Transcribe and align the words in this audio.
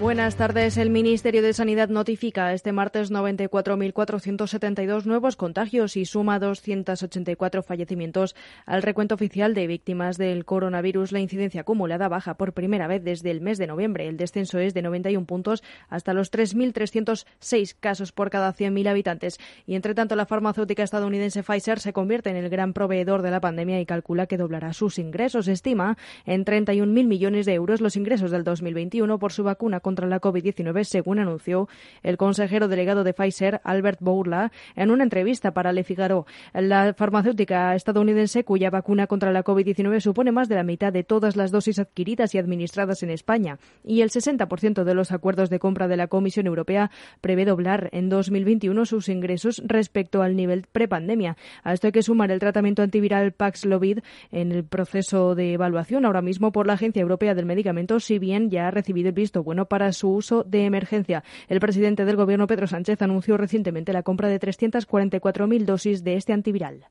Buenas 0.00 0.36
tardes. 0.36 0.78
El 0.78 0.88
Ministerio 0.88 1.42
de 1.42 1.52
Sanidad 1.52 1.90
notifica 1.90 2.54
este 2.54 2.72
martes 2.72 3.12
94.472 3.12 5.04
nuevos 5.04 5.36
contagios 5.36 5.94
y 5.98 6.06
suma 6.06 6.38
284 6.38 7.62
fallecimientos 7.62 8.34
al 8.64 8.80
recuento 8.80 9.14
oficial 9.14 9.52
de 9.52 9.66
víctimas 9.66 10.16
del 10.16 10.46
coronavirus. 10.46 11.12
La 11.12 11.20
incidencia 11.20 11.60
acumulada 11.60 12.08
baja 12.08 12.38
por 12.38 12.54
primera 12.54 12.86
vez 12.86 13.04
desde 13.04 13.30
el 13.30 13.42
mes 13.42 13.58
de 13.58 13.66
noviembre. 13.66 14.08
El 14.08 14.16
descenso 14.16 14.58
es 14.58 14.72
de 14.72 14.80
91 14.80 15.26
puntos 15.26 15.62
hasta 15.90 16.14
los 16.14 16.32
3.306 16.32 17.76
casos 17.78 18.12
por 18.12 18.30
cada 18.30 18.54
100.000 18.54 18.88
habitantes. 18.88 19.38
Y 19.66 19.74
entre 19.74 19.94
tanto, 19.94 20.16
la 20.16 20.24
farmacéutica 20.24 20.82
estadounidense 20.82 21.42
Pfizer 21.42 21.78
se 21.78 21.92
convierte 21.92 22.30
en 22.30 22.36
el 22.36 22.48
gran 22.48 22.72
proveedor 22.72 23.20
de 23.20 23.32
la 23.32 23.42
pandemia 23.42 23.78
y 23.82 23.84
calcula 23.84 24.26
que 24.26 24.38
doblará 24.38 24.72
sus 24.72 24.98
ingresos. 24.98 25.46
Estima 25.46 25.98
en 26.24 26.46
31.000 26.46 26.86
millones 26.86 27.44
de 27.44 27.52
euros 27.52 27.82
los 27.82 27.96
ingresos 27.96 28.30
del 28.30 28.44
2021 28.44 29.18
por 29.18 29.32
su 29.32 29.44
vacuna 29.44 29.80
la 29.98 30.20
COVID-19, 30.20 30.84
según 30.84 31.18
anunció 31.18 31.68
el 32.02 32.16
consejero 32.16 32.68
delegado 32.68 33.04
de 33.04 33.12
Pfizer, 33.12 33.60
Albert 33.64 34.00
Bourla, 34.00 34.52
en 34.76 34.90
una 34.90 35.04
entrevista 35.04 35.52
para 35.52 35.72
Le 35.72 35.84
Figaro. 35.84 36.26
La 36.54 36.94
farmacéutica 36.94 37.74
estadounidense, 37.74 38.44
cuya 38.44 38.70
vacuna 38.70 39.06
contra 39.06 39.32
la 39.32 39.44
COVID-19 39.44 40.00
supone 40.00 40.32
más 40.32 40.48
de 40.48 40.54
la 40.54 40.62
mitad 40.62 40.92
de 40.92 41.04
todas 41.04 41.36
las 41.36 41.50
dosis 41.50 41.78
adquiridas 41.78 42.34
y 42.34 42.38
administradas 42.38 43.02
en 43.02 43.10
España, 43.10 43.58
y 43.84 44.02
el 44.02 44.10
60% 44.10 44.84
de 44.84 44.94
los 44.94 45.12
acuerdos 45.12 45.50
de 45.50 45.58
compra 45.58 45.88
de 45.88 45.96
la 45.96 46.08
Comisión 46.08 46.46
Europea 46.46 46.90
prevé 47.20 47.44
doblar 47.44 47.88
en 47.92 48.08
2021 48.08 48.84
sus 48.84 49.08
ingresos 49.08 49.62
respecto 49.64 50.22
al 50.22 50.36
nivel 50.36 50.66
prepandemia. 50.70 51.36
A 51.62 51.72
esto 51.72 51.88
hay 51.88 51.92
que 51.92 52.02
sumar 52.02 52.30
el 52.30 52.40
tratamiento 52.40 52.82
antiviral 52.82 53.32
Paxlovid 53.32 54.00
en 54.30 54.52
el 54.52 54.64
proceso 54.64 55.34
de 55.34 55.54
evaluación 55.54 56.04
ahora 56.04 56.22
mismo 56.22 56.52
por 56.52 56.66
la 56.66 56.74
Agencia 56.74 57.02
Europea 57.02 57.34
del 57.34 57.46
Medicamento, 57.46 58.00
si 58.00 58.18
bien 58.18 58.50
ya 58.50 58.68
ha 58.68 58.70
recibido 58.70 59.08
el 59.08 59.14
visto 59.14 59.42
bueno 59.42 59.66
para 59.66 59.79
su 59.92 60.10
uso 60.10 60.44
de 60.44 60.64
emergencia. 60.64 61.24
El 61.48 61.60
presidente 61.60 62.04
del 62.04 62.16
Gobierno, 62.16 62.46
Pedro 62.46 62.66
Sánchez, 62.66 63.00
anunció 63.02 63.36
recientemente 63.36 63.92
la 63.92 64.02
compra 64.02 64.28
de 64.28 64.40
344.000 64.40 65.64
dosis 65.64 66.04
de 66.04 66.16
este 66.16 66.32
antiviral. 66.32 66.86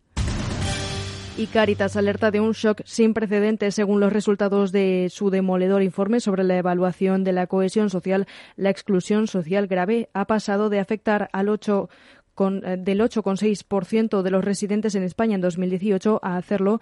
Y 1.37 1.47
Caritas 1.47 1.95
alerta 1.95 2.31
de 2.31 2.41
un 2.41 2.51
shock 2.51 2.81
sin 2.83 3.13
precedentes 3.13 3.73
según 3.73 4.01
los 4.01 4.11
resultados 4.11 4.73
de 4.73 5.07
su 5.09 5.29
demoledor 5.29 5.81
informe 5.81 6.19
sobre 6.19 6.43
la 6.43 6.57
evaluación 6.57 7.23
de 7.23 7.31
la 7.31 7.47
cohesión 7.47 7.89
social. 7.89 8.27
La 8.57 8.69
exclusión 8.69 9.25
social 9.27 9.67
grave 9.67 10.09
ha 10.13 10.25
pasado 10.25 10.69
de 10.69 10.79
afectar 10.79 11.29
al 11.31 11.47
8 11.47 11.89
con, 12.35 12.65
eh, 12.65 12.75
del 12.77 12.99
8,6% 12.99 14.21
de 14.21 14.31
los 14.31 14.43
residentes 14.43 14.95
en 14.95 15.03
España 15.03 15.35
en 15.35 15.41
2018 15.41 16.19
a 16.21 16.35
hacerlo 16.35 16.81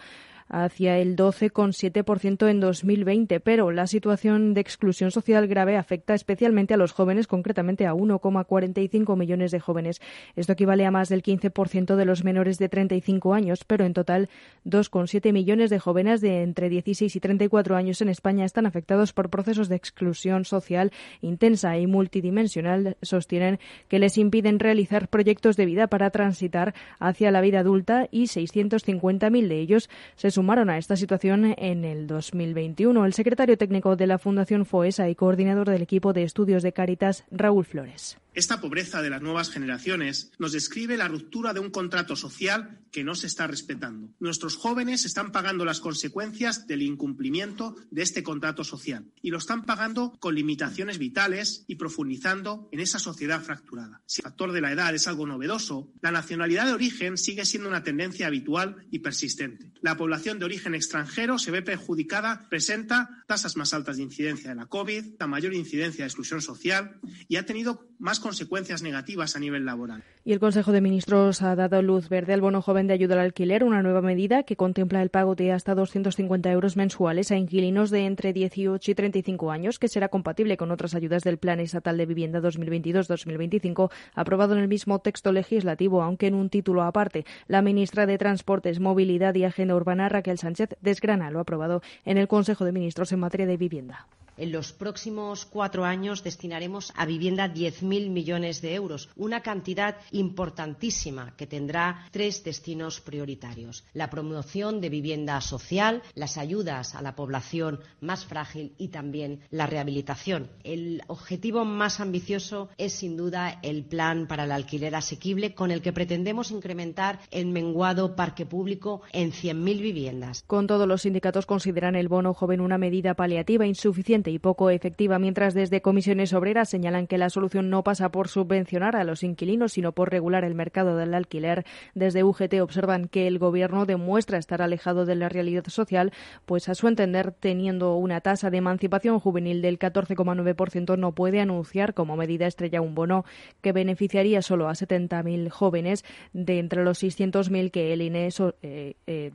hacia 0.49 0.97
el 0.97 1.15
12,7% 1.15 2.49
en 2.49 2.59
2020, 2.59 3.39
pero 3.39 3.71
la 3.71 3.87
situación 3.87 4.53
de 4.53 4.61
exclusión 4.61 5.11
social 5.11 5.47
grave 5.47 5.77
afecta 5.77 6.13
especialmente 6.13 6.73
a 6.73 6.77
los 6.77 6.91
jóvenes, 6.91 7.27
concretamente 7.27 7.85
a 7.85 7.93
1,45 7.93 9.17
millones 9.17 9.51
de 9.51 9.59
jóvenes. 9.59 10.01
Esto 10.35 10.53
equivale 10.53 10.85
a 10.85 10.91
más 10.91 11.09
del 11.09 11.23
15% 11.23 11.95
de 11.95 12.05
los 12.05 12.23
menores 12.23 12.57
de 12.57 12.69
35 12.69 13.33
años, 13.33 13.63
pero 13.65 13.85
en 13.85 13.93
total 13.93 14.29
2,7 14.65 15.33
millones 15.33 15.69
de 15.69 15.79
jóvenes 15.79 16.21
de 16.21 16.43
entre 16.43 16.69
16 16.69 17.15
y 17.15 17.19
34 17.19 17.75
años 17.75 18.01
en 18.01 18.09
España 18.09 18.45
están 18.45 18.65
afectados 18.65 19.13
por 19.13 19.29
procesos 19.29 19.69
de 19.69 19.75
exclusión 19.75 20.45
social 20.45 20.91
intensa 21.21 21.77
y 21.77 21.87
multidimensional, 21.87 22.97
sostienen 23.01 23.59
que 23.87 23.99
les 23.99 24.17
impiden 24.17 24.59
realizar 24.59 25.07
proyectos 25.07 25.57
de 25.57 25.65
vida 25.65 25.87
para 25.87 26.09
transitar 26.09 26.73
hacia 26.99 27.31
la 27.31 27.41
vida 27.41 27.59
adulta 27.59 28.07
y 28.11 28.23
650.000 28.23 29.47
de 29.47 29.59
ellos 29.59 29.89
se 30.15 30.31
sumaron 30.37 30.69
a 30.69 30.77
esta 30.77 30.95
situación 30.95 31.55
en 31.57 31.83
el 31.83 32.05
2021. 32.05 33.07
El 33.07 33.13
secretario 33.13 33.57
técnico 33.57 33.95
de 33.95 34.05
la 34.05 34.19
Fundación 34.19 34.67
FOESA 34.67 35.09
y 35.09 35.15
coordinador 35.15 35.67
del 35.67 35.81
equipo 35.81 36.13
de 36.13 36.21
estudios 36.21 36.61
de 36.61 36.73
Caritas, 36.73 37.25
Raúl 37.31 37.65
Flores. 37.65 38.19
Esta 38.37 38.61
pobreza 38.61 39.01
de 39.01 39.09
las 39.09 39.23
nuevas 39.23 39.49
generaciones 39.49 40.31
nos 40.37 40.51
describe 40.51 40.95
la 40.95 41.07
ruptura 41.07 41.53
de 41.53 41.59
un 41.59 41.71
contrato 41.71 42.15
social 42.15 42.81
que 42.91 43.03
no 43.03 43.15
se 43.15 43.25
está 43.25 43.47
respetando. 43.47 44.13
Nuestros 44.19 44.55
jóvenes 44.55 45.05
están 45.05 45.31
pagando 45.31 45.65
las 45.65 45.79
consecuencias 45.79 46.67
del 46.67 46.83
incumplimiento 46.83 47.75
de 47.89 48.03
este 48.03 48.21
contrato 48.21 48.63
social 48.63 49.11
y 49.23 49.31
lo 49.31 49.39
están 49.39 49.65
pagando 49.65 50.15
con 50.19 50.35
limitaciones 50.35 50.99
vitales 50.99 51.65
y 51.65 51.77
profundizando 51.77 52.69
en 52.71 52.79
esa 52.79 52.99
sociedad 52.99 53.41
fracturada. 53.41 54.03
Si 54.05 54.21
el 54.21 54.25
factor 54.25 54.51
de 54.51 54.61
la 54.61 54.71
edad 54.71 54.93
es 54.93 55.07
algo 55.07 55.25
novedoso, 55.25 55.91
la 56.01 56.11
nacionalidad 56.11 56.67
de 56.67 56.73
origen 56.73 57.17
sigue 57.17 57.43
siendo 57.43 57.69
una 57.69 57.81
tendencia 57.81 58.27
habitual 58.27 58.85
y 58.91 58.99
persistente. 58.99 59.71
La 59.81 59.97
población 59.97 60.37
de 60.37 60.45
origen 60.45 60.75
extranjero 60.75 61.39
se 61.39 61.49
ve 61.49 61.63
perjudicada, 61.63 62.47
presenta 62.49 63.23
tasas 63.25 63.57
más 63.57 63.73
altas 63.73 63.97
de 63.97 64.03
incidencia 64.03 64.51
de 64.51 64.57
la 64.57 64.67
COVID, 64.67 65.15
la 65.19 65.25
mayor 65.25 65.55
incidencia 65.55 66.03
de 66.03 66.09
exclusión 66.09 66.43
social 66.43 66.99
y 67.27 67.37
ha 67.37 67.45
tenido 67.47 67.89
más 67.97 68.19
consecuencias 68.27 68.83
negativas 68.83 69.37
a 69.37 69.39
nivel 69.39 69.65
laboral. 69.65 70.03
Y 70.25 70.33
el 70.33 70.41
Consejo 70.41 70.73
de 70.73 70.81
Ministros 70.81 71.41
ha 71.41 71.55
dado 71.55 71.81
luz 71.81 72.09
verde 72.09 72.33
al 72.33 72.41
bono 72.41 72.61
joven 72.61 72.85
de 72.85 72.93
ayuda 72.93 73.15
al 73.15 73.21
alquiler, 73.21 73.63
una 73.63 73.81
nueva 73.81 74.01
medida 74.01 74.43
que 74.43 74.57
contempla 74.57 75.01
el 75.01 75.09
pago 75.09 75.35
de 75.35 75.53
hasta 75.53 75.75
250 75.75 76.51
euros 76.51 76.75
mensuales 76.75 77.31
a 77.31 77.37
inquilinos 77.37 77.89
de 77.89 78.05
entre 78.05 78.33
18 78.33 78.91
y 78.91 78.95
35 78.95 79.49
años, 79.49 79.79
que 79.79 79.87
será 79.87 80.09
compatible 80.09 80.57
con 80.57 80.71
otras 80.71 80.93
ayudas 80.93 81.23
del 81.23 81.37
Plan 81.37 81.61
Estatal 81.61 81.95
de 81.95 82.05
Vivienda 82.05 82.41
2022-2025, 82.41 83.89
aprobado 84.13 84.55
en 84.55 84.59
el 84.59 84.67
mismo 84.67 84.99
texto 84.99 85.31
legislativo, 85.31 86.03
aunque 86.03 86.27
en 86.27 86.35
un 86.35 86.49
título 86.49 86.83
aparte. 86.83 87.25
La 87.47 87.61
ministra 87.61 88.05
de 88.05 88.17
Transportes, 88.17 88.81
Movilidad 88.81 89.35
y 89.35 89.45
Agenda 89.45 89.73
Urbana, 89.73 90.09
Raquel 90.09 90.37
Sánchez, 90.37 90.71
desgrana 90.81 91.31
lo 91.31 91.39
aprobado 91.39 91.81
en 92.03 92.17
el 92.17 92.27
Consejo 92.27 92.65
de 92.65 92.73
Ministros 92.73 93.13
en 93.13 93.21
materia 93.21 93.47
de 93.47 93.55
vivienda. 93.55 94.07
En 94.37 94.51
los 94.51 94.71
próximos 94.71 95.45
cuatro 95.45 95.83
años 95.83 96.23
destinaremos 96.23 96.93
a 96.95 97.05
vivienda 97.05 97.51
10.000 97.51 98.09
millones 98.09 98.61
de 98.61 98.75
euros, 98.75 99.09
una 99.15 99.41
cantidad 99.41 99.97
importantísima 100.11 101.35
que 101.35 101.47
tendrá 101.47 102.07
tres 102.11 102.43
destinos 102.43 103.01
prioritarios. 103.01 103.83
La 103.93 104.11
promoción 104.11 104.79
de 104.79 104.89
vivienda 104.89 105.41
social, 105.41 106.03
las 106.13 106.37
ayudas 106.37 106.93
a 106.93 107.01
la 107.01 107.15
población 107.15 107.79
más 107.99 108.25
frágil 108.25 108.73
y 108.77 108.89
también 108.89 109.41
la 109.49 109.65
rehabilitación. 109.65 110.49
El 110.63 111.01
objetivo 111.07 111.65
más 111.65 111.99
ambicioso 111.99 112.69
es, 112.77 112.93
sin 112.93 113.17
duda, 113.17 113.59
el 113.63 113.85
plan 113.85 114.27
para 114.27 114.43
el 114.43 114.51
alquiler 114.51 114.95
asequible, 114.95 115.55
con 115.55 115.71
el 115.71 115.81
que 115.81 115.93
pretendemos 115.93 116.51
incrementar 116.51 117.19
el 117.31 117.47
menguado 117.47 118.15
parque 118.15 118.45
público 118.45 119.01
en 119.13 119.31
100.000 119.31 119.81
viviendas. 119.81 120.43
Con 120.45 120.67
todos 120.67 120.87
los 120.87 121.01
sindicatos 121.01 121.45
consideran 121.45 121.95
el 121.95 122.07
bono 122.07 122.33
joven 122.33 122.61
una 122.61 122.77
medida 122.77 123.15
paliativa 123.15 123.65
insuficiente 123.65 124.26
y 124.31 124.39
poco 124.39 124.69
efectiva, 124.69 125.19
mientras 125.19 125.53
desde 125.53 125.81
comisiones 125.81 126.33
obreras 126.33 126.69
señalan 126.69 127.07
que 127.07 127.17
la 127.17 127.29
solución 127.29 127.69
no 127.69 127.83
pasa 127.83 128.09
por 128.09 128.27
subvencionar 128.27 128.95
a 128.95 129.03
los 129.03 129.23
inquilinos, 129.23 129.73
sino 129.73 129.91
por 129.91 130.11
regular 130.11 130.43
el 130.43 130.55
mercado 130.55 130.97
del 130.97 131.13
alquiler. 131.13 131.65
Desde 131.95 132.23
UGT 132.23 132.61
observan 132.61 133.07
que 133.07 133.27
el 133.27 133.39
Gobierno 133.39 133.85
demuestra 133.85 134.37
estar 134.37 134.61
alejado 134.61 135.05
de 135.05 135.15
la 135.15 135.29
realidad 135.29 135.65
social, 135.67 136.11
pues 136.45 136.69
a 136.69 136.75
su 136.75 136.87
entender, 136.87 137.31
teniendo 137.31 137.95
una 137.95 138.21
tasa 138.21 138.49
de 138.49 138.57
emancipación 138.57 139.19
juvenil 139.19 139.61
del 139.61 139.79
14,9%, 139.79 140.97
no 140.97 141.11
puede 141.13 141.41
anunciar 141.41 141.93
como 141.93 142.17
medida 142.17 142.47
estrella 142.47 142.81
un 142.81 142.95
bono 142.95 143.25
que 143.61 143.71
beneficiaría 143.71 144.41
solo 144.41 144.69
a 144.69 144.73
70.000 144.73 145.49
jóvenes 145.49 146.03
de 146.33 146.59
entre 146.59 146.83
los 146.83 147.01
600.000 147.03 147.71
que 147.71 147.93
el 147.93 148.01
INE 148.01 148.29
eh, 148.61 148.95
eh, 149.07 149.31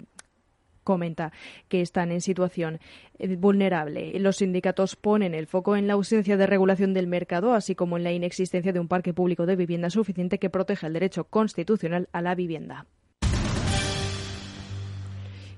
comenta 0.84 1.32
que 1.68 1.80
están 1.80 2.12
en 2.12 2.20
situación 2.20 2.80
eh, 3.18 3.36
vulnerable. 3.36 4.18
Los 4.18 4.36
sindicatos 4.36 4.96
ponen 4.96 5.34
el 5.34 5.46
foco 5.46 5.76
en 5.76 5.86
la 5.86 5.94
ausencia 5.94 6.36
de 6.36 6.46
regulación 6.46 6.94
del 6.94 7.06
mercado, 7.06 7.54
así 7.54 7.74
como 7.74 7.96
en 7.96 8.04
la 8.04 8.12
inexistencia 8.12 8.72
de 8.72 8.80
un 8.80 8.88
parque 8.88 9.14
público 9.14 9.46
de 9.46 9.56
vivienda 9.56 9.90
suficiente 9.90 10.38
que 10.38 10.50
proteja 10.50 10.86
el 10.86 10.92
derecho 10.92 11.24
constitucional 11.24 12.08
a 12.12 12.22
la 12.22 12.34
vivienda. 12.34 12.86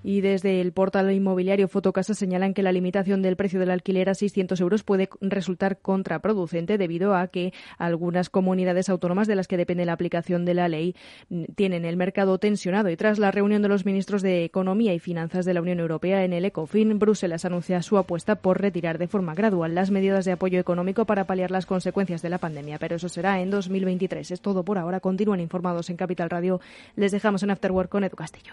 Y 0.04 0.20
desde 0.20 0.60
el 0.60 0.72
portal 0.72 1.10
inmobiliario 1.10 1.66
Fotocasa 1.66 2.12
señalan 2.12 2.52
que 2.52 2.62
la 2.62 2.72
limitación 2.72 3.22
del 3.22 3.36
precio 3.36 3.58
del 3.58 3.70
alquiler 3.70 4.10
a 4.10 4.14
600 4.14 4.60
euros 4.60 4.84
puede 4.84 5.08
resultar 5.22 5.78
contraproducente 5.78 6.76
debido 6.76 7.16
a 7.16 7.26
que 7.28 7.54
algunas 7.78 8.28
comunidades 8.28 8.90
autónomas 8.90 9.26
de 9.26 9.34
las 9.34 9.48
que 9.48 9.56
depende 9.56 9.86
la 9.86 9.94
aplicación 9.94 10.44
de 10.44 10.52
la 10.52 10.68
ley 10.68 10.94
tienen 11.56 11.86
el 11.86 11.96
mercado 11.96 12.38
tensionado. 12.38 12.90
Y 12.90 12.96
tras 12.96 13.18
la 13.18 13.30
reunión 13.30 13.62
de 13.62 13.68
los 13.68 13.86
ministros 13.86 14.20
de 14.20 14.44
Economía 14.44 14.92
y 14.92 14.98
Finanzas 14.98 15.46
de 15.46 15.54
la 15.54 15.62
Unión 15.62 15.80
Europea 15.80 16.22
en 16.24 16.34
el 16.34 16.44
ECOFIN, 16.44 16.98
Bruselas 16.98 17.46
anuncia 17.46 17.80
su 17.80 17.96
apuesta 17.96 18.36
por 18.36 18.60
retirar 18.60 18.98
de 18.98 19.08
forma 19.08 19.34
gradual 19.34 19.74
las 19.74 19.90
medidas 19.90 20.26
de 20.26 20.32
apoyo 20.32 20.60
económico 20.60 21.06
para 21.06 21.26
paliar 21.26 21.50
las 21.50 21.64
consecuencias 21.64 22.20
de 22.20 22.28
la 22.28 22.38
pandemia. 22.38 22.78
Pero 22.78 22.96
eso 22.96 23.08
será 23.08 23.40
en 23.40 23.50
2023. 23.50 24.30
Es 24.30 24.40
todo 24.42 24.64
por 24.64 24.76
ahora. 24.76 25.00
Continúan 25.00 25.40
informados 25.40 25.88
en 25.88 25.96
Capital 25.96 26.28
Radio. 26.28 26.60
Les 26.94 27.10
dejamos 27.10 27.42
en 27.42 27.50
Afterwork 27.50 27.88
con 27.88 28.04
Edu 28.04 28.16
Castillo. 28.16 28.52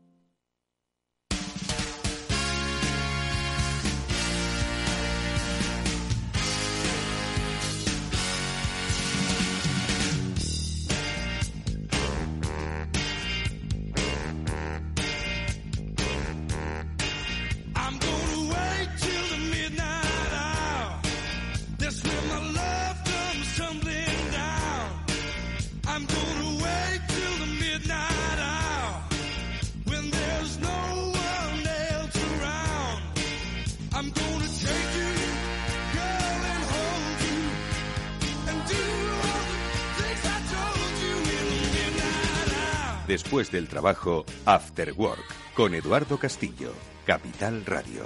Después 43.11 43.51
del 43.51 43.67
trabajo, 43.67 44.23
After 44.45 44.93
Work, 44.93 45.25
con 45.53 45.75
Eduardo 45.75 46.17
Castillo, 46.17 46.71
Capital 47.05 47.65
Radio. 47.65 48.05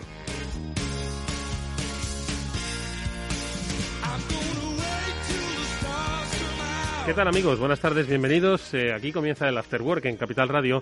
¿Qué 7.05 7.13
tal 7.13 7.27
amigos? 7.27 7.59
Buenas 7.59 7.79
tardes, 7.79 8.07
bienvenidos. 8.07 8.73
Eh, 8.73 8.93
aquí 8.93 9.11
comienza 9.11 9.47
el 9.47 9.55
After 9.59 9.79
Work 9.79 10.05
en 10.05 10.17
Capital 10.17 10.49
Radio. 10.49 10.81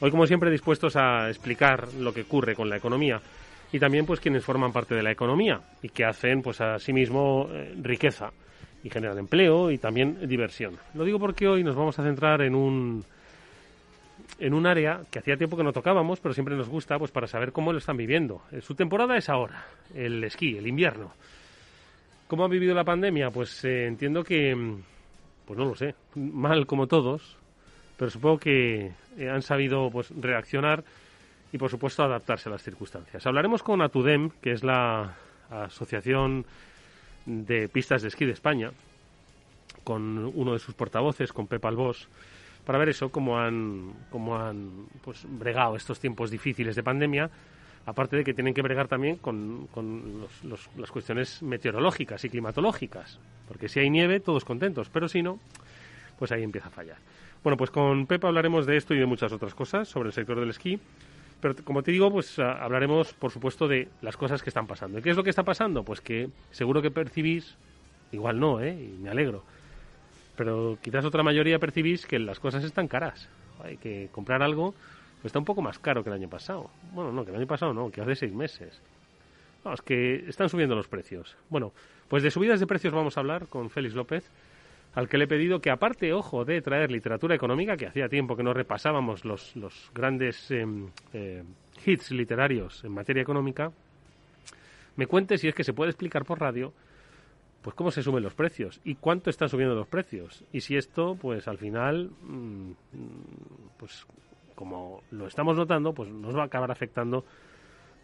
Hoy, 0.00 0.10
como 0.10 0.26
siempre, 0.26 0.50
dispuestos 0.50 0.96
a 0.96 1.28
explicar 1.28 1.94
lo 1.94 2.12
que 2.12 2.22
ocurre 2.22 2.56
con 2.56 2.68
la 2.68 2.78
economía 2.78 3.20
y 3.70 3.78
también 3.78 4.04
pues 4.04 4.18
quienes 4.18 4.44
forman 4.44 4.72
parte 4.72 4.96
de 4.96 5.04
la 5.04 5.12
economía 5.12 5.60
y 5.80 5.90
que 5.90 6.04
hacen 6.04 6.42
pues 6.42 6.60
asimismo 6.60 7.48
eh, 7.52 7.72
riqueza 7.80 8.32
y 8.82 8.90
generan 8.90 9.18
empleo 9.18 9.70
y 9.70 9.78
también 9.78 10.26
diversión. 10.26 10.76
Lo 10.94 11.04
digo 11.04 11.20
porque 11.20 11.46
hoy 11.46 11.62
nos 11.62 11.76
vamos 11.76 11.96
a 12.00 12.02
centrar 12.02 12.42
en 12.42 12.56
un 12.56 13.04
en 14.38 14.54
un 14.54 14.66
área 14.66 15.02
que 15.10 15.18
hacía 15.18 15.36
tiempo 15.36 15.56
que 15.56 15.64
no 15.64 15.72
tocábamos, 15.72 16.20
pero 16.20 16.34
siempre 16.34 16.56
nos 16.56 16.68
gusta 16.68 16.98
pues 16.98 17.10
para 17.10 17.26
saber 17.26 17.52
cómo 17.52 17.72
lo 17.72 17.78
están 17.78 17.96
viviendo. 17.96 18.42
Eh, 18.50 18.60
su 18.60 18.74
temporada 18.74 19.16
es 19.16 19.28
ahora, 19.28 19.66
el 19.94 20.22
esquí, 20.24 20.56
el 20.56 20.66
invierno. 20.66 21.12
¿Cómo 22.26 22.44
ha 22.44 22.48
vivido 22.48 22.74
la 22.74 22.84
pandemia? 22.84 23.30
Pues 23.30 23.64
eh, 23.64 23.86
entiendo 23.86 24.24
que, 24.24 24.54
mm, 24.54 24.82
pues 25.46 25.58
no 25.58 25.66
lo 25.66 25.74
sé, 25.74 25.94
mal 26.14 26.66
como 26.66 26.86
todos, 26.86 27.36
pero 27.96 28.10
supongo 28.10 28.38
que 28.38 28.92
eh, 29.18 29.30
han 29.30 29.42
sabido 29.42 29.90
pues 29.90 30.10
reaccionar 30.16 30.84
y 31.52 31.58
por 31.58 31.70
supuesto 31.70 32.02
adaptarse 32.02 32.48
a 32.48 32.52
las 32.52 32.62
circunstancias. 32.62 33.24
Hablaremos 33.26 33.62
con 33.62 33.82
Atudem, 33.82 34.30
que 34.42 34.52
es 34.52 34.64
la 34.64 35.14
Asociación 35.50 36.44
de 37.26 37.68
Pistas 37.68 38.02
de 38.02 38.08
Esquí 38.08 38.24
de 38.24 38.32
España, 38.32 38.72
con 39.84 40.32
uno 40.34 40.54
de 40.54 40.58
sus 40.58 40.74
portavoces, 40.74 41.32
con 41.32 41.46
Pepa 41.46 41.68
Albós, 41.68 42.08
para 42.64 42.78
ver 42.78 42.88
eso, 42.88 43.10
cómo 43.10 43.38
han, 43.38 43.92
cómo 44.10 44.38
han 44.38 44.86
pues, 45.02 45.26
bregado 45.28 45.76
estos 45.76 46.00
tiempos 46.00 46.30
difíciles 46.30 46.76
de 46.76 46.82
pandemia, 46.82 47.30
aparte 47.86 48.16
de 48.16 48.24
que 48.24 48.34
tienen 48.34 48.54
que 48.54 48.62
bregar 48.62 48.88
también 48.88 49.16
con, 49.16 49.68
con 49.68 50.26
las 50.76 50.90
cuestiones 50.90 51.42
meteorológicas 51.42 52.24
y 52.24 52.30
climatológicas, 52.30 53.18
porque 53.46 53.68
si 53.68 53.80
hay 53.80 53.90
nieve, 53.90 54.20
todos 54.20 54.44
contentos, 54.44 54.88
pero 54.90 55.08
si 55.08 55.22
no, 55.22 55.38
pues 56.18 56.32
ahí 56.32 56.42
empieza 56.42 56.68
a 56.68 56.70
fallar. 56.70 56.96
Bueno, 57.42 57.58
pues 57.58 57.70
con 57.70 58.06
Pepa 58.06 58.28
hablaremos 58.28 58.64
de 58.64 58.76
esto 58.76 58.94
y 58.94 58.98
de 58.98 59.06
muchas 59.06 59.30
otras 59.32 59.54
cosas 59.54 59.86
sobre 59.86 60.08
el 60.08 60.12
sector 60.14 60.40
del 60.40 60.48
esquí, 60.50 60.80
pero 61.40 61.54
como 61.62 61.82
te 61.82 61.92
digo, 61.92 62.10
pues 62.10 62.38
hablaremos, 62.38 63.12
por 63.12 63.30
supuesto, 63.30 63.68
de 63.68 63.88
las 64.00 64.16
cosas 64.16 64.42
que 64.42 64.48
están 64.48 64.66
pasando. 64.66 64.98
¿Y 64.98 65.02
qué 65.02 65.10
es 65.10 65.16
lo 65.16 65.22
que 65.22 65.28
está 65.28 65.42
pasando? 65.42 65.84
Pues 65.84 66.00
que 66.00 66.30
seguro 66.50 66.80
que 66.80 66.90
percibís, 66.90 67.56
igual 68.12 68.40
no, 68.40 68.62
¿eh? 68.62 68.72
y 68.72 68.96
me 68.98 69.10
alegro, 69.10 69.44
pero 70.36 70.78
quizás 70.82 71.04
otra 71.04 71.22
mayoría 71.22 71.58
percibís 71.58 72.06
que 72.06 72.18
las 72.18 72.40
cosas 72.40 72.64
están 72.64 72.88
caras. 72.88 73.28
Hay 73.62 73.76
que 73.76 74.08
comprar 74.12 74.42
algo 74.42 74.74
pues 75.24 75.30
está 75.30 75.38
un 75.38 75.46
poco 75.46 75.62
más 75.62 75.78
caro 75.78 76.04
que 76.04 76.10
el 76.10 76.16
año 76.16 76.28
pasado. 76.28 76.68
Bueno, 76.92 77.10
no, 77.10 77.24
que 77.24 77.30
el 77.30 77.38
año 77.38 77.46
pasado 77.46 77.72
no, 77.72 77.90
que 77.90 78.02
hace 78.02 78.14
seis 78.14 78.34
meses. 78.34 78.78
Vamos, 79.64 79.80
que 79.80 80.16
están 80.28 80.50
subiendo 80.50 80.74
los 80.74 80.86
precios. 80.86 81.34
Bueno, 81.48 81.72
pues 82.08 82.22
de 82.22 82.30
subidas 82.30 82.60
de 82.60 82.66
precios 82.66 82.92
vamos 82.92 83.16
a 83.16 83.20
hablar 83.20 83.46
con 83.46 83.70
Félix 83.70 83.94
López, 83.94 84.30
al 84.94 85.08
que 85.08 85.16
le 85.16 85.24
he 85.24 85.26
pedido 85.26 85.60
que 85.60 85.70
aparte, 85.70 86.12
ojo, 86.12 86.44
de 86.44 86.60
traer 86.60 86.90
literatura 86.90 87.34
económica, 87.34 87.74
que 87.78 87.86
hacía 87.86 88.10
tiempo 88.10 88.36
que 88.36 88.42
no 88.42 88.52
repasábamos 88.52 89.24
los, 89.24 89.56
los 89.56 89.90
grandes 89.94 90.50
em, 90.50 90.90
eh, 91.14 91.42
hits 91.86 92.10
literarios 92.10 92.84
en 92.84 92.92
materia 92.92 93.22
económica, 93.22 93.72
me 94.96 95.06
cuente 95.06 95.38
si 95.38 95.48
es 95.48 95.54
que 95.54 95.64
se 95.64 95.72
puede 95.72 95.92
explicar 95.92 96.26
por 96.26 96.38
radio 96.38 96.74
pues 97.64 97.74
cómo 97.74 97.90
se 97.90 98.02
suben 98.02 98.22
los 98.22 98.34
precios 98.34 98.78
y 98.84 98.96
cuánto 98.96 99.30
están 99.30 99.48
subiendo 99.48 99.74
los 99.74 99.88
precios 99.88 100.44
y 100.52 100.60
si 100.60 100.76
esto 100.76 101.16
pues 101.18 101.48
al 101.48 101.56
final 101.56 102.10
mm, 102.20 102.72
pues 103.78 104.06
como 104.54 105.02
lo 105.10 105.26
estamos 105.26 105.56
notando 105.56 105.94
pues 105.94 106.10
nos 106.10 106.36
va 106.36 106.42
a 106.42 106.44
acabar 106.44 106.70
afectando 106.70 107.24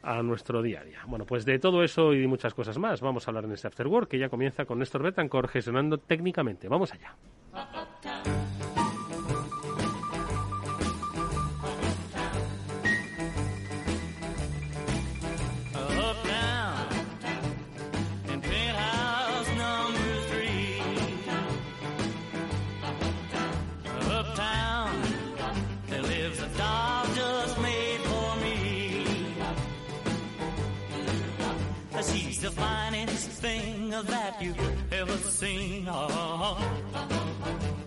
a 0.02 0.22
nuestro 0.22 0.62
día. 0.62 0.82
Bueno, 1.06 1.26
pues 1.26 1.44
de 1.44 1.58
todo 1.58 1.84
eso 1.84 2.14
y 2.14 2.20
de 2.20 2.26
muchas 2.26 2.54
cosas 2.54 2.78
más 2.78 3.02
vamos 3.02 3.28
a 3.28 3.30
hablar 3.30 3.44
en 3.44 3.52
este 3.52 3.68
After 3.68 3.86
Work 3.86 4.08
que 4.08 4.18
ya 4.18 4.30
comienza 4.30 4.64
con 4.64 4.78
Néstor 4.78 5.02
Betancourt 5.02 5.50
gestionando 5.50 5.98
técnicamente. 5.98 6.66
Vamos 6.66 6.90
allá. 6.94 7.14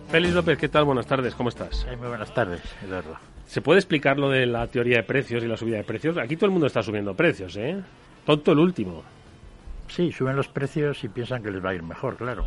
Félix 0.08 0.34
López, 0.34 0.58
¿qué 0.58 0.68
tal? 0.68 0.84
Buenas 0.84 1.06
tardes, 1.06 1.34
¿cómo 1.34 1.48
estás? 1.48 1.86
muy 1.98 2.08
buenas 2.08 2.32
tardes, 2.32 2.60
Eduardo. 2.84 3.16
¿Se 3.46 3.60
puede 3.60 3.80
explicar 3.80 4.18
lo 4.18 4.30
de 4.30 4.46
la 4.46 4.66
teoría 4.68 4.98
de 4.98 5.02
precios 5.02 5.42
y 5.42 5.48
la 5.48 5.56
subida 5.56 5.76
de 5.78 5.84
precios? 5.84 6.16
Aquí 6.18 6.36
todo 6.36 6.46
el 6.46 6.52
mundo 6.52 6.66
está 6.66 6.82
subiendo 6.82 7.14
precios, 7.14 7.56
¿eh? 7.56 7.82
Tonto 8.24 8.52
el 8.52 8.58
último. 8.58 9.02
Sí, 9.88 10.12
suben 10.12 10.36
los 10.36 10.48
precios 10.48 11.02
y 11.04 11.08
piensan 11.08 11.42
que 11.42 11.50
les 11.50 11.64
va 11.64 11.70
a 11.70 11.74
ir 11.74 11.82
mejor, 11.82 12.16
claro. 12.16 12.46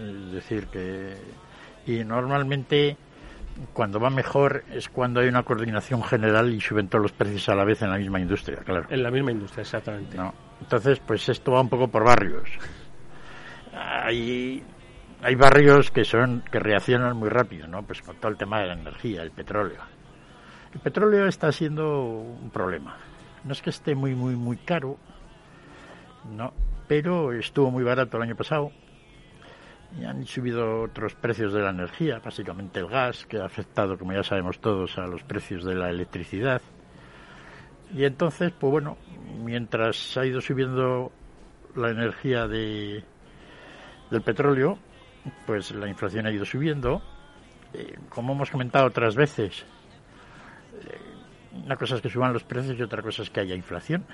Es 0.00 0.32
decir, 0.32 0.66
que. 0.68 1.16
Y 1.86 2.04
normalmente, 2.04 2.96
cuando 3.72 4.00
va 4.00 4.10
mejor, 4.10 4.64
es 4.72 4.88
cuando 4.88 5.20
hay 5.20 5.28
una 5.28 5.42
coordinación 5.42 6.02
general 6.02 6.52
y 6.52 6.60
suben 6.60 6.88
todos 6.88 7.02
los 7.02 7.12
precios 7.12 7.48
a 7.48 7.54
la 7.54 7.64
vez 7.64 7.82
en 7.82 7.90
la 7.90 7.98
misma 7.98 8.20
industria, 8.20 8.58
claro. 8.58 8.86
En 8.90 9.02
la 9.02 9.10
misma 9.10 9.32
industria, 9.32 9.62
exactamente. 9.62 10.16
No. 10.16 10.32
Entonces, 10.60 11.00
pues 11.00 11.28
esto 11.28 11.52
va 11.52 11.60
un 11.60 11.68
poco 11.68 11.88
por 11.88 12.04
barrios. 12.04 12.48
Hay 13.78 14.62
hay 15.22 15.34
barrios 15.34 15.90
que 15.90 16.04
son 16.04 16.42
que 16.50 16.58
reaccionan 16.60 17.16
muy 17.16 17.28
rápido, 17.28 17.66
¿no? 17.66 17.82
Pues 17.82 18.02
con 18.02 18.16
todo 18.16 18.30
el 18.30 18.36
tema 18.36 18.60
de 18.60 18.66
la 18.68 18.72
energía, 18.74 19.22
el 19.22 19.30
petróleo. 19.30 19.80
El 20.72 20.80
petróleo 20.80 21.26
está 21.26 21.50
siendo 21.50 22.02
un 22.02 22.50
problema. 22.50 22.96
No 23.44 23.52
es 23.52 23.62
que 23.62 23.70
esté 23.70 23.94
muy 23.94 24.14
muy 24.14 24.36
muy 24.36 24.56
caro, 24.58 24.96
no, 26.30 26.52
pero 26.86 27.32
estuvo 27.32 27.70
muy 27.70 27.84
barato 27.84 28.16
el 28.16 28.24
año 28.24 28.36
pasado. 28.36 28.72
Y 29.98 30.04
han 30.04 30.26
subido 30.26 30.82
otros 30.82 31.14
precios 31.14 31.52
de 31.54 31.62
la 31.62 31.70
energía, 31.70 32.20
básicamente 32.22 32.78
el 32.78 32.88
gas, 32.88 33.24
que 33.24 33.38
ha 33.38 33.46
afectado, 33.46 33.96
como 33.96 34.12
ya 34.12 34.22
sabemos 34.22 34.60
todos, 34.60 34.98
a 34.98 35.06
los 35.06 35.22
precios 35.22 35.64
de 35.64 35.74
la 35.74 35.88
electricidad. 35.88 36.60
Y 37.94 38.04
entonces, 38.04 38.52
pues 38.52 38.70
bueno, 38.70 38.98
mientras 39.42 40.16
ha 40.18 40.26
ido 40.26 40.42
subiendo 40.42 41.10
la 41.74 41.88
energía 41.88 42.46
de, 42.46 43.02
del 44.10 44.22
petróleo, 44.22 44.78
pues 45.46 45.70
la 45.72 45.88
inflación 45.88 46.26
ha 46.26 46.30
ido 46.30 46.44
subiendo. 46.44 47.02
Eh, 47.72 47.98
como 48.08 48.32
hemos 48.32 48.50
comentado 48.50 48.86
otras 48.86 49.14
veces, 49.14 49.64
eh, 50.74 50.98
una 51.64 51.76
cosa 51.76 51.96
es 51.96 52.00
que 52.00 52.08
suban 52.08 52.32
los 52.32 52.44
precios 52.44 52.78
y 52.78 52.82
otra 52.82 53.02
cosa 53.02 53.22
es 53.22 53.30
que 53.30 53.40
haya 53.40 53.54
inflación. 53.54 54.04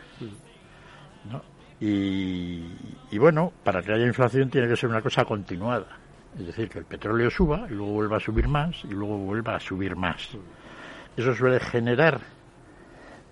Y, 1.81 3.19
bueno, 3.19 3.53
para 3.63 3.83
que 3.83 3.93
haya 3.93 4.07
inflación 4.07 4.49
tiene 4.49 4.69
que 4.69 4.77
ser 4.77 4.89
una 4.89 5.03
cosa 5.03 5.25
continuada. 5.25 5.99
Es 6.39 6.47
decir, 6.47 6.69
que 6.69 6.79
el 6.79 6.85
petróleo 6.85 7.31
suba 7.31 7.67
y 7.71 7.75
luego 7.75 7.93
vuelva 7.93 8.17
a 8.17 8.21
subir 8.21 8.49
más 8.49 8.85
y 8.85 8.89
luego 8.89 9.19
vuelva 9.19 9.57
a 9.57 9.61
subir 9.61 9.95
más. 9.95 10.31
Eso 11.17 11.35
suele 11.35 11.61
generar 11.61 12.21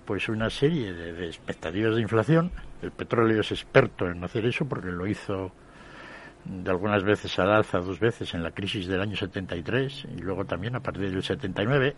pues 0.05 0.29
una 0.29 0.51
serie 0.51 0.93
de, 0.93 1.27
expectativas 1.27 1.95
de 1.95 2.03
inflación. 2.03 2.51
El 2.81 2.91
petróleo 2.91 3.41
es 3.41 3.51
experto 3.53 4.07
en 4.09 4.23
hacer 4.23 4.47
eso 4.47 4.67
porque 4.67 4.89
lo 4.89 5.07
hizo 5.07 5.53
de 6.45 6.71
algunas 6.71 7.05
veces 7.05 7.39
al 7.39 7.51
alza, 7.51 7.79
dos 7.79 8.01
veces 8.01 8.35
en 8.35 8.43
la 8.43 8.51
crisis 8.51 8.87
del 8.87 9.01
año 9.01 9.17
73 9.17 10.07
y 10.17 10.21
luego 10.21 10.45
también 10.45 10.75
a 10.77 10.81
partir 10.81 11.11
del 11.11 11.23
79, 11.23 11.95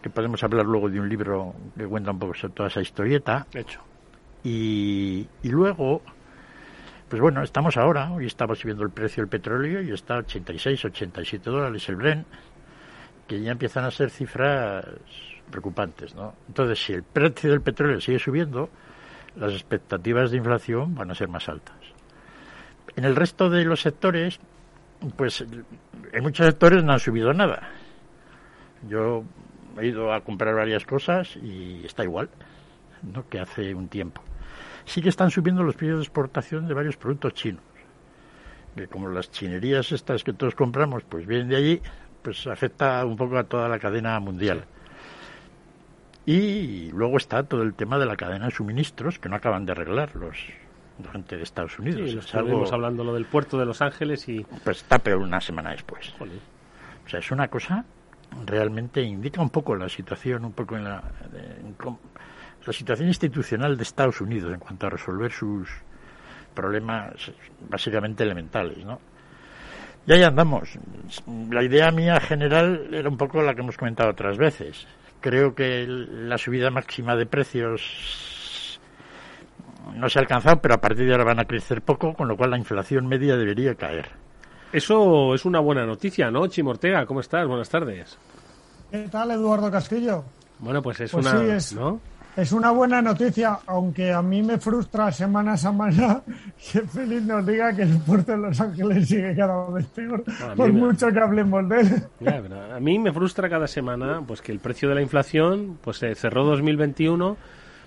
que 0.00 0.10
podemos 0.10 0.42
hablar 0.42 0.66
luego 0.66 0.88
de 0.88 1.00
un 1.00 1.08
libro 1.08 1.54
que 1.76 1.86
cuenta 1.86 2.10
un 2.10 2.18
poco 2.18 2.34
sobre 2.34 2.54
toda 2.54 2.68
esa 2.68 2.80
historieta. 2.80 3.46
Hecho. 3.54 3.80
Y, 4.42 5.28
y 5.42 5.48
luego, 5.48 6.02
pues 7.08 7.20
bueno, 7.22 7.42
estamos 7.42 7.76
ahora, 7.76 8.10
hoy 8.12 8.26
estamos 8.26 8.58
subiendo 8.58 8.82
el 8.82 8.90
precio 8.90 9.22
del 9.22 9.28
petróleo 9.28 9.82
y 9.82 9.92
está 9.92 10.14
a 10.14 10.18
86, 10.18 10.84
87 10.86 11.50
dólares 11.50 11.88
el 11.88 11.96
Bren, 11.96 12.26
que 13.28 13.40
ya 13.40 13.52
empiezan 13.52 13.84
a 13.84 13.90
ser 13.90 14.10
cifras 14.10 14.84
preocupantes, 15.50 16.14
¿no? 16.14 16.34
Entonces, 16.48 16.82
si 16.84 16.92
el 16.94 17.04
precio 17.04 17.50
del 17.50 17.60
petróleo 17.60 18.00
sigue 18.00 18.18
subiendo, 18.18 18.70
las 19.36 19.52
expectativas 19.52 20.30
de 20.30 20.38
inflación 20.38 20.94
van 20.94 21.10
a 21.10 21.14
ser 21.14 21.28
más 21.28 21.48
altas. 21.48 21.76
En 22.96 23.04
el 23.04 23.16
resto 23.16 23.48
de 23.48 23.64
los 23.64 23.80
sectores, 23.80 24.38
pues 25.16 25.40
en 26.12 26.22
muchos 26.22 26.46
sectores 26.46 26.84
no 26.84 26.92
han 26.92 27.00
subido 27.00 27.32
nada. 27.32 27.68
Yo 28.88 29.24
he 29.80 29.86
ido 29.86 30.12
a 30.12 30.20
comprar 30.20 30.54
varias 30.54 30.84
cosas 30.84 31.36
y 31.36 31.82
está 31.84 32.04
igual, 32.04 32.28
¿no? 33.02 33.28
Que 33.28 33.40
hace 33.40 33.74
un 33.74 33.88
tiempo. 33.88 34.22
Sí 34.84 35.00
que 35.00 35.08
están 35.08 35.30
subiendo 35.30 35.62
los 35.62 35.76
precios 35.76 35.98
de 35.98 36.04
exportación 36.04 36.66
de 36.66 36.74
varios 36.74 36.96
productos 36.96 37.34
chinos. 37.34 37.62
Que 38.74 38.88
como 38.88 39.08
las 39.08 39.30
chinerías 39.30 39.92
estas 39.92 40.24
que 40.24 40.32
todos 40.32 40.54
compramos, 40.54 41.04
pues 41.04 41.26
vienen 41.26 41.48
de 41.48 41.56
allí, 41.56 41.82
pues 42.22 42.46
afecta 42.46 43.04
un 43.04 43.16
poco 43.16 43.38
a 43.38 43.44
toda 43.44 43.68
la 43.68 43.78
cadena 43.78 44.18
mundial. 44.20 44.64
Y 46.24 46.90
luego 46.92 47.16
está 47.16 47.42
todo 47.42 47.62
el 47.62 47.74
tema 47.74 47.98
de 47.98 48.06
la 48.06 48.16
cadena 48.16 48.46
de 48.46 48.52
suministros 48.52 49.18
que 49.18 49.28
no 49.28 49.36
acaban 49.36 49.66
de 49.66 49.72
arreglar 49.72 50.14
los 50.14 50.36
gente 51.10 51.36
de 51.36 51.42
Estados 51.42 51.78
Unidos. 51.78 52.10
Sí, 52.10 52.18
es 52.18 52.72
hablando 52.72 53.04
lo 53.04 53.14
del 53.14 53.26
puerto 53.26 53.58
de 53.58 53.64
Los 53.64 53.82
Ángeles 53.82 54.28
y... 54.28 54.44
Pues 54.64 54.78
está 54.78 54.98
peor 54.98 55.18
una 55.18 55.40
semana 55.40 55.70
después. 55.70 56.14
O 56.20 57.08
sea, 57.08 57.20
es 57.20 57.30
una 57.30 57.48
cosa 57.48 57.84
realmente 58.46 59.02
indica 59.02 59.42
un 59.42 59.50
poco 59.50 59.76
la 59.76 59.88
situación, 59.88 60.46
un 60.46 60.52
poco 60.52 60.76
en 60.76 60.84
la, 60.84 61.02
la 62.64 62.72
situación 62.72 63.08
institucional 63.08 63.76
de 63.76 63.82
Estados 63.82 64.20
Unidos 64.22 64.52
en 64.54 64.58
cuanto 64.58 64.86
a 64.86 64.90
resolver 64.90 65.30
sus 65.30 65.68
problemas 66.54 67.30
básicamente 67.68 68.22
elementales, 68.22 68.84
¿no? 68.84 68.98
Y 70.06 70.12
ahí 70.12 70.22
andamos. 70.22 70.78
La 71.50 71.62
idea 71.62 71.90
mía 71.90 72.18
general 72.20 72.88
era 72.92 73.08
un 73.08 73.16
poco 73.16 73.42
la 73.42 73.54
que 73.54 73.60
hemos 73.60 73.76
comentado 73.76 74.10
otras 74.10 74.38
veces 74.38 74.86
creo 75.22 75.54
que 75.54 75.86
la 75.86 76.36
subida 76.36 76.70
máxima 76.70 77.16
de 77.16 77.24
precios 77.24 77.80
no 79.96 80.08
se 80.08 80.18
ha 80.18 80.22
alcanzado, 80.22 80.60
pero 80.60 80.74
a 80.74 80.80
partir 80.80 81.06
de 81.06 81.12
ahora 81.12 81.24
van 81.24 81.40
a 81.40 81.44
crecer 81.44 81.82
poco, 81.82 82.14
con 82.14 82.28
lo 82.28 82.36
cual 82.36 82.50
la 82.50 82.58
inflación 82.58 83.06
media 83.06 83.36
debería 83.36 83.74
caer. 83.74 84.10
Eso 84.72 85.34
es 85.34 85.44
una 85.44 85.60
buena 85.60 85.84
noticia, 85.84 86.30
¿no, 86.30 86.46
Chimortega? 86.46 87.04
¿Cómo 87.04 87.20
estás? 87.20 87.46
Buenas 87.46 87.68
tardes. 87.68 88.16
¿Qué 88.90 89.08
tal, 89.10 89.30
Eduardo 89.30 89.70
Castillo? 89.70 90.24
Bueno, 90.58 90.82
pues 90.82 91.00
es 91.00 91.12
pues 91.12 91.26
una... 91.26 91.58
¿no? 91.74 92.00
Es 92.34 92.50
una 92.52 92.70
buena 92.70 93.02
noticia, 93.02 93.58
aunque 93.66 94.10
a 94.10 94.22
mí 94.22 94.42
me 94.42 94.56
frustra 94.56 95.12
semana 95.12 95.52
a 95.52 95.56
semana 95.58 96.22
que 96.72 96.80
Félix 96.80 97.22
nos 97.24 97.46
diga 97.46 97.74
que 97.74 97.82
el 97.82 97.98
puerto 97.98 98.32
de 98.32 98.38
Los 98.38 98.58
Ángeles 98.58 99.06
sigue 99.06 99.36
cada 99.36 99.68
vez 99.68 99.86
peor, 99.88 100.24
por 100.56 100.72
mucho 100.72 101.12
que 101.12 101.20
hablemos 101.20 101.68
de 101.68 101.80
él. 101.80 102.06
a 102.74 102.80
mí 102.80 102.98
me 102.98 103.12
frustra 103.12 103.50
cada 103.50 103.66
semana 103.66 104.22
pues 104.26 104.40
que 104.40 104.50
el 104.50 104.60
precio 104.60 104.88
de 104.88 104.94
la 104.94 105.02
inflación 105.02 105.78
pues 105.82 105.98
se 105.98 106.14
cerró 106.14 106.44
2021 106.44 107.36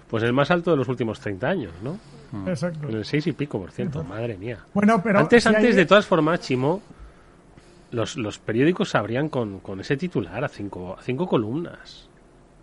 pues 0.09 0.23
el 0.23 0.33
más 0.33 0.51
alto 0.51 0.71
de 0.71 0.77
los 0.77 0.87
últimos 0.87 1.19
30 1.19 1.47
años, 1.47 1.73
¿no? 1.83 1.99
Mm. 2.31 2.47
Exacto. 2.47 2.89
En 2.89 2.95
el 2.95 3.05
6 3.05 3.27
y 3.27 3.31
pico 3.31 3.59
por 3.59 3.71
ciento, 3.71 4.03
madre 4.03 4.37
mía. 4.37 4.59
Bueno, 4.73 5.01
pero 5.01 5.19
antes, 5.19 5.45
antes 5.47 5.75
de 5.75 5.85
todas 5.85 6.05
formas, 6.05 6.41
Chimo, 6.41 6.81
los, 7.91 8.17
los 8.17 8.39
periódicos 8.39 8.89
sabrían 8.89 9.29
con, 9.29 9.59
con 9.59 9.79
ese 9.79 9.97
titular 9.97 10.43
a 10.43 10.49
cinco, 10.49 10.95
a 10.99 11.01
cinco 11.01 11.27
columnas. 11.27 12.07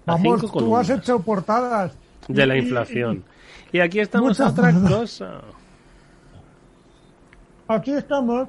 Vamos, 0.05 0.53
tú 0.53 0.77
has 0.77 0.91
hecho 0.91 1.21
portadas. 1.21 1.93
De 2.29 2.47
la 2.47 2.57
inflación. 2.57 3.25
Y, 3.73 3.81
aquí 3.81 4.01
estamos 4.01 4.39
a 4.41 4.49
otra 4.49 4.73
cosa. 4.73 5.41
Aquí 7.69 7.93
estamos 7.93 8.49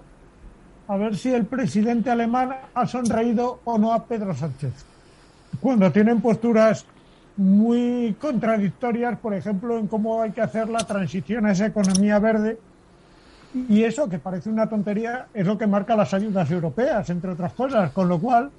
a 0.88 0.98
ver 0.98 1.16
si 1.16 1.34
el 1.34 1.46
presidente 1.46 2.10
alemán 2.10 2.56
ha 2.74 2.86
sonreído 2.86 3.62
o 3.64 3.78
no 3.78 3.94
a 3.94 4.06
Pedro 4.06 4.34
Sánchez. 4.36 4.74
Cuando 5.60 5.92
tienen 5.92 6.22
posturas 6.22 6.86
muy 7.36 8.16
contradictorias, 8.20 9.18
por 9.18 9.34
ejemplo, 9.34 9.78
en 9.78 9.88
cómo 9.88 10.22
hay 10.22 10.32
que 10.32 10.42
hacer 10.42 10.70
la 10.70 10.86
transición 10.86 11.46
a 11.46 11.52
esa 11.52 11.66
economía 11.66 12.20
verde. 12.20 12.60
Y 13.70 13.84
eso, 13.84 14.10
que 14.10 14.20
parece 14.20 14.50
una 14.50 14.68
tontería, 14.68 15.28
es 15.34 15.46
lo 15.46 15.58
que 15.58 15.68
marca 15.68 15.96
las 15.96 16.14
ayudas 16.14 16.50
europeas, 16.50 17.10
entre 17.10 17.32
otras 17.32 17.54
cosas. 17.54 17.92
Con 17.92 18.08
lo 18.08 18.20
cual, 18.20 18.50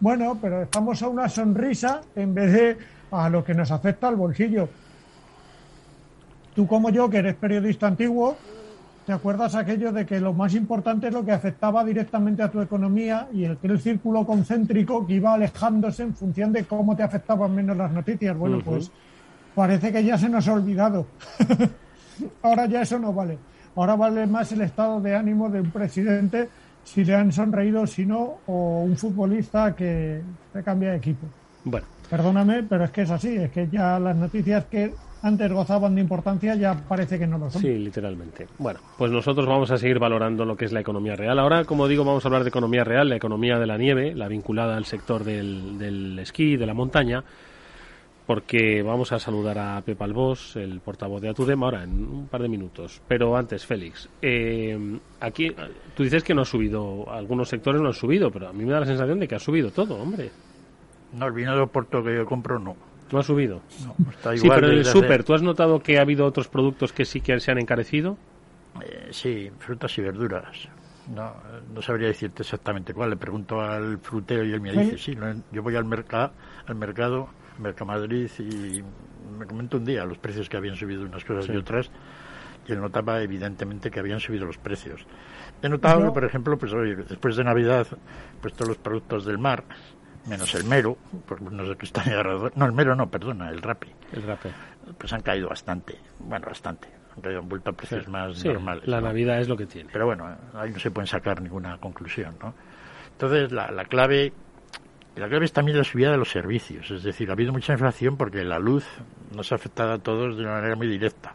bueno, 0.00 0.38
pero 0.40 0.62
estamos 0.62 1.02
a 1.02 1.08
una 1.08 1.28
sonrisa 1.28 2.00
en 2.16 2.34
vez 2.34 2.52
de 2.52 2.78
a 3.10 3.28
lo 3.28 3.44
que 3.44 3.54
nos 3.54 3.70
afecta 3.70 4.08
al 4.08 4.16
bolsillo. 4.16 4.68
Tú 6.54 6.66
como 6.66 6.90
yo, 6.90 7.08
que 7.08 7.18
eres 7.18 7.34
periodista 7.36 7.86
antiguo, 7.86 8.36
¿te 9.10 9.14
acuerdas 9.14 9.56
aquello 9.56 9.90
de 9.90 10.06
que 10.06 10.20
lo 10.20 10.32
más 10.32 10.54
importante 10.54 11.08
es 11.08 11.12
lo 11.12 11.24
que 11.24 11.32
afectaba 11.32 11.84
directamente 11.84 12.44
a 12.44 12.48
tu 12.48 12.60
economía 12.60 13.26
y 13.32 13.42
el, 13.42 13.58
el 13.60 13.80
círculo 13.80 14.24
concéntrico 14.24 15.04
que 15.04 15.14
iba 15.14 15.34
alejándose 15.34 16.04
en 16.04 16.14
función 16.14 16.52
de 16.52 16.62
cómo 16.62 16.94
te 16.94 17.02
afectaban 17.02 17.52
menos 17.52 17.76
las 17.76 17.90
noticias? 17.90 18.38
Bueno, 18.38 18.60
pues 18.64 18.88
parece 19.52 19.90
que 19.90 20.04
ya 20.04 20.16
se 20.16 20.28
nos 20.28 20.46
ha 20.46 20.52
olvidado. 20.52 21.08
Ahora 22.42 22.66
ya 22.66 22.82
eso 22.82 23.00
no 23.00 23.12
vale. 23.12 23.36
Ahora 23.74 23.96
vale 23.96 24.28
más 24.28 24.52
el 24.52 24.60
estado 24.60 25.00
de 25.00 25.16
ánimo 25.16 25.50
de 25.50 25.60
un 25.60 25.72
presidente 25.72 26.48
si 26.84 27.04
le 27.04 27.16
han 27.16 27.32
sonreído, 27.32 27.88
si 27.88 28.06
no, 28.06 28.38
o 28.46 28.82
un 28.84 28.96
futbolista 28.96 29.74
que 29.74 30.22
se 30.52 30.62
cambia 30.62 30.92
de 30.92 30.98
equipo. 30.98 31.26
Bueno. 31.64 31.84
Perdóname, 32.08 32.62
pero 32.62 32.84
es 32.84 32.92
que 32.92 33.02
es 33.02 33.10
así, 33.10 33.34
es 33.34 33.50
que 33.50 33.66
ya 33.72 33.98
las 33.98 34.14
noticias 34.14 34.66
que 34.66 34.94
antes 35.22 35.52
gozaban 35.52 35.94
de 35.94 36.00
importancia 36.00 36.54
ya 36.54 36.74
parece 36.88 37.18
que 37.18 37.26
no 37.26 37.38
lo 37.38 37.50
son. 37.50 37.62
Sí, 37.62 37.68
literalmente. 37.68 38.46
Bueno, 38.58 38.80
pues 38.96 39.10
nosotros 39.10 39.46
vamos 39.46 39.70
a 39.70 39.76
seguir 39.76 39.98
valorando 39.98 40.44
lo 40.44 40.56
que 40.56 40.64
es 40.64 40.72
la 40.72 40.80
economía 40.80 41.16
real. 41.16 41.38
Ahora, 41.38 41.64
como 41.64 41.88
digo, 41.88 42.04
vamos 42.04 42.24
a 42.24 42.28
hablar 42.28 42.42
de 42.42 42.48
economía 42.48 42.84
real, 42.84 43.08
la 43.08 43.16
economía 43.16 43.58
de 43.58 43.66
la 43.66 43.76
nieve, 43.76 44.14
la 44.14 44.28
vinculada 44.28 44.76
al 44.76 44.84
sector 44.84 45.24
del, 45.24 45.78
del 45.78 46.18
esquí, 46.18 46.56
de 46.56 46.66
la 46.66 46.74
montaña 46.74 47.24
porque 48.30 48.80
vamos 48.80 49.10
a 49.10 49.18
saludar 49.18 49.58
a 49.58 49.80
Pepa 49.80 50.04
Albós, 50.04 50.54
el 50.54 50.78
portavoz 50.78 51.20
de 51.20 51.30
Atudem, 51.30 51.64
ahora 51.64 51.82
en 51.82 52.04
un 52.04 52.28
par 52.28 52.40
de 52.40 52.48
minutos. 52.48 53.02
Pero 53.08 53.36
antes, 53.36 53.66
Félix, 53.66 54.08
eh, 54.22 54.78
aquí 55.18 55.48
tú 55.96 56.04
dices 56.04 56.22
que 56.22 56.32
no 56.32 56.42
ha 56.42 56.44
subido, 56.44 57.10
algunos 57.10 57.48
sectores 57.48 57.82
no 57.82 57.88
han 57.88 57.92
subido, 57.92 58.30
pero 58.30 58.46
a 58.46 58.52
mí 58.52 58.64
me 58.64 58.70
da 58.70 58.78
la 58.78 58.86
sensación 58.86 59.18
de 59.18 59.26
que 59.26 59.34
ha 59.34 59.40
subido 59.40 59.72
todo, 59.72 59.96
hombre. 59.96 60.30
No, 61.12 61.26
el 61.26 61.32
vino 61.32 61.56
de 61.56 61.62
Oporto 61.62 62.04
que 62.04 62.14
yo 62.14 62.24
compro 62.24 62.60
no. 62.60 62.76
¿No 63.12 63.18
ha 63.18 63.22
subido? 63.22 63.60
No, 63.84 64.10
está 64.10 64.34
igual 64.34 64.40
sí, 64.40 64.48
pero 64.48 64.72
en 64.72 64.78
el 64.78 64.84
súper, 64.84 65.24
¿tú 65.24 65.34
has 65.34 65.42
notado 65.42 65.80
que 65.80 65.98
ha 65.98 66.02
habido 66.02 66.26
otros 66.26 66.48
productos 66.48 66.92
que 66.92 67.04
sí 67.04 67.20
que 67.20 67.38
se 67.40 67.50
han 67.50 67.58
encarecido? 67.58 68.16
Eh, 68.82 69.08
sí, 69.10 69.50
frutas 69.58 69.96
y 69.98 70.02
verduras. 70.02 70.68
No, 71.14 71.34
no 71.74 71.82
sabría 71.82 72.08
decirte 72.08 72.42
exactamente 72.42 72.94
cuál. 72.94 73.10
Le 73.10 73.16
pregunto 73.16 73.60
al 73.60 73.98
frutero 73.98 74.44
y 74.44 74.52
él 74.52 74.60
me 74.60 74.72
dice, 74.72 74.96
sí, 74.96 75.16
yo 75.50 75.62
voy 75.62 75.74
al, 75.74 75.84
mercado 75.84 76.32
al 76.66 76.76
mercado 76.76 77.28
Mercamadrid 77.58 78.30
y 78.38 78.82
me 79.36 79.46
comentó 79.46 79.78
un 79.78 79.84
día 79.84 80.04
los 80.04 80.18
precios 80.18 80.48
que 80.48 80.56
habían 80.56 80.76
subido 80.76 81.02
unas 81.02 81.24
cosas 81.24 81.52
y 81.52 81.56
otras 81.56 81.90
y 82.66 82.72
él 82.72 82.80
notaba 82.80 83.22
evidentemente 83.22 83.90
que 83.90 84.00
habían 84.00 84.20
subido 84.20 84.46
los 84.46 84.58
precios. 84.58 85.06
He 85.62 85.68
notado 85.68 86.12
por 86.12 86.24
ejemplo, 86.24 86.58
pues 86.58 86.72
hoy, 86.72 86.94
después 86.94 87.36
de 87.36 87.44
Navidad, 87.44 87.86
pues 88.40 88.54
todos 88.54 88.68
los 88.68 88.78
productos 88.78 89.24
del 89.24 89.38
mar, 89.38 89.64
menos 90.30 90.54
el 90.54 90.64
mero, 90.64 90.96
pues 91.26 91.40
no 91.40 91.66
sé 91.66 91.76
qué 91.76 91.86
está 91.86 92.04
no 92.54 92.66
el 92.66 92.72
mero 92.72 92.94
no, 92.94 93.10
perdona, 93.10 93.50
el 93.50 93.60
rapi. 93.60 93.88
El 94.12 94.22
rapi. 94.22 94.48
Pues 94.96 95.12
han 95.12 95.22
caído 95.22 95.48
bastante, 95.48 95.98
bueno, 96.18 96.46
bastante. 96.46 96.88
Han 97.16 97.22
caído, 97.22 97.40
han 97.40 97.48
vuelto 97.48 97.70
a 97.70 97.72
precios 97.72 98.08
más 98.08 98.44
normales. 98.44 98.86
La 98.86 99.00
Navidad 99.00 99.40
es 99.40 99.48
lo 99.48 99.56
que 99.56 99.66
tiene. 99.66 99.90
Pero 99.92 100.06
bueno, 100.06 100.26
ahí 100.54 100.70
no 100.70 100.78
se 100.78 100.90
pueden 100.90 101.06
sacar 101.06 101.42
ninguna 101.42 101.78
conclusión, 101.78 102.36
¿no? 102.40 102.54
Entonces, 103.12 103.52
la, 103.52 103.70
la 103.70 103.84
clave 103.84 104.32
la 105.16 105.28
clave 105.28 105.44
es 105.44 105.52
también 105.52 105.76
la 105.76 105.84
subida 105.84 106.12
de 106.12 106.16
los 106.16 106.30
servicios, 106.30 106.90
es 106.90 107.02
decir, 107.02 107.28
ha 107.28 107.32
habido 107.32 107.52
mucha 107.52 107.72
inflación 107.72 108.16
porque 108.16 108.44
la 108.44 108.58
luz 108.58 108.86
nos 109.34 109.50
ha 109.52 109.56
afectado 109.56 109.92
a 109.92 109.98
todos 109.98 110.36
de 110.36 110.44
una 110.44 110.52
manera 110.52 110.76
muy 110.76 110.86
directa 110.86 111.34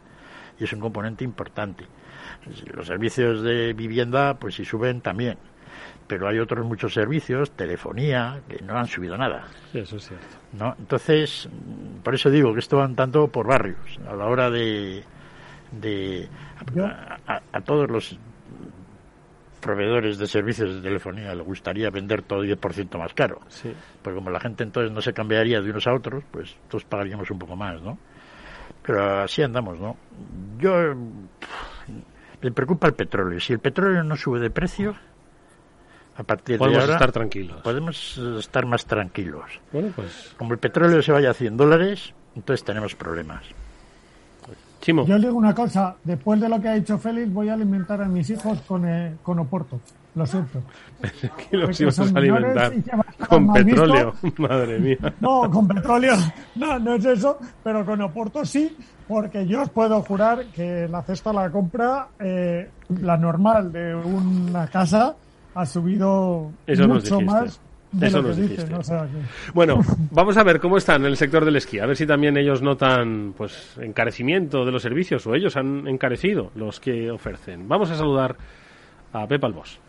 y 0.58 0.64
es 0.64 0.72
un 0.72 0.80
componente 0.80 1.24
importante. 1.24 1.84
Los 2.72 2.86
servicios 2.86 3.42
de 3.42 3.74
vivienda, 3.74 4.34
pues 4.34 4.54
si 4.54 4.64
suben 4.64 5.00
también, 5.02 5.38
pero 6.06 6.28
hay 6.28 6.38
otros 6.38 6.64
muchos 6.64 6.94
servicios, 6.94 7.50
telefonía, 7.52 8.40
que 8.48 8.62
no 8.62 8.76
han 8.76 8.86
subido 8.86 9.16
nada. 9.16 9.46
eso 9.72 9.96
es 9.96 10.08
cierto. 10.08 10.26
¿no? 10.52 10.74
Entonces, 10.78 11.48
por 12.02 12.14
eso 12.14 12.30
digo 12.30 12.52
que 12.52 12.60
esto 12.60 12.78
van 12.78 12.94
tanto 12.94 13.28
por 13.28 13.46
barrios, 13.46 13.98
a 14.08 14.14
la 14.14 14.26
hora 14.26 14.50
de, 14.50 15.02
de 15.72 16.28
a, 17.52 17.60
todos 17.60 17.90
los 17.90 18.18
proveedores 19.60 20.18
de 20.18 20.26
servicios 20.26 20.76
de 20.76 20.80
telefonía 20.80 21.34
le 21.34 21.42
gustaría 21.42 21.90
vender 21.90 22.22
todo 22.22 22.44
10% 22.44 22.98
más 22.98 23.12
caro. 23.14 23.40
Sí. 23.48 23.72
Porque 24.02 24.16
como 24.16 24.30
la 24.30 24.38
gente 24.38 24.62
entonces 24.62 24.92
no 24.92 25.00
se 25.00 25.12
cambiaría 25.12 25.60
de 25.60 25.70
unos 25.70 25.86
a 25.86 25.94
otros, 25.94 26.22
pues 26.30 26.56
todos 26.68 26.84
pagaríamos 26.84 27.30
un 27.30 27.38
poco 27.38 27.56
más, 27.56 27.82
¿no? 27.82 27.98
Pero 28.82 29.22
así 29.22 29.42
andamos, 29.42 29.80
¿no? 29.80 29.96
Yo 30.58 30.94
me 32.42 32.52
preocupa 32.52 32.86
el 32.86 32.94
petróleo. 32.94 33.40
Si 33.40 33.52
el 33.52 33.58
petróleo 33.58 34.04
no 34.04 34.14
sube 34.14 34.38
de 34.38 34.50
precio, 34.50 34.94
a 36.16 36.22
partir 36.22 36.58
podemos 36.58 36.78
de 36.78 36.82
ahora 36.82 36.94
estar 36.94 37.12
tranquilos. 37.12 37.60
Podemos 37.62 38.18
estar 38.38 38.66
más 38.66 38.86
tranquilos. 38.86 39.44
Bueno, 39.72 39.92
pues 39.94 40.34
como 40.36 40.52
el 40.52 40.58
petróleo 40.58 41.02
se 41.02 41.12
vaya 41.12 41.30
a 41.30 41.34
100 41.34 41.56
dólares, 41.56 42.14
entonces 42.34 42.64
tenemos 42.64 42.94
problemas. 42.94 43.44
Yo 44.86 45.18
digo 45.18 45.34
una 45.34 45.54
cosa, 45.54 45.96
después 46.04 46.40
de 46.40 46.48
lo 46.48 46.60
que 46.60 46.68
ha 46.68 46.74
dicho 46.74 46.96
Félix, 46.96 47.32
voy 47.32 47.48
a 47.48 47.54
alimentar 47.54 48.00
a 48.00 48.06
mis 48.06 48.30
hijos 48.30 48.60
con, 48.62 48.86
eh, 48.88 49.16
con 49.22 49.38
Oporto. 49.40 49.80
Lo 50.14 50.24
siento. 50.24 50.62
que 51.50 51.56
los 51.56 51.78
ibas 51.80 51.98
a 51.98 52.04
alimentar 52.04 52.72
con 53.28 53.52
petróleo, 53.52 54.14
madre 54.38 54.78
mía. 54.78 55.12
No, 55.20 55.50
con 55.50 55.66
petróleo, 55.66 56.14
no, 56.54 56.78
no 56.78 56.94
es 56.94 57.04
eso, 57.04 57.38
pero 57.64 57.84
con 57.84 58.00
Oporto 58.00 58.44
sí, 58.44 58.76
porque 59.08 59.46
yo 59.46 59.62
os 59.62 59.70
puedo 59.70 60.00
jurar 60.02 60.46
que 60.54 60.88
la 60.88 61.02
cesta 61.02 61.32
la 61.32 61.50
compra, 61.50 62.08
eh, 62.20 62.70
la 63.00 63.16
normal 63.16 63.72
de 63.72 63.94
una 63.94 64.68
casa, 64.68 65.16
ha 65.56 65.66
subido 65.66 66.52
mucho 66.66 67.20
más 67.20 67.60
eso 68.00 68.20
nos 68.20 68.36
dijiste. 68.36 68.66
Bueno, 69.54 69.78
vamos 70.10 70.36
a 70.36 70.42
ver 70.42 70.60
cómo 70.60 70.76
están 70.76 71.02
en 71.02 71.06
el 71.06 71.16
sector 71.16 71.44
del 71.44 71.56
esquí, 71.56 71.78
a 71.78 71.86
ver 71.86 71.96
si 71.96 72.06
también 72.06 72.36
ellos 72.36 72.60
notan 72.60 73.32
pues 73.36 73.78
encarecimiento 73.80 74.64
de 74.64 74.72
los 74.72 74.82
servicios 74.82 75.26
o 75.26 75.34
ellos 75.34 75.56
han 75.56 75.86
encarecido 75.86 76.50
los 76.54 76.80
que 76.80 77.10
ofrecen. 77.10 77.68
Vamos 77.68 77.90
a 77.90 77.94
saludar 77.94 78.36
a 79.12 79.26
Pepa 79.26 79.46
Albos. 79.46 79.80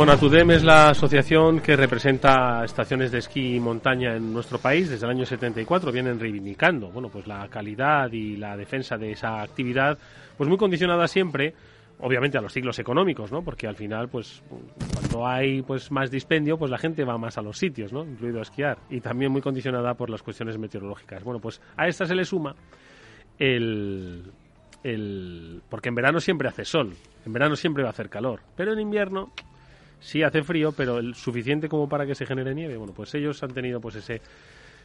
Bueno, 0.00 0.14
es 0.14 0.64
la 0.64 0.88
asociación 0.88 1.60
que 1.60 1.76
representa 1.76 2.64
estaciones 2.64 3.12
de 3.12 3.18
esquí 3.18 3.56
y 3.56 3.60
montaña 3.60 4.16
en 4.16 4.32
nuestro 4.32 4.56
país. 4.56 4.88
Desde 4.88 5.04
el 5.04 5.10
año 5.10 5.26
74 5.26 5.92
vienen 5.92 6.18
reivindicando, 6.18 6.88
bueno, 6.88 7.10
pues 7.10 7.26
la 7.26 7.46
calidad 7.48 8.10
y 8.10 8.38
la 8.38 8.56
defensa 8.56 8.96
de 8.96 9.12
esa 9.12 9.42
actividad, 9.42 9.98
pues 10.38 10.48
muy 10.48 10.56
condicionada 10.56 11.06
siempre, 11.06 11.52
obviamente 11.98 12.38
a 12.38 12.40
los 12.40 12.50
ciclos 12.50 12.78
económicos, 12.78 13.30
¿no? 13.30 13.42
Porque 13.42 13.66
al 13.66 13.76
final, 13.76 14.08
pues 14.08 14.42
cuando 14.94 15.26
hay 15.26 15.60
pues 15.60 15.90
más 15.90 16.10
dispendio, 16.10 16.56
pues 16.56 16.70
la 16.70 16.78
gente 16.78 17.04
va 17.04 17.18
más 17.18 17.36
a 17.36 17.42
los 17.42 17.58
sitios, 17.58 17.92
¿no? 17.92 18.02
Incluido 18.02 18.38
a 18.38 18.42
esquiar 18.42 18.78
y 18.88 19.02
también 19.02 19.30
muy 19.30 19.42
condicionada 19.42 19.92
por 19.92 20.08
las 20.08 20.22
cuestiones 20.22 20.56
meteorológicas. 20.56 21.22
Bueno, 21.24 21.40
pues 21.40 21.60
a 21.76 21.86
esta 21.86 22.06
se 22.06 22.14
le 22.14 22.24
suma 22.24 22.56
el 23.38 24.32
el 24.82 25.60
porque 25.68 25.90
en 25.90 25.94
verano 25.94 26.20
siempre 26.20 26.48
hace 26.48 26.64
sol, 26.64 26.94
en 27.26 27.32
verano 27.34 27.54
siempre 27.54 27.82
va 27.82 27.90
a 27.90 27.92
hacer 27.92 28.08
calor, 28.08 28.40
pero 28.56 28.72
en 28.72 28.80
invierno 28.80 29.30
sí 30.00 30.22
hace 30.22 30.42
frío, 30.42 30.72
pero 30.72 30.98
el 30.98 31.14
suficiente 31.14 31.68
como 31.68 31.88
para 31.88 32.06
que 32.06 32.14
se 32.14 32.26
genere 32.26 32.54
nieve. 32.54 32.76
Bueno, 32.76 32.92
pues 32.92 33.14
ellos 33.14 33.42
han 33.42 33.52
tenido 33.52 33.80
pues 33.80 33.96
ese 33.96 34.20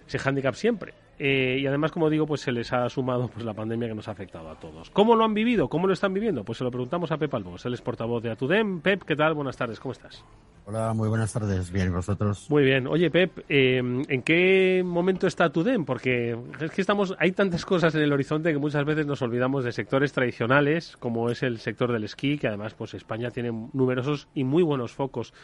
ese 0.07 0.19
hándicap 0.19 0.53
siempre. 0.53 0.93
Eh, 1.17 1.57
y 1.59 1.67
además, 1.67 1.91
como 1.91 2.09
digo, 2.09 2.25
pues 2.27 2.41
se 2.41 2.51
les 2.51 2.71
ha 2.73 2.87
sumado 2.89 3.27
pues 3.27 3.45
la 3.45 3.53
pandemia 3.53 3.87
que 3.87 3.95
nos 3.95 4.07
ha 4.07 4.11
afectado 4.11 4.49
a 4.49 4.55
todos. 4.59 4.89
¿Cómo 4.91 5.15
lo 5.15 5.23
han 5.23 5.33
vivido? 5.33 5.67
¿Cómo 5.67 5.87
lo 5.87 5.93
están 5.93 6.13
viviendo? 6.13 6.43
Pues 6.43 6.57
se 6.57 6.63
lo 6.63 6.71
preguntamos 6.71 7.11
a 7.11 7.17
Pep 7.17 7.33
Albos, 7.33 7.65
él 7.65 7.73
es 7.73 7.81
portavoz 7.81 8.21
de 8.21 8.31
Atudem. 8.31 8.81
Pep, 8.81 9.03
¿qué 9.03 9.15
tal? 9.15 9.33
Buenas 9.33 9.57
tardes, 9.57 9.79
¿cómo 9.79 9.93
estás? 9.93 10.23
Hola, 10.67 10.93
muy 10.93 11.09
buenas 11.09 11.31
tardes. 11.31 11.71
Bien, 11.71 11.93
¿vosotros? 11.93 12.49
Muy 12.49 12.63
bien. 12.63 12.87
Oye, 12.87 13.11
Pep, 13.11 13.45
eh, 13.49 13.77
¿en 13.77 14.21
qué 14.23 14.81
momento 14.83 15.27
está 15.27 15.45
Atudem? 15.45 15.85
Porque 15.85 16.35
es 16.59 16.71
que 16.71 16.81
estamos, 16.81 17.15
hay 17.19 17.33
tantas 17.33 17.63
cosas 17.65 17.93
en 17.93 18.01
el 18.01 18.11
horizonte 18.11 18.51
que 18.51 18.57
muchas 18.57 18.83
veces 18.83 19.05
nos 19.05 19.21
olvidamos 19.21 19.63
de 19.63 19.71
sectores 19.71 20.11
tradicionales, 20.11 20.97
como 20.97 21.29
es 21.29 21.43
el 21.43 21.59
sector 21.59 21.93
del 21.93 22.03
esquí, 22.03 22.39
que 22.39 22.47
además 22.47 22.73
pues 22.73 22.95
España 22.95 23.29
tiene 23.29 23.51
numerosos 23.73 24.27
y 24.33 24.43
muy 24.43 24.63
buenos 24.63 24.91
focos 24.91 25.35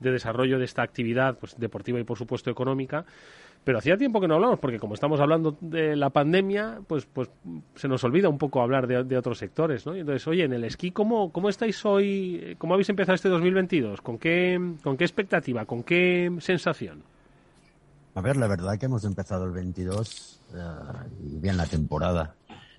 de 0.00 0.12
desarrollo 0.12 0.58
de 0.58 0.64
esta 0.64 0.82
actividad 0.82 1.38
pues, 1.38 1.58
deportiva 1.58 1.98
y, 1.98 2.04
por 2.04 2.18
supuesto, 2.18 2.50
económica. 2.50 3.04
Pero 3.64 3.78
hacía 3.78 3.96
tiempo 3.96 4.20
que 4.20 4.28
no 4.28 4.36
hablamos, 4.36 4.58
porque 4.60 4.78
como 4.78 4.94
estamos 4.94 5.20
hablando 5.20 5.56
de 5.60 5.96
la 5.96 6.10
pandemia, 6.10 6.80
pues, 6.86 7.06
pues 7.06 7.28
se 7.74 7.88
nos 7.88 8.02
olvida 8.04 8.28
un 8.28 8.38
poco 8.38 8.62
hablar 8.62 8.86
de, 8.86 9.16
otros 9.16 9.38
sectores, 9.38 9.84
¿no? 9.84 9.94
entonces, 9.94 10.26
oye, 10.26 10.44
en 10.44 10.52
el 10.52 10.64
esquí, 10.64 10.90
¿cómo, 10.90 11.32
¿cómo 11.32 11.48
estáis 11.48 11.84
hoy? 11.84 12.56
¿Cómo 12.58 12.74
habéis 12.74 12.88
empezado 12.88 13.14
este 13.14 13.28
2022? 13.28 14.00
¿Con 14.00 14.16
qué, 14.16 14.74
con 14.82 14.96
qué 14.96 15.04
expectativa? 15.04 15.64
¿Con 15.66 15.82
qué 15.82 16.34
sensación? 16.40 17.02
A 18.14 18.20
ver, 18.20 18.36
la 18.36 18.46
verdad 18.46 18.78
que 18.78 18.86
hemos 18.86 19.04
empezado 19.04 19.44
el 19.44 19.52
22 19.52 20.40
eh, 20.54 20.58
y 21.24 21.38
bien 21.38 21.56
la 21.56 21.66
temporada 21.66 22.34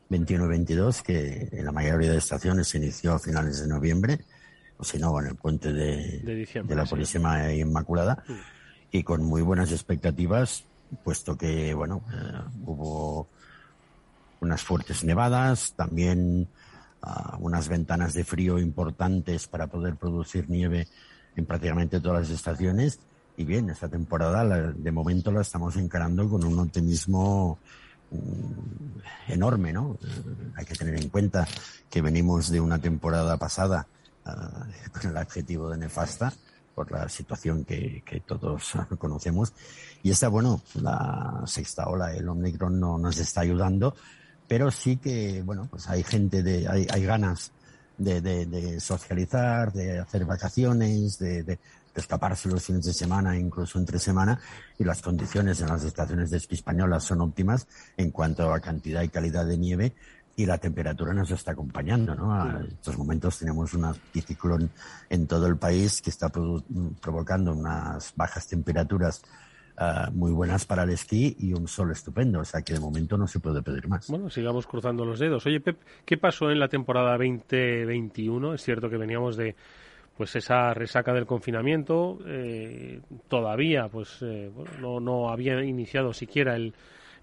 21-22, 0.10 1.02
que 1.02 1.50
en 1.52 1.66
la 1.66 1.72
mayoría 1.72 2.12
de 2.12 2.18
estaciones 2.18 2.68
se 2.68 2.78
inició 2.78 3.14
a 3.14 3.20
finales 3.20 3.62
de 3.62 3.68
noviembre, 3.68 4.20
o 4.80 4.84
si 4.84 4.98
no, 4.98 5.20
en 5.20 5.28
el 5.28 5.36
puente 5.36 5.72
de, 5.74 6.48
de, 6.64 6.76
la 6.76 6.86
Purísima 6.86 7.54
Inmaculada, 7.54 8.24
mm. 8.28 8.34
y 8.94 9.04
con 9.04 9.24
muy 9.24 9.42
buenas 9.42 9.72
expectativas 9.72 10.64
puesto 11.04 11.38
que, 11.38 11.74
bueno, 11.74 12.02
eh, 12.12 12.42
hubo 12.66 13.28
unas 14.42 14.64
fuertes 14.64 15.04
nevadas, 15.04 15.74
también 15.76 16.48
ah, 17.02 17.38
unas 17.40 17.68
ventanas 17.68 18.14
de 18.14 18.24
frío 18.24 18.60
importantes 18.60 19.48
para 19.48 19.68
poder 19.68 19.96
producir 19.96 20.50
nieve 20.50 20.88
en 21.36 21.46
prácticamente 21.46 22.00
todas 22.00 22.22
las 22.22 22.38
estaciones. 22.38 23.00
Y 23.38 23.46
bien, 23.46 23.70
esta 23.70 23.88
temporada 23.88 24.72
de 24.72 24.92
momento 24.92 25.32
la 25.32 25.42
estamos 25.42 25.76
encarando 25.78 26.28
con 26.30 26.44
un 26.44 26.60
optimismo 26.60 27.58
mm, 28.12 29.32
enorme, 29.32 29.72
¿no? 29.72 29.98
Eh, 30.02 30.52
hay 30.56 30.66
que 30.66 30.76
tener 30.76 30.96
en 30.96 31.10
cuenta 31.10 31.48
que 31.90 32.02
venimos 32.02 32.50
de 32.50 32.60
una 32.60 32.80
temporada 32.80 33.38
pasada 33.38 33.88
con 34.92 35.12
el 35.12 35.18
adjetivo 35.18 35.70
de 35.70 35.78
nefasta, 35.78 36.34
por 36.76 36.92
la 36.92 37.10
situación 37.10 37.66
que, 37.66 38.04
que, 38.06 38.22
todos 38.22 38.74
conocemos. 38.98 39.54
Y 40.02 40.12
esta, 40.12 40.30
bueno, 40.30 40.62
la 40.76 41.44
sexta 41.46 41.88
ola, 41.88 42.14
el 42.14 42.28
Omicron 42.28 42.80
no 42.80 42.98
nos 42.98 43.18
está 43.18 43.42
ayudando, 43.42 43.96
pero 44.48 44.72
sí 44.72 44.98
que, 44.98 45.42
bueno, 45.44 45.68
pues 45.70 45.88
hay 45.90 46.04
gente 46.04 46.42
de, 46.42 46.68
hay, 46.68 46.88
hay 46.90 47.04
ganas 47.04 47.52
de, 47.98 48.22
de, 48.22 48.46
de, 48.46 48.80
socializar, 48.80 49.72
de 49.74 50.00
hacer 50.00 50.26
vacaciones, 50.26 51.20
de, 51.20 51.44
de, 51.44 51.60
escaparse 51.96 52.48
los 52.48 52.64
fines 52.64 52.86
de 52.86 52.94
semana, 52.94 53.38
incluso 53.38 53.78
entre 53.78 54.00
semana, 54.00 54.40
y 54.78 54.86
las 54.86 55.02
condiciones 55.02 55.60
en 55.60 55.68
las 55.68 55.84
estaciones 55.84 56.30
de 56.30 56.38
esquí 56.38 56.56
españolas 56.56 57.04
son 57.04 57.20
óptimas 57.20 57.68
en 57.98 58.12
cuanto 58.12 58.54
a 58.54 58.60
cantidad 58.62 59.02
y 59.02 59.10
calidad 59.10 59.46
de 59.46 59.58
nieve 59.58 59.94
y 60.40 60.46
la 60.46 60.58
temperatura 60.58 61.14
nos 61.14 61.30
está 61.32 61.52
acompañando, 61.52 62.16
¿no? 62.16 62.50
En 62.62 62.68
estos 62.68 62.98
momentos 62.98 63.38
tenemos 63.40 63.74
un 63.74 63.84
anticiclón 63.84 64.70
en 65.10 65.28
todo 65.28 65.48
el 65.48 65.58
país 65.58 66.02
que 66.02 66.10
está 66.10 66.30
provocando 66.30 67.52
unas 67.52 68.14
bajas 68.16 68.48
temperaturas 68.48 69.22
uh, 69.78 70.10
muy 70.14 70.32
buenas 70.32 70.64
para 70.64 70.84
el 70.84 70.92
esquí 70.92 71.36
y 71.40 71.52
un 71.52 71.68
sol 71.68 71.92
estupendo, 71.92 72.40
o 72.40 72.46
sea 72.46 72.62
que 72.62 72.72
de 72.72 72.80
momento 72.80 73.18
no 73.18 73.28
se 73.28 73.42
puede 73.42 73.62
pedir 73.62 73.90
más. 73.90 74.08
Bueno, 74.08 74.30
sigamos 74.30 74.66
cruzando 74.66 75.04
los 75.04 75.20
dedos. 75.20 75.46
Oye, 75.46 75.60
Pep, 75.60 75.78
¿qué 76.06 76.18
pasó 76.18 76.50
en 76.52 76.60
la 76.60 76.70
temporada 76.70 77.18
2021? 77.18 78.54
Es 78.54 78.64
cierto 78.64 78.90
que 78.90 78.96
veníamos 78.96 79.36
de 79.36 79.58
pues 80.16 80.38
esa 80.38 80.74
resaca 80.74 81.14
del 81.14 81.26
confinamiento, 81.26 82.18
eh, 82.26 83.02
todavía 83.28 83.90
pues 83.90 84.22
eh, 84.22 84.50
bueno, 84.56 84.72
no, 84.80 85.00
no 85.02 85.30
había 85.32 85.62
iniciado 85.66 86.14
siquiera 86.14 86.56
el 86.56 86.74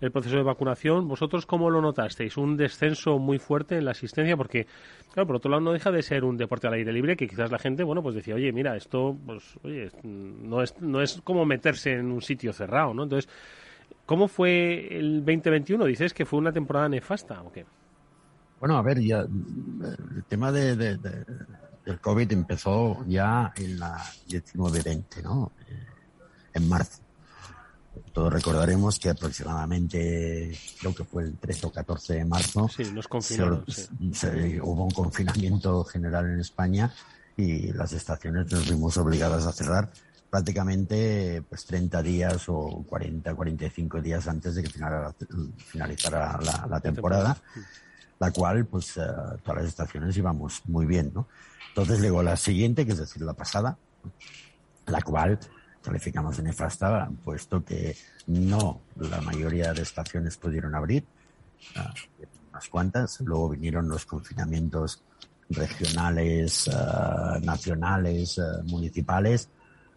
el 0.01 0.11
proceso 0.11 0.37
de 0.37 0.43
vacunación. 0.43 1.09
¿Vosotros 1.09 1.47
cómo 1.47 1.71
lo 1.71 1.81
notasteis? 1.81 2.37
¿Un 2.37 2.57
descenso 2.57 3.19
muy 3.19 3.39
fuerte 3.39 3.79
en 3.79 3.85
la 3.85 3.93
asistencia? 3.93 4.37
Porque, 4.37 4.67
claro, 5.13 5.27
por 5.27 5.37
otro 5.37 5.51
lado 5.51 5.63
no 5.63 5.73
deja 5.73 5.91
de 5.91 6.03
ser 6.03 6.25
un 6.25 6.37
deporte 6.37 6.67
al 6.67 6.75
aire 6.75 6.93
libre 6.93 7.17
que 7.17 7.29
quizás 7.29 7.51
la 7.51 7.59
gente, 7.59 7.83
bueno, 7.85 8.03
pues 8.03 8.15
decía, 8.15 8.35
oye, 8.35 8.53
mira, 8.53 8.77
esto, 8.77 9.17
pues, 9.27 9.59
oye, 9.63 9.91
no 10.03 10.63
es, 10.63 10.81
no 10.81 11.03
es 11.03 11.21
como 11.23 11.45
meterse 11.45 11.93
en 11.93 12.11
un 12.11 12.23
sitio 12.23 12.53
cerrado, 12.53 12.95
¿no? 12.95 13.05
Entonces, 13.05 13.31
¿cómo 14.05 14.29
fue 14.29 14.97
el 14.97 15.25
2021? 15.25 15.85
Dices 15.85 16.15
que 16.15 16.25
fue 16.25 16.39
una 16.39 16.53
temporada 16.53 16.89
nefasta, 16.89 17.43
¿o 17.43 17.53
qué? 17.53 17.65
Bueno, 18.61 18.77
a 18.77 18.83
ver, 18.83 19.01
ya 19.01 19.21
el 19.21 20.25
tema 20.29 20.51
de, 20.51 20.77
del 20.77 22.01
COVID 22.01 22.33
empezó 22.33 23.05
ya 23.07 23.53
en 23.57 23.79
la 23.79 23.99
19-20, 24.29 25.23
¿no? 25.23 25.53
Eh, 25.69 25.87
en 26.55 26.69
marzo. 26.69 27.06
Todos 28.13 28.33
recordaremos 28.33 28.99
que 28.99 29.11
aproximadamente, 29.11 30.57
creo 30.81 30.95
que 30.95 31.05
fue 31.05 31.25
el 31.25 31.37
13 31.37 31.67
o 31.67 31.73
14 31.73 32.15
de 32.15 32.25
marzo, 32.25 32.69
sí, 32.69 32.85
hubo 34.63 34.85
un 34.85 34.91
confinamiento 34.91 35.85
general 35.85 36.27
en 36.31 36.41
España 36.41 36.93
y 37.37 37.73
las 37.73 37.93
estaciones 37.93 38.51
nos 38.51 38.69
vimos 38.69 38.97
obligadas 38.97 39.47
a 39.47 39.53
cerrar 39.53 39.91
prácticamente 40.31 41.43
pues 41.49 41.65
30 41.67 42.03
días 42.03 42.49
o 42.49 42.85
40, 42.89 43.35
45 43.35 44.01
días 44.01 44.27
antes 44.29 44.55
de 44.55 44.63
que 44.63 44.71
finalizara, 45.59 46.39
la, 46.69 46.81
temporada. 46.81 47.37
la 48.19 48.31
cual, 48.33 48.67
pues, 48.67 48.95
todas 48.95 49.57
las 49.57 49.67
estaciones 49.67 50.17
íbamos 50.17 50.63
muy 50.67 50.87
bien, 50.87 51.13
¿no? 51.15 51.29
Entonces 51.69 52.01
llegó 52.01 52.23
la 52.23 52.37
siguiente, 52.37 52.87
que 52.87 52.93
es 52.93 52.99
decir, 52.99 53.23
la 53.23 53.35
pasada, 53.35 53.77
la 54.87 55.03
cual 55.03 55.39
calificamos 55.87 56.37
de 56.37 56.43
nefasta, 56.43 57.09
puesto 57.25 57.65
que 57.65 57.97
no 58.27 58.81
la 58.97 59.21
mayoría 59.21 59.73
de 59.73 59.83
estaciones 59.83 60.37
pudieron 60.37 60.75
abrir, 60.75 61.05
ah, 61.77 61.95
unas 62.51 62.69
cuantas, 62.69 63.21
luego 63.21 63.51
vinieron 63.51 63.89
los 63.89 64.05
confinamientos 64.05 65.01
regionales, 65.49 66.69
ah, 66.75 67.39
nacionales, 67.41 68.37
ah, 68.41 68.63
municipales, 68.65 69.49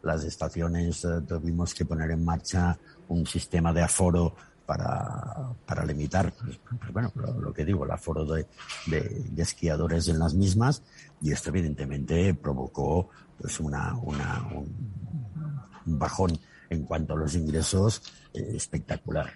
las 0.04 0.24
estaciones 0.24 1.06
tuvimos 1.28 1.74
que 1.74 1.86
poner 1.86 2.12
en 2.12 2.24
marcha 2.24 2.78
un 3.10 3.26
sistema 3.26 3.74
de 3.74 3.82
aforo 3.82 4.36
para, 4.70 5.50
para 5.66 5.84
limitar, 5.84 6.32
pues, 6.34 6.60
pues, 6.80 6.94
bueno, 6.94 7.12
lo, 7.16 7.52
que 7.52 7.66
digo, 7.66 7.86
el 7.86 7.92
aforo 7.92 8.24
de, 8.24 8.46
de, 8.86 9.42
esquiadores 9.42 10.08
en 10.10 10.20
las 10.20 10.36
mismas. 10.36 10.84
Y 11.22 11.32
esto 11.32 11.50
evidentemente 11.50 12.36
provocó 12.36 13.10
pues 13.42 13.60
una, 13.60 13.96
una 13.96 14.48
un, 14.54 14.72
bajón 15.98 16.38
en 16.70 16.84
cuanto 16.84 17.14
a 17.14 17.18
los 17.18 17.36
ingresos 17.36 18.02
eh, 18.34 18.52
espectacular. 18.56 19.32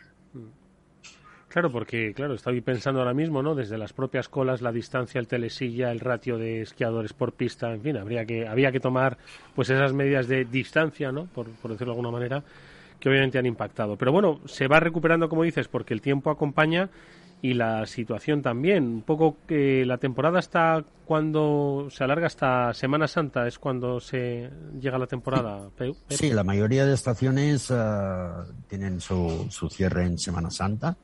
Claro, 1.53 1.69
porque 1.71 2.13
claro, 2.15 2.33
estoy 2.33 2.61
pensando 2.61 2.99
ahora 2.99 3.13
mismo, 3.13 3.43
¿no? 3.43 3.53
Desde 3.53 3.77
las 3.77 3.93
propias 3.93 4.27
colas, 4.27 4.63
la 4.63 4.71
distancia, 4.71 5.19
el 5.19 5.27
telesilla, 5.27 5.91
el 5.91 5.99
ratio 5.99 6.39
de 6.39 6.61
esquiadores 6.63 7.13
por 7.13 7.33
pista, 7.33 7.71
en 7.71 7.81
fin, 7.81 7.95
habría 7.97 8.25
que 8.25 8.47
había 8.47 8.71
que 8.71 8.79
tomar 8.79 9.19
pues 9.53 9.69
esas 9.69 9.93
medidas 9.93 10.27
de 10.27 10.45
distancia, 10.45 11.11
¿no? 11.11 11.25
Por, 11.25 11.49
por 11.49 11.69
decirlo 11.69 11.93
de 11.93 11.99
alguna 11.99 12.11
manera, 12.11 12.43
que 12.99 13.07
obviamente 13.07 13.37
han 13.37 13.45
impactado. 13.45 13.97
Pero 13.97 14.11
bueno, 14.11 14.39
se 14.45 14.67
va 14.67 14.79
recuperando, 14.79 15.29
como 15.29 15.43
dices, 15.43 15.67
porque 15.67 15.93
el 15.93 16.01
tiempo 16.01 16.31
acompaña 16.31 16.89
y 17.43 17.53
la 17.55 17.85
situación 17.85 18.41
también. 18.41 18.85
Un 18.85 19.01
poco 19.01 19.35
que 19.45 19.85
la 19.85 19.97
temporada 19.97 20.39
está 20.39 20.81
cuando 21.05 21.89
se 21.91 22.05
alarga 22.05 22.27
hasta 22.27 22.73
Semana 22.73 23.05
Santa, 23.05 23.45
es 23.45 23.59
cuando 23.59 23.99
se 23.99 24.49
llega 24.79 24.97
la 24.97 25.07
temporada. 25.07 25.69
Sí, 26.07 26.31
la 26.31 26.45
mayoría 26.45 26.85
de 26.85 26.93
estaciones 26.93 27.69
ah, 27.69 28.45
tienen 28.69 29.01
su, 29.01 29.45
su, 29.49 29.69
cierre 29.69 30.05
en 30.05 30.17
Semana 30.17 30.49
Santa 30.49 30.95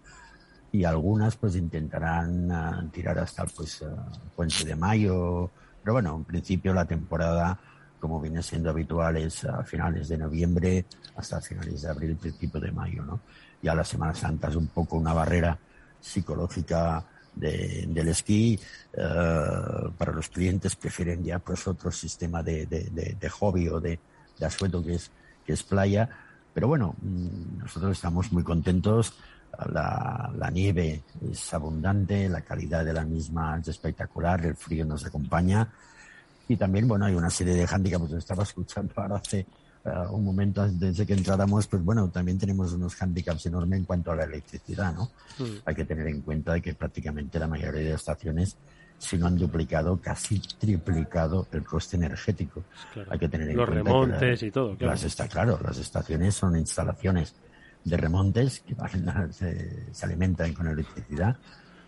y 0.71 0.85
algunas 0.85 1.35
pues 1.35 1.57
intentarán 1.57 2.49
ah, 2.53 2.85
tirar 2.89 3.19
hasta 3.19 3.45
pues 3.45 3.81
uh, 3.81 3.87
puente 4.33 4.63
de 4.63 4.77
mayo. 4.77 5.51
Pero 5.83 5.93
bueno, 5.93 6.15
en 6.15 6.23
principio 6.23 6.73
la 6.73 6.85
temporada 6.85 7.59
como 7.99 8.21
viene 8.21 8.41
siendo 8.41 8.69
habitual, 8.69 9.17
es 9.17 9.43
a 9.43 9.61
finales 9.65 10.07
de 10.07 10.17
noviembre 10.17 10.85
hasta 11.17 11.41
finales 11.41 11.81
de 11.81 11.89
abril, 11.89 12.15
principio 12.15 12.61
de 12.61 12.71
mayo, 12.71 13.03
¿no? 13.03 13.19
Ya 13.61 13.75
la 13.75 13.83
Semana 13.83 14.13
Santa 14.13 14.47
es 14.47 14.55
un 14.55 14.67
poco 14.67 14.95
una 14.95 15.11
barrera 15.11 15.59
psicológica 15.99 17.03
del 17.35 18.07
esquí. 18.07 18.59
Eh, 18.93 19.03
para 19.97 20.11
los 20.11 20.29
clientes 20.29 20.75
prefieren 20.75 21.23
ya 21.23 21.39
pues 21.39 21.67
otro 21.67 21.91
sistema 21.91 22.43
de, 22.43 22.65
de, 22.65 23.29
hobby 23.29 23.67
o 23.69 23.79
de, 23.79 23.99
asueto 24.41 24.83
que 24.83 24.95
es, 24.95 25.11
que 25.45 25.53
es 25.53 25.63
playa. 25.63 26.09
Pero 26.53 26.67
bueno, 26.67 26.95
mm, 27.01 27.59
nosotros 27.59 27.91
estamos 27.91 28.31
muy 28.31 28.43
contentos. 28.43 29.13
La, 29.73 30.31
la, 30.37 30.49
nieve 30.51 31.01
es 31.29 31.53
abundante, 31.53 32.29
la 32.29 32.41
calidad 32.41 32.85
de 32.85 32.93
la 32.93 33.03
misma 33.03 33.57
es 33.59 33.67
espectacular, 33.67 34.45
el 34.45 34.55
frío 34.55 34.85
nos 34.85 35.05
acompaña 35.05 35.67
y 36.49 36.57
también, 36.57 36.87
bueno, 36.87 37.05
hay 37.05 37.13
una 37.13 37.29
serie 37.29 37.53
de 37.53 37.67
handicaps, 37.69 38.11
estaba 38.13 38.41
escuchando 38.41 38.91
ahora 38.97 39.17
hace 39.17 39.45
un 40.11 40.23
momento 40.23 40.61
antes 40.61 40.97
de 40.97 41.05
que 41.05 41.13
entráramos, 41.13 41.67
pues 41.67 41.83
bueno, 41.83 42.09
también 42.09 42.37
tenemos 42.37 42.73
unos 42.73 43.01
handicaps 43.01 43.45
enormes 43.45 43.79
en 43.79 43.85
cuanto 43.85 44.11
a 44.11 44.15
la 44.15 44.23
electricidad, 44.25 44.93
¿no? 44.93 45.11
Mm. 45.39 45.59
Hay 45.65 45.75
que 45.75 45.85
tener 45.85 46.07
en 46.07 46.21
cuenta 46.21 46.59
que 46.59 46.73
prácticamente 46.73 47.39
la 47.39 47.47
mayoría 47.47 47.81
de 47.81 47.93
estaciones 47.93 48.57
si 48.99 49.17
no 49.17 49.27
han 49.27 49.37
duplicado, 49.37 49.97
casi 49.97 50.39
triplicado 50.59 51.47
el 51.51 51.63
coste 51.63 51.95
energético. 51.95 52.63
Hay 53.09 53.17
que 53.17 53.29
tener 53.29 53.49
en 53.49 53.57
Los 53.57 53.69
remontes 53.69 54.43
y 54.43 54.51
todo. 54.51 54.75
Claro. 54.75 54.91
Las 54.91 55.03
está 55.03 55.27
claro, 55.27 55.59
las 55.63 55.77
estaciones 55.77 56.35
son 56.35 56.57
instalaciones 56.57 57.33
de 57.83 57.97
remontes 57.97 58.59
que 58.59 58.75
se, 59.31 59.93
se, 59.93 60.05
alimentan 60.05 60.53
con 60.53 60.67
electricidad. 60.67 61.37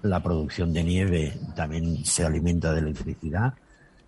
La 0.04 0.24
producción 0.24 0.72
de 0.72 0.84
nieve 0.84 1.38
también 1.54 2.04
se 2.06 2.26
alimenta 2.26 2.74
de 2.74 2.80
electricidad 2.80 3.54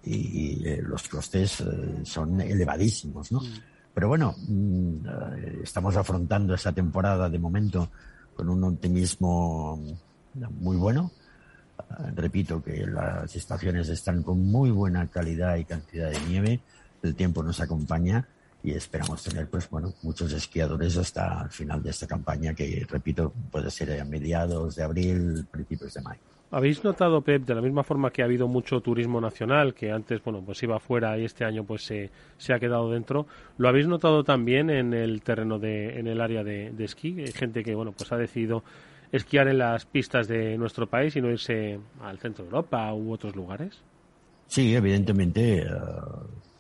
y, 0.06 0.66
eh, 0.66 0.82
los 0.82 1.08
costes 1.08 1.62
eh, 1.62 1.66
son 2.04 2.40
elevadísimos, 2.42 3.32
¿no? 3.32 3.42
Mm. 3.42 3.73
Pero 3.94 4.08
bueno, 4.08 4.36
mm, 4.48 5.06
eh, 5.06 5.60
estamos 5.64 5.96
afrontando 5.96 6.56
esa 6.56 6.72
temporada 6.72 7.30
de 7.30 7.40
momento 7.40 7.90
con 8.36 8.50
un 8.50 8.64
optimismo 8.64 9.80
muy 10.60 10.78
bueno. 10.78 11.12
repito 12.16 12.64
que 12.64 12.88
las 12.88 13.36
estaciones 13.36 13.90
están 13.90 14.24
con 14.24 14.44
muy 14.44 14.72
buena 14.72 15.08
calidad 15.08 15.58
y 15.58 15.66
cantidad 15.66 16.10
de 16.10 16.20
nieve, 16.28 16.60
el 17.04 17.16
tiempo 17.16 17.44
nos 17.44 17.60
acompaña 17.62 18.28
y 18.64 18.72
esperamos 18.72 19.22
tener 19.22 19.48
pues 19.50 19.70
bueno 19.70 19.94
muchos 20.02 20.32
esquiadores 20.32 20.98
hasta 20.98 21.44
el 21.44 21.50
final 21.50 21.84
de 21.84 21.90
esta 21.92 22.08
campaña 22.08 22.54
que 22.54 22.86
repito 22.90 23.32
puede 23.52 23.70
ser 23.70 24.00
a 24.00 24.06
mediados 24.06 24.76
de 24.76 24.84
abril, 24.84 25.46
principios 25.52 25.94
de 25.94 26.02
mayo. 26.02 26.22
¿Habéis 26.54 26.84
notado, 26.84 27.22
Pep, 27.22 27.46
de 27.48 27.56
la 27.56 27.62
misma 27.62 27.82
forma 27.82 28.12
que 28.12 28.22
ha 28.22 28.26
habido 28.26 28.48
mucho 28.48 28.80
turismo 28.80 29.20
nacional, 29.20 29.74
que 29.74 29.92
antes, 29.92 30.24
bueno, 30.24 30.44
pues 30.46 30.62
iba 30.62 30.80
fuera 30.80 31.18
y 31.18 31.26
este 31.26 31.46
año 31.46 31.64
pues 31.64 31.84
se, 31.84 32.12
se 32.38 32.54
ha 32.54 32.60
quedado 32.60 32.92
dentro, 32.92 33.26
¿lo 33.58 33.68
habéis 33.68 33.88
notado 33.88 34.24
también 34.24 34.70
en 34.70 34.94
el 34.94 35.24
terreno 35.24 35.58
de, 35.58 35.98
en 35.98 36.06
el 36.06 36.22
área 36.22 36.44
de, 36.44 36.72
esquí? 36.78 37.26
Gente 37.34 37.64
que, 37.64 37.74
bueno, 37.74 37.92
pues 37.92 38.12
ha 38.12 38.18
decidido 38.18 38.64
esquiar 39.12 39.48
en 39.48 39.58
las 39.58 39.88
pistas 39.88 40.28
de 40.28 40.56
nuestro 40.60 40.86
país 40.86 41.16
y 41.16 41.22
no 41.22 41.32
irse 41.32 41.80
al 42.00 42.20
centro 42.20 42.44
de 42.44 42.50
Europa 42.50 42.94
u 42.94 43.12
otros 43.12 43.36
lugares. 43.36 43.82
Sí, 44.46 44.76
evidentemente, 44.76 45.64
eh, 45.64 45.68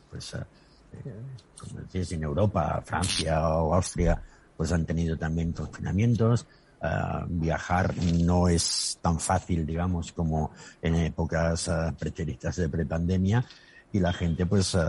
pues, 0.10 0.34
eh, 0.34 1.14
como 1.60 1.82
decís, 1.82 2.12
en 2.14 2.24
Europa, 2.24 2.82
Francia 2.84 3.48
o 3.48 3.76
Austria, 3.76 4.20
pues 4.58 4.72
han 4.72 4.88
tenido 4.88 5.16
también 5.18 5.52
confinamientos 5.52 6.48
Uh, 6.84 7.24
viajar 7.30 7.96
no 7.96 8.50
es 8.50 9.00
tan 9.02 9.18
fácil, 9.18 9.66
digamos, 9.66 10.12
como 10.12 10.52
en 10.82 10.96
épocas 10.96 11.70
uh, 11.70 11.96
pretéritas 11.98 12.58
de 12.58 12.68
prepandemia 12.68 13.46
y 13.94 14.02
la 14.02 14.12
gente, 14.12 14.46
pues, 14.46 14.76
uh, 14.76 14.82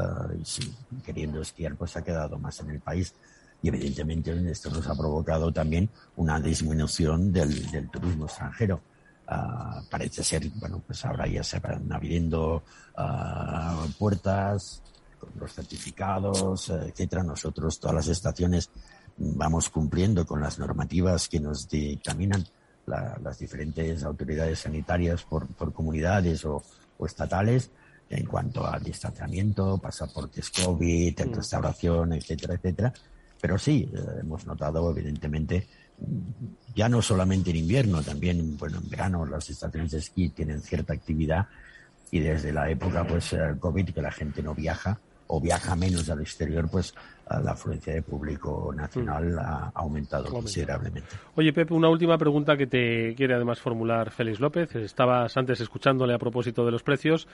sí, 0.43 0.75
queriendo 1.07 1.41
esquiar, 1.41 1.77
pues 1.77 1.97
ha 1.97 2.03
quedado 2.03 2.37
más 2.37 2.59
en 2.59 2.71
el 2.71 2.81
país. 2.81 3.15
Y 3.63 3.69
evidentemente 3.69 4.33
esto 4.51 4.71
nos 4.71 4.89
ha 4.89 4.95
provocado 4.97 5.53
también 5.53 5.89
una 6.17 6.41
disminución 6.41 7.33
del, 7.33 7.71
del 7.71 7.89
turismo 7.89 8.25
extranjero. 8.25 8.81
parece 9.89 10.25
ser, 10.25 10.51
bueno, 10.57 10.83
pues 10.85 11.05
ahora 11.05 11.29
ya 11.29 11.45
se 11.45 11.61
van 11.61 11.93
abriendo 11.93 12.65
puertas 13.99 14.83
los 15.39 15.53
certificados, 15.53 16.71
etcétera. 16.71 17.23
Nosotros, 17.23 17.79
todas 17.79 17.95
las 17.95 18.09
estaciones 18.09 18.69
vamos 19.17 19.71
cumpliendo 19.71 20.27
con 20.27 20.41
las 20.41 20.59
normativas 20.59 21.29
que 21.29 21.41
nos 21.41 21.69
dictaminan 21.69 22.45
las 22.87 23.39
diferentes 23.39 24.05
autoridades 24.05 24.61
sanitarias 24.61 25.23
por, 25.23 25.47
por 25.47 25.73
comunidades 25.73 26.45
o, 26.45 26.63
estatales 27.05 27.71
en 28.09 28.25
cuanto 28.25 28.65
a 28.67 28.79
distanciamiento, 28.79 29.79
pasaportes 29.79 30.51
COVID, 30.51 31.21
en 31.21 31.31
mm. 31.31 31.35
restauración, 31.35 32.13
etcétera, 32.13 32.55
etcétera. 32.55 32.93
Pero 33.41 33.59
sí, 33.59 33.91
eh, 33.93 33.99
hemos 34.21 34.47
notado 34.47 34.91
evidentemente, 34.91 35.67
ya 36.75 36.89
no 36.89 37.03
solamente 37.03 37.51
en 37.51 37.57
invierno, 37.57 38.03
también 38.03 38.57
bueno, 38.57 38.79
en 38.79 38.89
verano 38.89 39.27
las 39.27 39.51
estaciones 39.51 39.91
de 39.91 39.99
esquí 39.99 40.29
tienen 40.31 40.63
cierta 40.63 40.93
actividad 40.93 41.47
y 42.11 42.21
desde 42.21 42.53
la 42.53 42.71
época 42.71 43.07
pues 43.07 43.33
eh, 43.33 43.55
COVID 43.59 43.91
que 43.91 44.03
la 44.03 44.13
gente 44.13 44.43
no 44.43 44.55
viaja 44.55 44.99
o 45.27 45.41
viaja 45.41 45.75
menos 45.75 46.09
al 46.09 46.21
exterior, 46.21 46.69
pues 46.71 46.95
la 47.31 47.53
afluencia 47.53 47.95
de 47.95 48.03
público 48.03 48.73
nacional 48.75 49.33
mm. 49.33 49.39
ha 49.39 49.73
aumentado 49.75 50.27
considerablemente. 50.27 51.09
Oye, 51.35 51.53
Pepe, 51.53 51.75
una 51.75 51.89
última 51.89 52.19
pregunta 52.19 52.57
que 52.57 52.67
te 52.67 53.15
quiere 53.15 53.35
además 53.35 53.61
formular 53.61 54.11
Félix 54.11 54.41
López. 54.41 54.75
Estabas 54.75 55.37
antes 55.37 55.61
escuchándole 55.61 56.15
a 56.15 56.19
propósito 56.19 56.65
de 56.65 56.73
los 56.73 56.83
precios. 56.83 57.27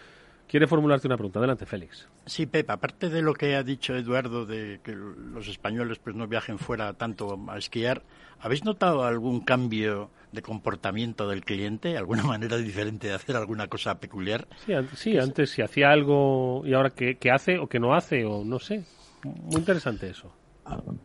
Quiere 0.47 0.67
formularte 0.67 1.07
una 1.07 1.17
pregunta. 1.17 1.39
Adelante, 1.39 1.65
Félix. 1.65 2.09
Sí, 2.27 2.47
Pepe, 2.47 2.73
aparte 2.73 3.09
de 3.09 3.23
lo 3.23 3.35
que 3.35 3.55
ha 3.55 3.63
dicho 3.63 3.95
Eduardo 3.95 4.47
de 4.47 4.81
que 4.83 4.93
los 4.93 5.47
españoles 5.47 5.99
pues 5.99 6.17
no 6.17 6.27
viajen 6.27 6.59
fuera 6.59 6.93
tanto 6.95 7.39
a 7.49 7.57
esquiar, 7.57 8.03
¿habéis 8.41 8.65
notado 8.65 9.05
algún 9.05 9.41
cambio 9.41 10.11
de 10.33 10.43
comportamiento 10.43 11.29
del 11.29 11.45
cliente? 11.45 11.97
¿Alguna 11.97 12.25
manera 12.25 12.57
diferente 12.57 13.09
de 13.09 13.15
hacer 13.15 13.37
alguna 13.37 13.69
cosa 13.69 14.01
peculiar? 14.01 14.49
Sí, 14.67 14.73
antes, 14.73 14.99
sí, 14.99 15.19
antes 15.19 15.51
si 15.51 15.63
hacía 15.63 15.91
algo 15.93 16.63
y 16.65 16.75
ahora 16.75 16.91
qué 16.91 17.31
hace 17.33 17.59
o 17.59 17.69
que 17.69 17.79
no 17.79 17.95
hace 17.95 18.25
o 18.25 18.45
no 18.45 18.59
sé. 18.59 18.85
Muy 19.25 19.57
interesante 19.57 20.11
eso. 20.11 20.31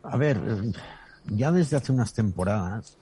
A, 0.03 0.17
ver, 0.17 0.39
ya 1.25 1.51
desde 1.51 1.77
hace 1.77 1.91
unas 1.91 2.13
temporadas 2.13 2.97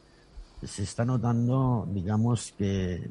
se 0.63 0.83
está 0.83 1.03
notando, 1.03 1.87
digamos 1.91 2.53
que, 2.57 3.09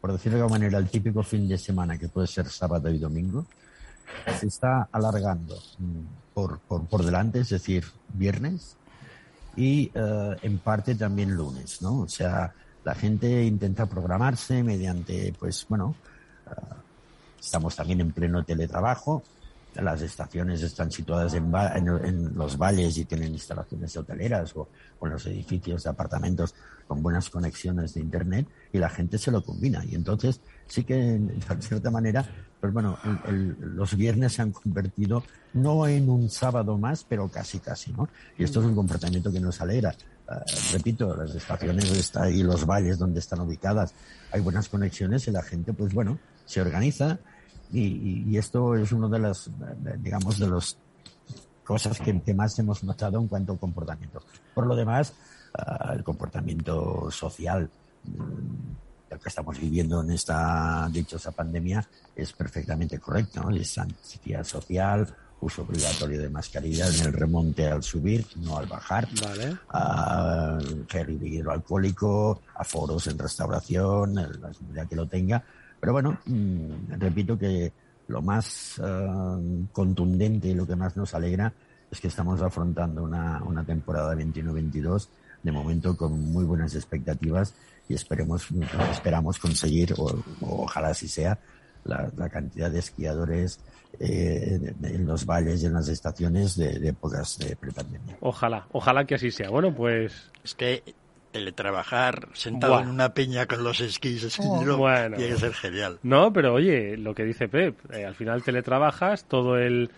por 0.00 0.12
decirlo 0.12 0.38
de 0.38 0.42
alguna 0.42 0.58
manera, 0.58 0.78
el 0.78 0.88
típico 0.88 1.22
fin 1.22 1.46
de 1.46 1.58
semana 1.58 1.98
que 1.98 2.08
puede 2.08 2.26
ser 2.26 2.48
sábado 2.48 2.88
y 2.90 2.98
domingo, 2.98 3.46
se 4.38 4.46
está 4.46 4.88
alargando 4.90 5.56
mm, 5.78 6.32
por, 6.32 6.60
por, 6.60 6.86
por 6.86 7.04
delante, 7.04 7.40
es 7.40 7.50
decir, 7.50 7.84
viernes, 8.14 8.76
y 9.58 9.90
eh, 9.92 10.36
en 10.42 10.58
parte 10.58 10.94
también 10.94 11.34
lunes, 11.34 11.82
¿no? 11.82 12.02
O 12.02 12.08
sea, 12.08 12.54
la 12.84 12.94
gente 12.94 13.44
intenta 13.44 13.86
programarse 13.86 14.62
mediante, 14.62 15.34
pues 15.38 15.66
bueno, 15.68 15.96
ah, 16.46 16.76
estamos 17.38 17.74
también 17.74 18.00
en 18.00 18.12
pleno 18.12 18.44
teletrabajo, 18.44 19.22
las 19.82 20.02
estaciones 20.02 20.62
están 20.62 20.90
situadas 20.90 21.34
en, 21.34 21.52
en, 21.54 22.34
los 22.34 22.58
valles 22.58 22.96
y 22.98 23.04
tienen 23.04 23.32
instalaciones 23.32 23.96
hoteleras 23.96 24.54
o, 24.56 24.68
en 25.02 25.10
los 25.10 25.26
edificios 25.26 25.84
de 25.84 25.90
apartamentos 25.90 26.54
con 26.86 27.02
buenas 27.02 27.30
conexiones 27.30 27.94
de 27.94 28.00
internet 28.00 28.46
y 28.72 28.78
la 28.78 28.88
gente 28.88 29.18
se 29.18 29.30
lo 29.30 29.42
combina. 29.42 29.84
Y 29.84 29.94
entonces 29.94 30.40
sí 30.66 30.84
que, 30.84 30.94
de 30.94 31.40
cierta 31.60 31.90
manera, 31.90 32.26
pues 32.60 32.72
bueno, 32.72 32.98
los 33.60 33.96
viernes 33.96 34.32
se 34.32 34.42
han 34.42 34.52
convertido 34.52 35.22
no 35.54 35.86
en 35.86 36.08
un 36.08 36.28
sábado 36.28 36.76
más, 36.76 37.04
pero 37.04 37.28
casi 37.28 37.60
casi, 37.60 37.92
¿no? 37.92 38.08
Y 38.36 38.44
esto 38.44 38.60
es 38.60 38.66
un 38.66 38.74
comportamiento 38.74 39.30
que 39.30 39.40
nos 39.40 39.60
alegra. 39.60 39.94
Ah, 40.28 40.42
repito, 40.72 41.16
las 41.16 41.34
estaciones 41.34 42.12
y 42.32 42.42
los 42.42 42.66
valles 42.66 42.98
donde 42.98 43.20
están 43.20 43.40
ubicadas 43.40 43.94
hay 44.30 44.40
buenas 44.40 44.68
conexiones 44.68 45.26
y 45.28 45.30
la 45.30 45.42
gente, 45.42 45.72
pues 45.72 45.94
bueno, 45.94 46.18
se 46.44 46.60
organiza 46.60 47.18
y, 47.72 48.36
esto 48.36 48.74
es 48.74 48.92
uno 48.92 49.08
de 49.08 49.18
las, 49.18 49.50
digamos, 49.98 50.38
de 50.38 50.48
las 50.48 50.76
cosas 51.64 52.00
que, 52.00 52.34
más 52.34 52.58
hemos 52.58 52.82
notado 52.82 53.18
en 53.20 53.28
cuanto 53.28 53.52
al 53.52 53.58
comportamiento. 53.58 54.22
Por 54.54 54.66
lo 54.66 54.74
demás, 54.74 55.12
ah, 55.54 55.92
el 55.94 56.02
comportamiento 56.02 57.10
social 57.10 57.68
mm, 58.04 59.16
que 59.16 59.28
estamos 59.28 59.58
viviendo 59.58 60.00
en 60.02 60.10
esta 60.10 60.88
dichosa 60.90 61.32
pandemia 61.32 61.86
es 62.16 62.32
perfectamente 62.32 62.98
correcto. 62.98 63.42
¿no? 63.42 63.50
Distancia 63.50 64.42
social, 64.44 65.14
uso 65.40 65.62
obligatorio 65.62 66.20
de 66.20 66.30
mascarilla 66.30 66.88
en 66.88 67.06
el 67.06 67.12
remonte 67.12 67.68
al 67.68 67.82
subir, 67.82 68.26
no 68.36 68.58
al 68.58 68.66
bajar. 68.66 69.08
Vale. 69.22 69.56
Uh, 69.72 70.84
gel 70.88 71.22
hidroalcohólico, 71.22 72.40
aforos 72.54 73.06
en 73.06 73.18
restauración, 73.18 74.14
la 74.14 74.52
comunidad 74.52 74.88
que 74.88 74.96
lo 74.96 75.06
tenga. 75.06 75.44
Pero 75.80 75.92
bueno, 75.92 76.18
mm, 76.26 76.92
repito 76.98 77.38
que 77.38 77.72
lo 78.08 78.22
más 78.22 78.78
uh, 78.78 79.66
contundente 79.72 80.48
y 80.48 80.54
lo 80.54 80.66
que 80.66 80.76
más 80.76 80.96
nos 80.96 81.14
alegra 81.14 81.52
es 81.90 82.00
que 82.00 82.08
estamos 82.08 82.42
afrontando 82.42 83.02
una, 83.02 83.42
una 83.44 83.64
temporada 83.64 84.14
21-22 84.14 85.08
de 85.42 85.52
momento 85.52 85.96
con 85.96 86.32
muy 86.32 86.44
buenas 86.44 86.74
expectativas 86.74 87.54
y 87.88 87.94
esperemos, 87.94 88.48
esperamos 88.90 89.38
conseguir, 89.38 89.94
o, 89.96 90.22
ojalá 90.40 90.88
así 90.88 91.08
sea, 91.08 91.38
la, 91.84 92.10
la 92.16 92.28
cantidad 92.28 92.70
de 92.70 92.80
esquiadores 92.80 93.60
eh, 93.98 94.74
en 94.82 95.06
los 95.06 95.24
valles 95.24 95.62
y 95.62 95.66
en 95.66 95.72
las 95.72 95.88
estaciones 95.88 96.56
de, 96.56 96.88
épocas 96.88 97.38
de 97.38 97.56
prepandemia. 97.56 98.18
Ojalá, 98.20 98.66
ojalá 98.72 99.04
que 99.06 99.14
así 99.14 99.30
sea. 99.30 99.48
Bueno, 99.50 99.74
pues... 99.74 100.30
Es 100.44 100.54
que 100.54 100.82
teletrabajar 101.38 102.28
sentado 102.32 102.80
en 102.80 102.88
una 102.88 103.14
peña 103.14 103.46
con 103.46 103.62
los 103.62 103.80
esquís 103.80 104.38
bueno, 104.76 105.16
tiene 105.16 105.34
que 105.34 105.40
ser 105.40 105.54
genial. 105.54 105.98
No, 106.02 106.32
pero 106.32 106.54
oye, 106.54 106.96
lo 106.96 107.14
que 107.14 107.24
dice 107.24 107.48
Pep, 107.48 107.78
eh, 107.92 108.04
al 108.04 108.14
final 108.14 108.42
teletrabajas 108.42 109.24
todo 109.24 109.56
el 109.56 109.90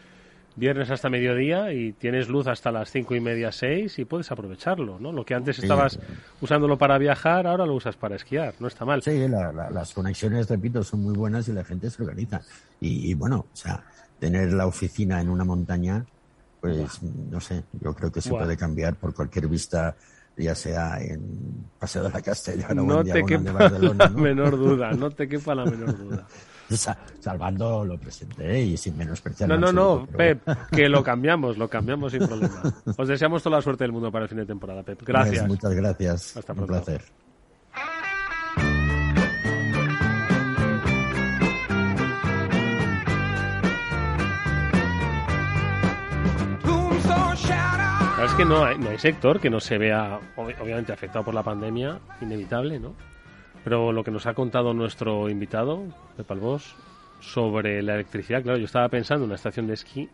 viernes 0.57 0.91
hasta 0.91 1.09
mediodía 1.09 1.73
y 1.73 1.93
tienes 1.93 2.29
luz 2.29 2.47
hasta 2.47 2.71
las 2.71 2.91
cinco 2.91 3.15
y 3.15 3.21
media, 3.21 3.53
seis 3.53 3.99
y 3.99 4.05
puedes 4.05 4.31
aprovecharlo, 4.31 4.99
¿no? 4.99 5.13
Lo 5.13 5.25
que 5.25 5.35
antes 5.35 5.59
estabas 5.59 5.99
usándolo 6.43 6.77
para 6.77 6.99
viajar, 6.99 7.47
ahora 7.47 7.65
lo 7.65 7.75
usas 7.75 7.97
para 7.97 8.17
esquiar, 8.17 8.55
no 8.59 8.67
está 8.67 8.85
mal. 8.85 9.03
Sí, 9.03 9.27
las 9.29 9.95
conexiones, 9.95 10.49
repito, 10.49 10.83
son 10.83 11.01
muy 11.01 11.15
buenas 11.15 11.49
y 11.49 11.53
la 11.53 11.65
gente 11.65 11.89
se 11.89 12.03
organiza. 12.03 12.43
Y, 12.81 13.15
bueno, 13.15 13.47
o 13.51 13.57
sea, 13.57 13.83
tener 14.19 14.53
la 14.53 14.67
oficina 14.67 15.21
en 15.21 15.31
una 15.31 15.45
montaña, 15.45 16.05
pues 16.61 17.03
no 17.03 17.41
sé, 17.41 17.63
yo 17.81 17.95
creo 17.95 18.13
que 18.13 18.21
se 18.21 18.29
puede 18.29 18.57
cambiar 18.59 18.97
por 18.97 19.15
cualquier 19.15 19.49
vista 19.49 19.97
ya 20.37 20.55
sea 20.55 21.01
en 21.01 21.67
Paseo 21.79 22.03
de 22.05 22.11
la 22.11 22.23
Castellana 22.23 22.75
no 22.75 22.99
o 22.99 23.01
en 23.01 23.13
te 23.13 23.25
quepa 23.25 23.53
Barcelona. 23.53 24.05
La 24.05 24.11
menor 24.11 24.57
duda, 24.59 24.93
no 24.93 25.11
te 25.11 25.29
quepa 25.29 25.55
la 25.55 25.65
menor 25.65 25.97
duda. 25.97 26.27
salvando 27.21 27.85
lo 27.85 27.99
presente 27.99 28.61
y 28.61 28.77
sin 28.77 28.97
menospreciar. 28.97 29.49
No, 29.49 29.57
no, 29.57 29.73
no, 29.73 30.07
Pep, 30.07 30.43
que 30.71 30.89
lo 30.89 31.03
cambiamos, 31.05 31.59
lo 31.59 31.69
cambiamos 31.69 32.13
sin 32.13 32.27
problema. 32.27 32.63
Os 32.97 33.09
deseamos 33.09 33.43
toda 33.43 33.57
la 33.57 33.63
suerte 33.63 33.85
del 33.85 33.93
mundo 33.93 34.11
para 34.11 34.25
el 34.25 34.29
fin 34.29 34.39
de 34.39 34.47
temporada, 34.47 34.83
Pep. 34.83 35.03
Gracias. 35.05 35.47
muchas 35.47 35.75
gracias. 35.75 36.37
Hasta 36.37 36.55
pronto. 36.55 36.75
Un 36.75 36.81
placer. 36.81 37.03
Que 48.41 48.47
no 48.47 48.65
hay, 48.65 48.79
no 48.79 48.89
hay 48.89 48.99
sector 48.99 49.39
que 49.39 49.51
no 49.51 49.61
se 49.61 49.77
vea, 49.77 50.19
obviamente, 50.37 50.95
afectado 50.95 51.27
por 51.27 51.35
la 51.35 51.43
pandemia, 51.43 52.01
inevitable, 52.23 52.81
¿no? 52.81 52.95
Pero 53.63 53.93
lo 53.93 54.03
que 54.03 54.11
nos 54.11 54.25
ha 54.25 54.33
contado 54.33 54.73
nuestro 54.73 55.29
invitado, 55.29 55.85
de 56.17 56.25
Palvos, 56.25 56.75
sobre 57.21 57.83
la 57.83 57.97
electricidad, 57.97 58.43
claro, 58.43 58.59
yo 58.59 58.65
estaba 58.65 58.89
pensando 58.89 59.25
en 59.25 59.29
una 59.29 59.35
estación 59.35 59.67
de 59.67 59.75
esquí, 59.75 60.09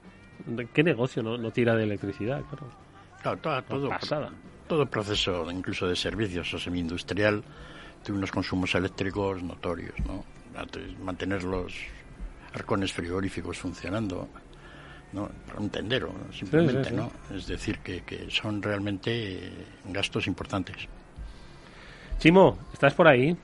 ¿qué 0.75 0.83
negocio 0.83 1.23
no, 1.23 1.39
no 1.39 1.53
tira 1.53 1.77
de 1.77 1.85
electricidad? 1.85 2.43
Claro, 3.23 3.39
claro 3.39 3.63
todo, 3.63 3.91
todo, 4.01 4.31
todo 4.67 4.87
proceso, 4.87 5.49
incluso 5.49 5.87
de 5.87 5.95
servicios 5.95 6.53
o 6.53 6.59
semi-industrial, 6.59 7.45
tiene 8.03 8.19
unos 8.19 8.33
consumos 8.33 8.75
eléctricos 8.75 9.41
notorios, 9.41 9.95
¿no? 10.05 10.25
Mantener 11.01 11.45
los 11.45 11.73
arcones 12.53 12.93
frigoríficos 12.93 13.59
funcionando, 13.59 14.29
¿no? 15.17 15.31
un 15.59 15.71
tendero, 15.71 16.13
simplemente, 16.33 16.91
¿no? 16.93 17.11
Es 17.35 17.47
decir, 17.47 17.79
que, 17.79 18.03
que 18.03 18.31
son 18.31 18.63
realmente 18.63 19.51
gastos 19.87 20.27
importantes. 20.27 20.77
Chimo, 22.19 22.59
¿estás 22.73 22.95
por 22.95 23.09
ahí? 23.09 23.37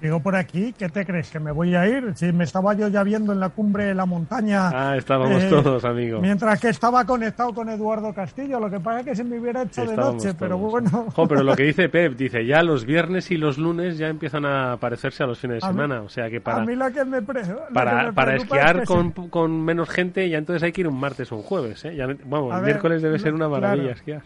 Sigo 0.00 0.20
por 0.20 0.36
aquí, 0.36 0.72
¿qué 0.78 0.88
te 0.88 1.04
crees? 1.04 1.28
¿Que 1.30 1.40
me 1.40 1.50
voy 1.50 1.74
a 1.74 1.88
ir? 1.88 2.12
Si 2.14 2.32
me 2.32 2.44
estaba 2.44 2.72
yo 2.74 2.86
ya 2.86 3.02
viendo 3.02 3.32
en 3.32 3.40
la 3.40 3.48
cumbre 3.48 3.84
de 3.84 3.94
la 3.94 4.06
montaña. 4.06 4.70
Ah, 4.72 4.96
estábamos 4.96 5.42
eh, 5.42 5.48
todos, 5.48 5.84
amigo. 5.84 6.20
Mientras 6.20 6.60
que 6.60 6.68
estaba 6.68 7.04
conectado 7.04 7.52
con 7.52 7.68
Eduardo 7.68 8.14
Castillo, 8.14 8.60
lo 8.60 8.70
que 8.70 8.78
pasa 8.78 9.00
es 9.00 9.06
que 9.06 9.16
se 9.16 9.24
me 9.24 9.40
hubiera 9.40 9.62
hecho 9.62 9.84
de 9.84 9.96
noche, 9.96 10.34
pero 10.38 10.56
bueno. 10.56 11.06
pero 11.28 11.42
lo 11.42 11.56
que 11.56 11.64
dice 11.64 11.88
Pep, 11.88 12.16
dice 12.16 12.46
ya 12.46 12.62
los 12.62 12.84
viernes 12.84 13.32
y 13.32 13.36
los 13.36 13.58
lunes 13.58 13.98
ya 13.98 14.06
empiezan 14.06 14.46
a 14.46 14.76
parecerse 14.76 15.24
a 15.24 15.26
los 15.26 15.40
fines 15.40 15.62
de 15.62 15.66
semana. 15.66 16.02
o 16.02 16.08
sea 16.08 16.30
que 16.30 16.40
para. 16.40 16.62
A 16.62 16.64
mí 16.64 16.76
lo 16.76 16.92
que 16.92 17.04
me, 17.04 17.20
para, 17.22 18.12
para 18.12 18.36
esquiar 18.36 18.84
con, 18.84 19.10
con, 19.10 19.64
menos 19.64 19.90
gente, 19.90 20.28
ya 20.28 20.38
entonces 20.38 20.62
hay 20.62 20.70
que 20.70 20.82
ir 20.82 20.88
un 20.88 20.98
martes 20.98 21.32
o 21.32 21.36
un 21.36 21.42
jueves, 21.42 21.84
¿eh? 21.84 21.96
Ya, 21.96 22.06
vamos, 22.24 22.54
el 22.54 22.62
miércoles 22.62 23.02
debe 23.02 23.18
ser 23.18 23.34
una 23.34 23.48
maravilla 23.48 23.92
esquiar. 23.92 24.22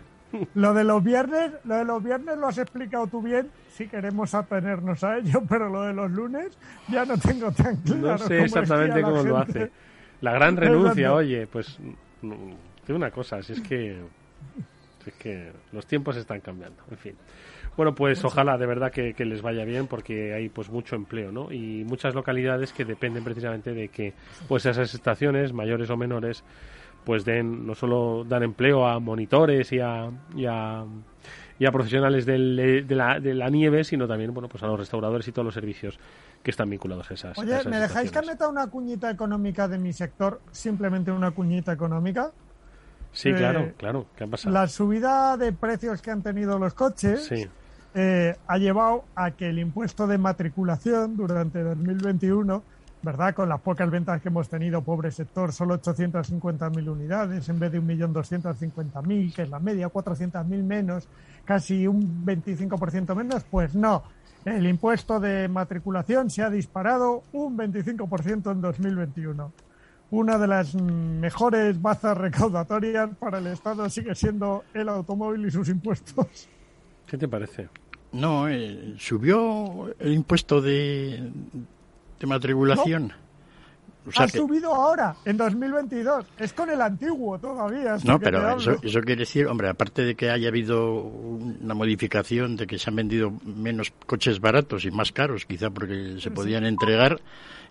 Lo 0.55 0.75
de 0.75 0.85
los 0.85 1.03
viernes, 1.03 1.53
lo 1.65 1.77
de 1.77 1.85
los 1.85 2.03
viernes 2.03 2.37
lo 2.39 2.49
has 2.49 2.59
explicado 2.59 3.07
tú 3.07 3.23
bien, 3.23 3.51
si 3.69 3.87
queremos 3.87 4.35
atenernos 4.35 5.03
a 5.05 5.19
ello, 5.19 5.43
pero 5.49 5.69
lo 5.69 5.83
de 5.83 5.93
los 5.93 6.11
lunes 6.11 6.57
ya 6.89 7.05
no 7.05 7.17
tengo 7.19 7.51
tan 7.53 7.77
claro. 7.77 8.01
No 8.01 8.19
sé 8.19 8.43
exactamente 8.43 9.03
cómo 9.03 9.23
lo 9.23 9.39
hace. 9.39 9.71
La 10.21 10.33
gran 10.33 10.57
renuncia, 10.57 11.13
oye, 11.13 11.47
pues 11.47 11.79
tengo 12.21 12.97
una 12.97 13.11
cosa, 13.11 13.43
si 13.43 13.55
es 13.55 13.61
que 13.61 14.01
es 15.07 15.15
que 15.15 15.51
los 15.73 15.85
tiempos 15.87 16.17
están 16.17 16.41
cambiando, 16.41 16.83
en 16.91 16.97
fin. 16.97 17.15
Bueno, 17.77 17.95
pues 17.95 18.23
ojalá 18.25 18.59
de 18.59 18.67
verdad 18.67 18.93
que, 18.93 19.15
que, 19.15 19.25
les 19.25 19.41
vaya 19.41 19.65
bien 19.65 19.87
porque 19.87 20.35
hay 20.35 20.49
pues 20.49 20.69
mucho 20.69 20.95
empleo, 20.95 21.33
¿no? 21.33 21.51
Y 21.51 21.85
muchas 21.85 22.15
localidades 22.15 22.73
que 22.73 22.85
dependen 22.85 23.25
precisamente 23.25 23.73
de 23.73 23.89
que 23.89 24.13
pues 24.47 24.67
esas 24.67 24.95
estaciones, 24.95 25.53
mayores 25.53 25.89
o 25.89 25.97
menores, 25.97 26.45
pues 27.05 27.25
den 27.25 27.67
no 27.67 27.75
solo 27.75 28.25
dan 28.25 28.43
empleo 28.43 28.87
a 28.87 29.01
monitores 29.01 29.73
y 29.73 29.81
a, 29.81 30.11
y 30.35 30.47
a, 30.47 30.85
profesionales 31.73 32.27
del, 32.27 32.85
de, 32.87 32.95
la, 32.95 33.21
de 33.21 33.35
la 33.35 33.49
nieve, 33.49 33.85
sino 33.85 34.09
también 34.09 34.35
bueno 34.35 34.49
pues 34.49 34.63
a 34.63 34.67
los 34.67 34.79
restauradores 34.79 35.27
y 35.29 35.33
todos 35.33 35.45
los 35.45 35.55
servicios 35.55 35.99
que 36.43 36.51
están 36.51 36.69
vinculados 36.69 37.11
a 37.11 37.15
esas. 37.15 37.39
Oye, 37.39 37.59
¿me 37.69 37.79
dejáis 37.79 38.11
que 38.11 38.23
meta 38.23 38.49
una 38.49 38.67
cuñita 38.67 39.11
económica 39.11 39.69
de 39.69 39.79
mi 39.79 39.93
sector? 39.93 40.41
Simplemente 40.51 41.13
una 41.13 41.31
cuñita 41.31 41.73
económica. 41.73 42.33
Sí, 43.13 43.29
eh, 43.29 43.35
claro, 43.35 43.73
claro. 43.77 44.07
¿Qué 44.17 44.25
ha 44.25 44.27
pasado? 44.27 44.53
La 44.53 44.67
subida 44.69 45.37
de 45.37 45.53
precios 45.53 46.03
que 46.03 46.11
han 46.11 46.23
tenido 46.23 46.59
los 46.59 46.75
coches 46.75 47.31
eh, 47.95 48.37
ha 48.47 48.59
llevado 48.59 49.05
a 49.15 49.33
que 49.33 49.51
el 49.51 49.59
impuesto 49.59 50.07
de 50.07 50.19
matriculación 50.19 51.17
durante 51.17 51.63
2021 51.63 52.63
¿verdad? 53.03 53.35
Con 53.35 53.49
las 53.49 53.61
pocas 53.61 53.91
ventas 53.91 54.21
que 54.23 54.29
hemos 54.29 54.49
tenido, 54.49 54.83
pobre 54.83 55.11
sector, 55.11 55.53
solo 55.53 55.81
850.000 55.81 56.89
unidades 56.89 57.49
en 57.49 57.59
vez 57.59 57.73
de 57.73 57.83
1.250.000, 57.83 59.35
que 59.35 59.43
es 59.43 59.51
la 59.51 59.59
media, 59.59 59.89
400.000 59.89 60.45
menos, 60.63 61.09
casi 61.45 61.87
un 61.87 62.25
25% 62.25 63.15
menos, 63.15 63.45
pues 63.51 63.75
no. 63.75 64.03
El 64.45 64.67
impuesto 64.67 65.21
de 65.21 65.49
matriculación 65.49 66.31
se 66.31 66.43
ha 66.43 66.51
disparado 66.51 67.25
un 67.33 67.57
25% 67.57 68.51
en 68.51 68.61
2021. 68.61 69.53
Una 70.11 70.37
de 70.37 70.47
las 70.47 70.75
mejores 70.75 71.81
bazas 71.81 72.19
recaudatorias 72.19 73.11
para 73.19 73.39
el 73.39 73.47
Estado 73.47 73.89
sigue 73.89 74.15
siendo 74.15 74.65
el 74.75 74.89
automóvil 74.89 75.47
y 75.47 75.51
sus 75.51 75.69
impuestos. 75.69 76.49
¿Qué 77.07 77.17
te 77.17 77.29
parece? 77.29 77.69
No, 78.13 78.47
eh, 78.49 78.95
subió 78.99 79.95
el 79.99 80.13
impuesto 80.13 80.61
de, 80.61 81.33
de 82.23 82.27
matriculación. 82.29 83.13
ha 84.17 84.29
subido 84.29 84.73
ahora, 84.73 85.17
en 85.25 85.37
2022. 85.37 86.25
Es 86.39 86.53
con 86.53 86.71
el 86.71 86.81
antiguo 86.81 87.39
todavía. 87.39 87.97
No, 88.05 88.19
pero 88.19 88.57
eso, 88.57 88.77
eso, 88.83 89.01
quiere 89.01 89.21
decir, 89.21 89.47
hombre, 89.47 89.69
aparte 89.69 90.03
de 90.05 90.15
que 90.15 90.31
haya 90.31 90.49
habido 90.49 90.95
una 90.95 91.75
modificación 91.75 92.57
de 92.57 92.67
que 92.67 92.79
se 92.79 92.91
han 92.91 92.97
vendido 92.97 93.33
menos 93.45 93.93
coches 94.07 94.41
baratos 94.41 94.85
y 94.85 94.91
más 94.93 95.11
caros, 95.11 95.45
quizá 95.45 95.71
porque 95.71 96.17
se 96.21 96.31
podían 96.31 96.65
entregar, 96.65 97.21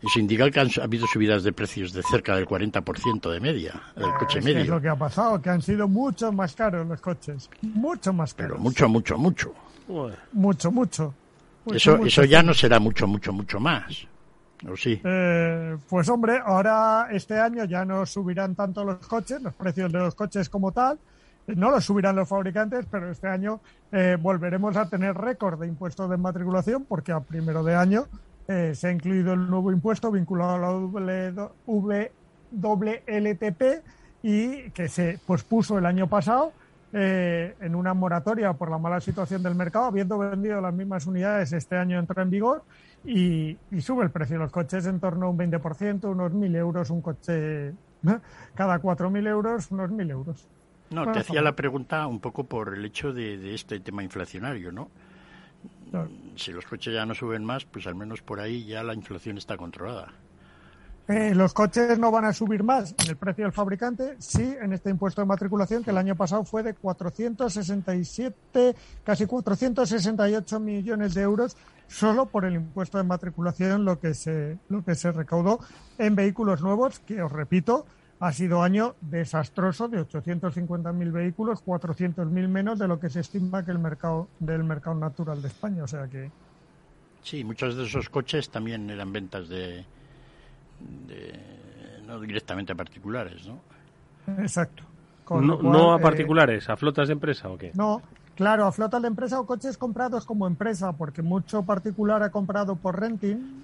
eso 0.01 0.19
indica 0.19 0.49
que 0.51 0.59
han 0.59 0.69
habido 0.81 1.07
subidas 1.07 1.43
de 1.43 1.53
precios 1.53 1.93
de 1.93 2.03
cerca 2.03 2.35
del 2.35 2.45
40% 2.45 3.31
de 3.31 3.39
media, 3.39 3.81
del 3.95 4.13
coche 4.19 4.41
medio. 4.41 4.61
Es 4.61 4.67
lo 4.67 4.81
que 4.81 4.89
ha 4.89 4.95
pasado, 4.97 5.41
que 5.41 5.49
han 5.49 5.61
sido 5.61 5.87
mucho 5.87 6.31
más 6.31 6.55
caros 6.55 6.85
los 6.87 6.99
coches. 6.99 7.49
Mucho 7.61 8.11
más 8.11 8.33
caros. 8.33 8.51
Pero 8.51 8.61
mucho, 8.61 8.89
mucho, 8.89 9.17
mucho. 9.17 9.53
Mucho, 10.33 10.71
mucho. 10.71 11.13
eso, 11.73 11.97
eso 12.05 12.23
ya 12.23 12.41
no 12.43 12.53
será 12.53 12.79
mucho, 12.79 13.07
mucho, 13.07 13.33
mucho 13.33 13.59
más. 13.59 14.07
Eh, 15.03 15.77
pues 15.89 16.07
hombre, 16.09 16.39
ahora 16.43 17.07
este 17.11 17.39
año 17.39 17.65
ya 17.65 17.83
no 17.85 18.05
subirán 18.05 18.55
tanto 18.55 18.83
los 18.83 19.07
coches, 19.07 19.41
los 19.41 19.53
precios 19.53 19.91
de 19.91 19.99
los 19.99 20.15
coches 20.15 20.49
como 20.49 20.71
tal, 20.71 20.99
no 21.47 21.71
los 21.71 21.83
subirán 21.83 22.15
los 22.15 22.29
fabricantes, 22.29 22.85
pero 22.89 23.09
este 23.11 23.27
año 23.27 23.59
eh, 23.91 24.17
volveremos 24.19 24.77
a 24.77 24.87
tener 24.87 25.15
récord 25.15 25.59
de 25.59 25.67
impuestos 25.67 26.09
de 26.09 26.17
matriculación 26.17 26.85
porque 26.85 27.11
a 27.11 27.19
primero 27.19 27.63
de 27.63 27.75
año 27.75 28.05
eh, 28.47 28.73
se 28.75 28.87
ha 28.87 28.91
incluido 28.91 29.33
el 29.33 29.49
nuevo 29.49 29.71
impuesto 29.71 30.11
vinculado 30.11 30.55
a 30.55 30.59
la 30.59 31.49
WLTP 32.51 33.63
y 34.23 34.69
que 34.71 34.87
se 34.87 35.19
pospuso 35.25 35.79
el 35.79 35.85
año 35.85 36.07
pasado 36.07 36.53
en 36.93 37.73
una 37.73 37.93
moratoria 37.93 38.51
por 38.51 38.69
la 38.69 38.77
mala 38.77 38.99
situación 38.99 39.41
del 39.41 39.55
mercado, 39.55 39.85
habiendo 39.85 40.17
vendido 40.17 40.59
las 40.59 40.73
mismas 40.73 41.07
unidades, 41.07 41.53
este 41.53 41.77
año 41.77 41.97
entra 41.97 42.21
en 42.21 42.29
vigor 42.29 42.63
y, 43.03 43.57
sube 43.79 44.03
el 44.03 44.11
precio 44.11 44.35
de 44.35 44.43
los 44.43 44.51
coches 44.51 44.85
en 44.85 44.99
torno 44.99 45.27
a 45.27 45.29
un 45.29 45.37
20%, 45.37 46.05
unos 46.05 46.31
1.000 46.31 46.55
euros 46.55 46.89
un 46.89 47.01
coche, 47.01 47.73
cada 48.53 48.81
4.000 48.81 49.27
euros, 49.27 49.71
unos 49.71 49.89
1.000 49.89 50.11
euros. 50.11 50.47
No, 50.91 51.09
te 51.11 51.19
hacía 51.19 51.41
la 51.41 51.55
pregunta 51.55 52.05
un 52.05 52.19
poco 52.19 52.43
por 52.43 52.73
el 52.73 52.83
hecho 52.83 53.13
de, 53.13 53.55
este 53.55 53.79
tema 53.79 54.03
inflacionario, 54.03 54.71
¿no? 54.71 54.89
Si 56.35 56.51
los 56.51 56.65
coches 56.65 56.93
ya 56.93 57.05
no 57.05 57.13
suben 57.13 57.43
más, 57.43 57.65
pues 57.65 57.87
al 57.87 57.95
menos 57.95 58.21
por 58.21 58.39
ahí 58.39 58.65
ya 58.65 58.83
la 58.83 58.93
inflación 58.93 59.37
está 59.37 59.57
controlada. 59.57 60.09
Eh, 61.07 61.33
los 61.35 61.53
coches 61.53 61.97
no 61.99 62.11
van 62.11 62.25
a 62.25 62.33
subir 62.33 62.63
más 62.63 62.95
en 62.97 63.09
el 63.09 63.17
precio 63.17 63.43
del 63.43 63.51
fabricante, 63.51 64.15
sí 64.19 64.55
en 64.61 64.71
este 64.71 64.89
impuesto 64.89 65.21
de 65.21 65.27
matriculación 65.27 65.83
que 65.83 65.89
el 65.89 65.97
año 65.97 66.15
pasado 66.15 66.45
fue 66.45 66.63
de 66.63 66.73
467, 66.73 68.75
casi 69.03 69.25
468 69.25 70.59
millones 70.59 71.13
de 71.13 71.21
euros 71.21 71.57
solo 71.91 72.27
por 72.27 72.45
el 72.45 72.55
impuesto 72.55 72.97
de 72.97 73.03
matriculación 73.03 73.83
lo 73.83 73.99
que 73.99 74.13
se 74.13 74.57
lo 74.69 74.83
que 74.83 74.95
se 74.95 75.11
recaudó 75.11 75.59
en 75.97 76.15
vehículos 76.15 76.61
nuevos, 76.61 76.99
que 76.99 77.21
os 77.21 77.31
repito, 77.31 77.85
ha 78.19 78.31
sido 78.31 78.63
año 78.63 78.95
desastroso 79.01 79.87
de 79.87 79.99
850.000 79.99 81.11
vehículos, 81.11 81.63
400.000 81.65 82.47
menos 82.47 82.79
de 82.79 82.87
lo 82.87 82.99
que 82.99 83.09
se 83.09 83.19
estima 83.19 83.65
que 83.65 83.71
el 83.71 83.79
mercado 83.79 84.29
del 84.39 84.63
mercado 84.63 84.95
natural 84.95 85.41
de 85.41 85.49
España, 85.49 85.83
o 85.83 85.87
sea 85.87 86.07
que 86.07 86.31
Sí, 87.23 87.43
muchos 87.43 87.75
de 87.75 87.83
esos 87.83 88.09
coches 88.09 88.49
también 88.49 88.89
eran 88.89 89.13
ventas 89.13 89.47
de, 89.47 89.85
no 92.07 92.19
directamente 92.19 92.73
a 92.73 92.75
particulares, 92.75 93.47
¿no? 93.47 93.59
Exacto. 94.41 94.83
no, 95.29 95.93
a 95.93 95.97
eh, 95.97 96.01
particulares, 96.01 96.67
a 96.69 96.77
flotas 96.77 97.09
de 97.09 97.13
empresa 97.13 97.49
o 97.49 97.57
qué? 97.57 97.71
No, 97.75 98.01
Claro, 98.41 98.65
a 98.65 98.71
flotas 98.71 98.99
de 99.03 99.07
empresa 99.07 99.39
o 99.39 99.45
coches 99.45 99.77
comprados 99.77 100.25
como 100.25 100.47
empresa, 100.47 100.93
porque 100.93 101.21
mucho 101.21 101.61
particular 101.61 102.23
ha 102.23 102.31
comprado 102.31 102.75
por 102.75 102.99
renting 102.99 103.63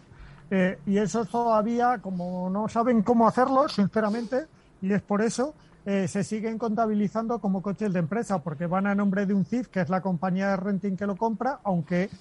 eh, 0.51 0.77
y 0.85 0.99
eso 0.99 1.25
todavía, 1.25 1.97
como 1.97 2.47
no 2.51 2.69
saben 2.69 3.01
cómo 3.01 3.27
hacerlo, 3.27 3.67
sinceramente, 3.69 4.45
y 4.79 4.93
es 4.93 5.01
por 5.01 5.23
eso, 5.23 5.55
eh, 5.83 6.07
se 6.07 6.23
siguen 6.23 6.59
contabilizando 6.59 7.39
como 7.39 7.63
coches 7.63 7.91
de 7.91 7.97
empresa, 7.97 8.37
porque 8.43 8.67
van 8.67 8.85
a 8.85 8.93
nombre 8.93 9.25
de 9.25 9.33
un 9.33 9.45
CIF, 9.45 9.67
que 9.69 9.81
es 9.81 9.89
la 9.89 10.01
compañía 10.01 10.49
de 10.49 10.57
renting 10.57 10.95
que 10.95 11.07
lo 11.07 11.15
compra, 11.15 11.57
aunque 11.63 12.11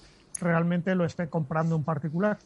realmente 0.41 0.95
lo 0.95 1.05
esté 1.05 1.29
comprando 1.29 1.75
un 1.75 1.83
particular. 1.83 2.39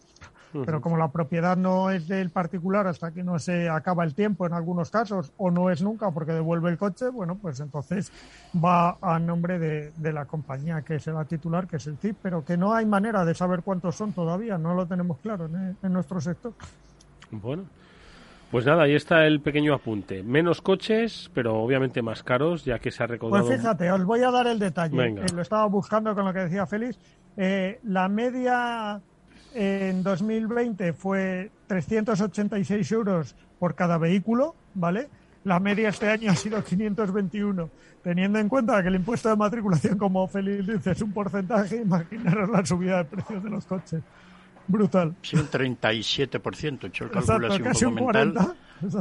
Pero 0.53 0.81
como 0.81 0.97
la 0.97 1.11
propiedad 1.11 1.57
no 1.57 1.91
es 1.91 2.07
del 2.07 2.29
particular 2.29 2.87
hasta 2.87 3.11
que 3.11 3.23
no 3.23 3.39
se 3.39 3.69
acaba 3.69 4.03
el 4.03 4.13
tiempo 4.13 4.45
en 4.45 4.53
algunos 4.53 4.89
casos, 4.89 5.31
o 5.37 5.51
no 5.51 5.69
es 5.69 5.81
nunca 5.81 6.11
porque 6.11 6.33
devuelve 6.33 6.69
el 6.69 6.77
coche, 6.77 7.09
bueno, 7.09 7.37
pues 7.41 7.59
entonces 7.59 8.11
va 8.53 8.97
a 9.01 9.19
nombre 9.19 9.59
de, 9.59 10.11
la 10.11 10.25
compañía 10.25 10.81
que 10.81 10.99
se 10.99 11.11
va 11.11 11.21
a 11.21 11.25
titular, 11.25 11.67
que 11.67 11.77
es 11.77 11.87
el 11.87 11.97
CIP, 11.97 12.17
pero 12.21 12.43
que 12.43 12.57
no 12.57 12.73
hay 12.73 12.85
manera 12.85 13.23
de 13.23 13.33
saber 13.33 13.61
cuántos 13.63 13.95
son 13.95 14.11
todavía, 14.11 14.57
no 14.57 14.73
lo 14.73 14.85
tenemos 14.85 15.17
claro 15.19 15.45
en, 15.45 15.93
nuestro 15.93 16.19
sector. 16.19 16.53
Bueno, 17.31 17.63
pues 18.49 18.65
nada, 18.65 18.83
ahí 18.83 18.95
está 18.95 19.25
el 19.25 19.39
pequeño 19.39 19.73
apunte. 19.73 20.23
Menos 20.23 20.61
coches, 20.61 21.31
pero 21.33 21.55
obviamente 21.61 22.01
más 22.01 22.23
caros, 22.23 22.65
ya 22.65 22.79
que 22.79 22.91
se 22.91 23.03
ha 23.03 23.07
recaudado. 23.07 23.45
Pues 23.45 23.57
fíjate, 23.57 23.89
os 23.91 24.03
voy 24.03 24.21
a 24.23 24.31
dar 24.31 24.47
el 24.47 24.59
detalle. 24.59 25.07
Eh, 25.07 25.25
lo 25.33 25.41
estaba 25.41 25.65
buscando 25.67 26.13
con 26.13 26.25
lo 26.25 26.33
que 26.33 26.39
decía 26.39 26.65
Félix. 26.65 26.99
Eh, 27.37 27.79
la 27.83 28.09
media 28.09 29.01
en 29.53 30.03
2020 30.03 30.93
fue 30.93 31.51
386 31.67 32.91
euros 32.91 33.35
por 33.59 33.75
cada 33.75 33.97
vehículo, 33.97 34.55
¿vale? 34.73 35.09
La 35.43 35.59
media 35.59 35.89
este 35.89 36.09
año 36.09 36.31
ha 36.31 36.35
sido 36.35 36.63
521. 36.63 37.69
Teniendo 38.03 38.39
en 38.39 38.49
cuenta 38.49 38.81
que 38.81 38.89
el 38.89 38.95
impuesto 38.95 39.29
de 39.29 39.35
matriculación, 39.35 39.97
como 39.97 40.27
Félix 40.27 40.67
dice, 40.67 40.91
es 40.91 41.01
un 41.01 41.11
porcentaje, 41.11 41.77
imaginaros 41.81 42.49
la 42.49 42.65
subida 42.65 42.97
de 42.97 43.05
precios 43.05 43.43
de 43.43 43.49
los 43.49 43.65
coches. 43.65 44.01
Brutal. 44.67 45.15
Sí, 45.21 45.35
un 45.35 45.49
37%, 45.49 46.85
hecho 46.85 47.03
el 47.05 47.11
cálculo 47.11 47.47
así 47.69 47.85
un 47.85 47.95
poco 47.95 48.13
mental. 48.13 48.55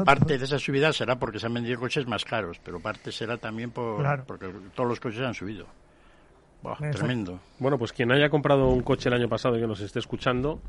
Parte 0.05 0.37
de 0.37 0.45
esa 0.45 0.59
subida 0.59 0.93
será 0.93 1.19
porque 1.19 1.39
se 1.39 1.47
han 1.47 1.55
vendido 1.55 1.79
coches 1.79 2.07
más 2.07 2.25
caros, 2.25 2.61
pero 2.63 2.81
parte 2.81 3.13
será 3.13 3.37
también 3.39 3.71
por, 3.71 4.25
porque 4.25 4.53
todos 4.75 4.89
los 4.89 5.01
coches 5.01 5.21
han 5.21 5.35
subido 5.35 5.67
tremendo. 6.93 7.41
Bueno, 7.59 7.79
pues 7.79 7.93
quien 7.93 8.13
haya 8.13 8.29
comprado 8.29 8.69
un 8.69 8.83
coche 8.83 9.09
el 9.09 9.15
año 9.15 9.29
pasado 9.29 9.57
y 9.57 9.61
que 9.61 9.67
nos 9.67 9.81
esté 9.81 9.99
escuchando, 9.99 10.61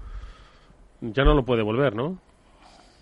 ya 1.01 1.23
no 1.23 1.33
lo 1.33 1.43
puede 1.43 1.63
volver, 1.63 1.95
¿no? 1.95 2.17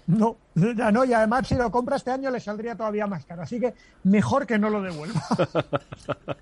No, 0.08 0.38
ya 0.56 0.92
no, 0.92 1.06
y 1.06 1.14
además 1.14 1.48
si 1.48 1.54
lo 1.56 1.70
compra 1.70 1.98
este 1.98 2.10
año 2.10 2.32
le 2.32 2.40
saldría 2.40 2.76
todavía 2.76 3.06
más 3.06 3.26
caro, 3.26 3.44
así 3.44 3.60
que 3.60 3.76
mejor 4.04 4.48
que 4.48 4.58
no 4.58 4.72
lo 4.72 4.82
devuelva. 4.82 5.22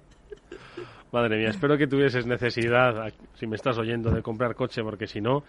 Madre 1.12 1.38
mía, 1.38 1.49
espero 1.49 1.77
que 1.77 1.88
tuvieses 1.88 2.25
necesidad, 2.25 3.12
si 3.36 3.45
me 3.45 3.57
estás 3.57 3.77
oyendo, 3.77 4.12
de 4.12 4.21
comprar 4.21 4.55
coche, 4.55 4.83
porque 4.83 5.07
si 5.07 5.19
no, 5.19 5.43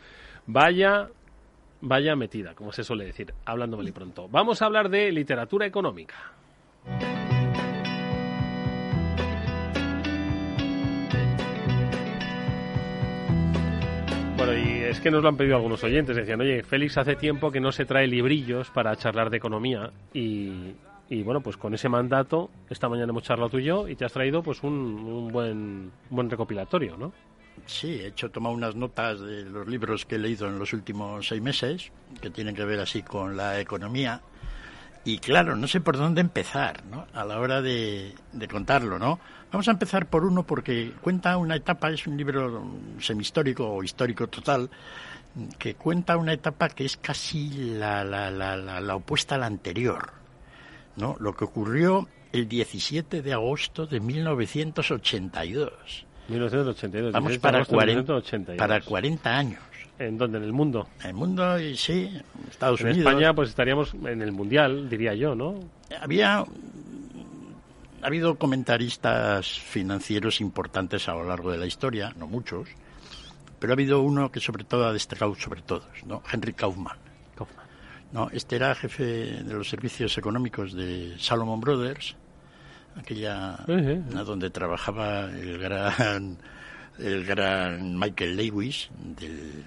vaya, 0.46 1.08
vaya 1.80 2.16
metida, 2.16 2.54
como 2.54 2.72
se 2.72 2.82
suele 2.82 3.04
decir, 3.04 3.32
hablando 3.44 3.76
muy 3.76 3.92
pronto. 3.92 4.28
Vamos 4.28 4.62
a 4.62 4.66
hablar 4.66 4.88
de 4.88 5.12
literatura 5.12 5.66
económica. 5.66 6.14
Y 14.68 14.82
es 14.82 15.00
que 15.00 15.10
nos 15.10 15.22
lo 15.22 15.28
han 15.28 15.36
pedido 15.36 15.56
algunos 15.56 15.82
oyentes. 15.82 16.16
Decían, 16.16 16.40
oye, 16.40 16.62
Félix 16.62 16.98
hace 16.98 17.16
tiempo 17.16 17.50
que 17.50 17.60
no 17.60 17.72
se 17.72 17.84
trae 17.84 18.06
librillos 18.06 18.70
para 18.70 18.94
charlar 18.96 19.30
de 19.30 19.38
economía 19.38 19.90
y, 20.12 20.74
bueno, 21.24 21.40
pues 21.40 21.56
con 21.56 21.74
ese 21.74 21.88
mandato, 21.88 22.50
esta 22.68 22.88
mañana 22.88 23.10
hemos 23.10 23.22
charlado 23.22 23.50
tú 23.50 23.58
y 23.58 23.64
yo 23.64 23.88
y 23.88 23.96
te 23.96 24.04
has 24.04 24.12
traído 24.12 24.42
pues 24.42 24.62
un, 24.62 25.30
buen, 25.32 25.90
buen 26.10 26.28
recopilatorio, 26.28 26.96
¿no? 26.96 27.12
Sí, 27.66 28.00
he 28.00 28.08
hecho 28.08 28.30
tomar 28.30 28.52
unas 28.52 28.76
notas 28.76 29.20
de 29.20 29.44
los 29.44 29.66
libros 29.66 30.04
que 30.04 30.14
he 30.14 30.18
leído 30.18 30.46
en 30.46 30.58
los 30.58 30.72
últimos 30.72 31.26
seis 31.26 31.42
meses, 31.42 31.90
que 32.20 32.30
tienen 32.30 32.54
que 32.54 32.64
ver 32.64 32.78
así 32.78 33.02
con 33.02 33.36
la 33.36 33.58
economía. 33.60 34.20
Y 35.08 35.20
claro, 35.20 35.56
no 35.56 35.66
sé 35.66 35.80
por 35.80 35.96
dónde 35.96 36.20
empezar, 36.20 36.84
¿no? 36.84 37.06
A 37.14 37.24
la 37.24 37.40
hora 37.40 37.62
de, 37.62 38.12
de 38.30 38.46
contarlo, 38.46 38.98
¿no? 38.98 39.18
Vamos 39.50 39.66
a 39.66 39.70
empezar 39.70 40.04
por 40.04 40.22
uno 40.22 40.42
porque 40.42 40.92
cuenta 41.00 41.38
una 41.38 41.56
etapa, 41.56 41.88
es 41.88 42.06
un 42.06 42.18
libro 42.18 42.62
semihistórico 43.00 43.66
o 43.66 43.82
histórico 43.82 44.26
total, 44.26 44.68
que 45.58 45.76
cuenta 45.76 46.18
una 46.18 46.34
etapa 46.34 46.68
que 46.68 46.84
es 46.84 46.98
casi 46.98 47.48
la, 47.78 48.04
la, 48.04 48.30
la, 48.30 48.58
la, 48.58 48.96
opuesta 48.96 49.36
a 49.36 49.38
la 49.38 49.46
anterior. 49.46 50.10
¿no? 50.96 51.16
Lo 51.20 51.34
que 51.34 51.44
ocurrió 51.44 52.06
el 52.30 52.46
17 52.46 53.22
de 53.22 53.32
agosto 53.32 53.86
de 53.86 54.00
1982. 54.00 55.72
1982. 56.28 57.12
Vamos 57.12 57.38
para, 57.38 57.64
40, 57.64 58.20
para 58.58 58.82
40 58.82 59.38
años. 59.38 59.62
¿En 59.98 60.16
dónde? 60.16 60.38
¿En 60.38 60.44
el 60.44 60.52
mundo? 60.52 60.88
En 61.00 61.08
el 61.08 61.14
mundo, 61.14 61.58
sí, 61.74 62.10
Estados 62.50 62.80
Unidos. 62.80 62.98
En 62.98 63.06
España, 63.06 63.34
pues 63.34 63.48
estaríamos 63.48 63.94
en 63.94 64.22
el 64.22 64.32
Mundial, 64.32 64.88
diría 64.88 65.14
yo, 65.14 65.34
¿no? 65.34 65.58
Había 66.00 66.44
ha 68.00 68.06
habido 68.06 68.36
comentaristas 68.36 69.58
financieros 69.58 70.40
importantes 70.40 71.08
a 71.08 71.14
lo 71.14 71.24
largo 71.24 71.50
de 71.50 71.58
la 71.58 71.66
historia, 71.66 72.12
no 72.16 72.28
muchos, 72.28 72.68
pero 73.58 73.72
ha 73.72 73.74
habido 73.74 74.02
uno 74.02 74.30
que 74.30 74.40
sobre 74.40 74.64
todo 74.64 74.86
ha 74.86 74.92
destacado 74.92 75.34
sobre 75.34 75.62
todos, 75.62 75.88
¿no? 76.06 76.22
Henry 76.30 76.52
Kaufman. 76.52 76.96
No, 78.10 78.30
este 78.30 78.56
era 78.56 78.74
jefe 78.74 79.04
de 79.04 79.52
los 79.52 79.68
servicios 79.68 80.16
económicos 80.16 80.72
de 80.72 81.16
Salomon 81.18 81.60
Brothers, 81.60 82.16
aquella 82.96 83.58
donde 83.66 84.48
trabajaba 84.48 85.24
el 85.24 85.58
gran 85.58 86.38
el 86.98 87.24
gran 87.26 87.98
Michael 87.98 88.36
Lewis 88.36 88.88
del, 88.98 89.64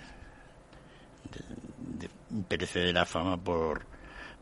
perecedera 2.48 3.06
fama 3.06 3.38
por, 3.38 3.86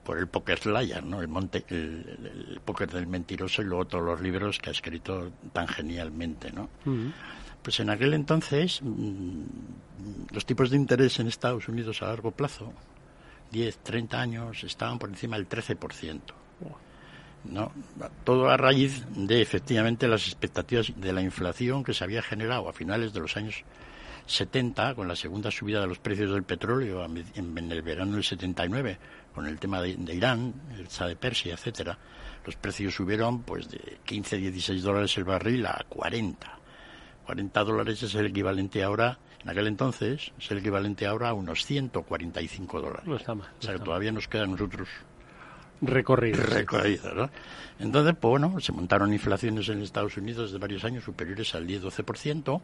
por 0.04 0.18
el 0.18 0.28
Poker 0.28 0.60
Slayer, 0.60 1.04
¿no? 1.04 1.22
El, 1.22 1.28
monte, 1.28 1.66
el, 1.70 2.50
el, 2.52 2.62
póker 2.64 2.90
del 2.92 3.08
mentiroso 3.08 3.62
y 3.62 3.66
luego 3.66 3.86
todos 3.86 4.04
los 4.04 4.22
libros 4.22 4.60
que 4.60 4.70
ha 4.70 4.74
escrito 4.74 5.32
tan 5.54 5.68
genialmente, 5.68 6.52
¿no? 6.52 6.70
Pues 7.62 7.80
en 7.80 7.90
aquel 7.90 8.14
entonces 8.14 8.82
mm, 8.82 9.44
los 10.32 10.46
tipos 10.46 10.70
de 10.70 10.78
interés 10.78 11.20
en 11.20 11.28
Estados 11.28 11.68
Unidos 11.68 12.02
a 12.02 12.08
largo 12.08 12.32
plazo, 12.32 12.74
10, 13.52 13.78
30 13.80 14.22
años, 14.22 14.64
estaban 14.64 15.00
por 15.00 15.10
encima 15.10 15.38
del 15.38 15.50
13%. 15.50 16.20
¿no? 17.46 17.72
Todo 18.24 18.50
a 18.50 18.58
raíz 18.58 19.06
de 19.16 19.42
efectivamente 19.42 20.08
las 20.08 20.28
expectativas 20.28 20.92
de 20.96 21.14
la 21.14 21.22
inflación 21.22 21.84
que 21.84 21.94
se 21.94 22.04
había 22.04 22.22
generado 22.22 22.68
a 22.68 22.74
finales 22.74 23.14
de 23.14 23.20
los 23.22 23.38
años 23.38 23.64
70 24.30 24.96
con 24.96 25.08
la 25.08 25.16
segunda 25.16 25.52
subida 25.52 25.82
de 25.82 25.88
los 25.88 26.00
precios 26.00 26.32
del 26.32 26.44
petróleo 26.44 27.04
en, 27.06 27.72
el 27.72 27.82
verano 27.82 28.14
del 28.14 28.24
79 28.24 28.98
con 29.34 29.48
el 29.48 29.60
tema 29.60 29.82
de, 29.82 29.92
Irán, 30.14 30.54
el 30.78 30.88
Shah 30.88 31.08
de 31.08 31.16
Persia, 31.16 31.54
etcétera. 31.54 31.98
Los 32.46 32.56
precios 32.56 32.96
subieron 32.96 33.44
pues 33.44 33.70
de 33.70 34.00
15, 34.06 34.38
16 34.38 34.82
dólares 34.84 35.18
el 35.18 35.24
barril 35.24 35.66
a 35.66 35.86
40. 35.90 36.60
40 37.26 37.64
dólares 37.64 38.02
es 38.04 38.16
el 38.16 38.28
equivalente 38.28 38.84
ahora, 38.84 39.20
en 39.44 39.50
aquel 39.50 39.68
entonces, 39.68 40.32
es 40.38 40.52
el 40.52 40.60
equivalente 40.60 41.06
ahora 41.06 41.30
a 41.30 41.34
unos 41.34 41.66
145 41.66 42.82
dólares. 42.82 43.06
No 43.06 43.16
está 43.16 43.36
mal. 43.36 43.50
o 43.60 43.62
sea, 43.62 43.74
que 43.74 43.80
todavía 43.80 44.12
nos 44.12 44.28
quedan 44.28 44.52
nosotros 44.52 44.90
recorrido. 45.82 46.44
Recorrido, 46.44 47.14
¿no? 47.14 47.30
Entonces, 47.80 48.16
pues 48.20 48.30
bueno, 48.30 48.60
se 48.60 48.72
montaron 48.72 49.14
inflaciones 49.14 49.70
en 49.70 49.82
Estados 49.82 50.18
Unidos 50.18 50.52
de 50.52 50.58
varios 50.58 50.84
años 50.84 51.04
superiores 51.04 51.56
al 51.56 51.68
10-12%, 51.68 52.62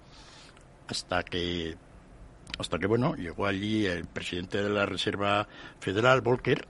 hasta 0.88 1.24
que, 1.24 1.76
hasta 2.60 2.78
que, 2.78 2.88
bueno, 2.88 3.16
llegó 3.16 3.46
allí 3.46 3.86
el 3.86 4.06
presidente 4.06 4.62
de 4.62 4.70
la 4.70 4.86
Reserva 4.86 5.48
Federal, 5.80 6.22
Volcker, 6.22 6.68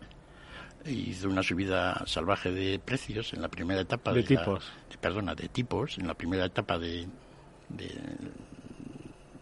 hizo 0.86 1.30
una 1.30 1.44
subida 1.44 2.04
salvaje 2.06 2.52
de 2.52 2.80
precios 2.80 3.34
en 3.34 3.42
la 3.42 3.50
primera 3.50 3.82
etapa 3.82 4.14
de, 4.14 4.24
tipos. 4.24 4.72
perdona, 5.02 5.36
de 5.36 5.50
tipos, 5.50 5.98
en 5.98 6.08
la 6.08 6.14
primera 6.14 6.46
etapa 6.46 6.78
de, 6.78 7.08
de, 7.70 7.90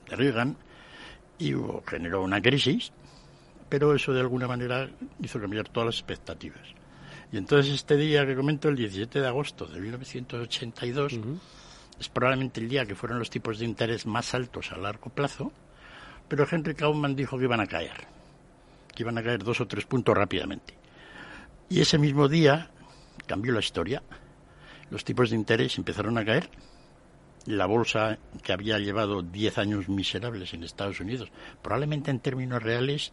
Reagan, 0.07 0.55
y 1.39 1.53
generó 1.87 2.23
una 2.23 2.41
crisis, 2.41 2.91
pero 3.67 3.95
eso 3.95 4.13
de 4.13 4.21
alguna 4.21 4.47
manera 4.47 4.89
hizo 5.21 5.39
cambiar 5.39 5.67
todas 5.69 5.87
las 5.87 5.95
expectativas. 5.95 6.61
Y 7.31 7.37
entonces 7.37 7.73
este 7.73 7.97
día 7.97 8.25
que 8.25 8.35
comento, 8.35 8.69
el 8.69 8.75
17 8.75 9.19
de 9.19 9.27
agosto 9.27 9.65
de 9.65 9.81
1982, 9.81 11.19
es 11.99 12.09
probablemente 12.09 12.59
el 12.59 12.69
día 12.69 12.85
que 12.85 12.95
fueron 12.95 13.19
los 13.19 13.29
tipos 13.29 13.59
de 13.59 13.65
interés 13.65 14.05
más 14.05 14.33
altos 14.33 14.71
a 14.71 14.77
largo 14.77 15.09
plazo, 15.09 15.51
pero 16.27 16.47
Henry 16.49 16.75
Kaufman 16.75 17.15
dijo 17.15 17.37
que 17.37 17.45
iban 17.45 17.59
a 17.59 17.67
caer, 17.67 18.07
que 18.93 19.03
iban 19.03 19.17
a 19.17 19.23
caer 19.23 19.43
dos 19.43 19.61
o 19.61 19.67
tres 19.67 19.85
puntos 19.85 20.15
rápidamente. 20.15 20.73
Y 21.69 21.81
ese 21.81 21.97
mismo 21.97 22.27
día 22.27 22.69
cambió 23.25 23.53
la 23.53 23.59
historia. 23.59 24.03
Los 24.89 25.03
tipos 25.03 25.29
de 25.29 25.35
interés 25.35 25.77
empezaron 25.77 26.17
a 26.17 26.25
caer. 26.25 26.49
La 27.45 27.65
bolsa, 27.65 28.17
que 28.41 28.53
había 28.53 28.79
llevado 28.79 29.21
10 29.21 29.57
años 29.57 29.89
miserables 29.89 30.53
en 30.53 30.63
Estados 30.63 30.99
Unidos, 31.01 31.29
probablemente 31.61 32.09
en 32.09 32.19
términos 32.19 32.63
reales, 32.63 33.11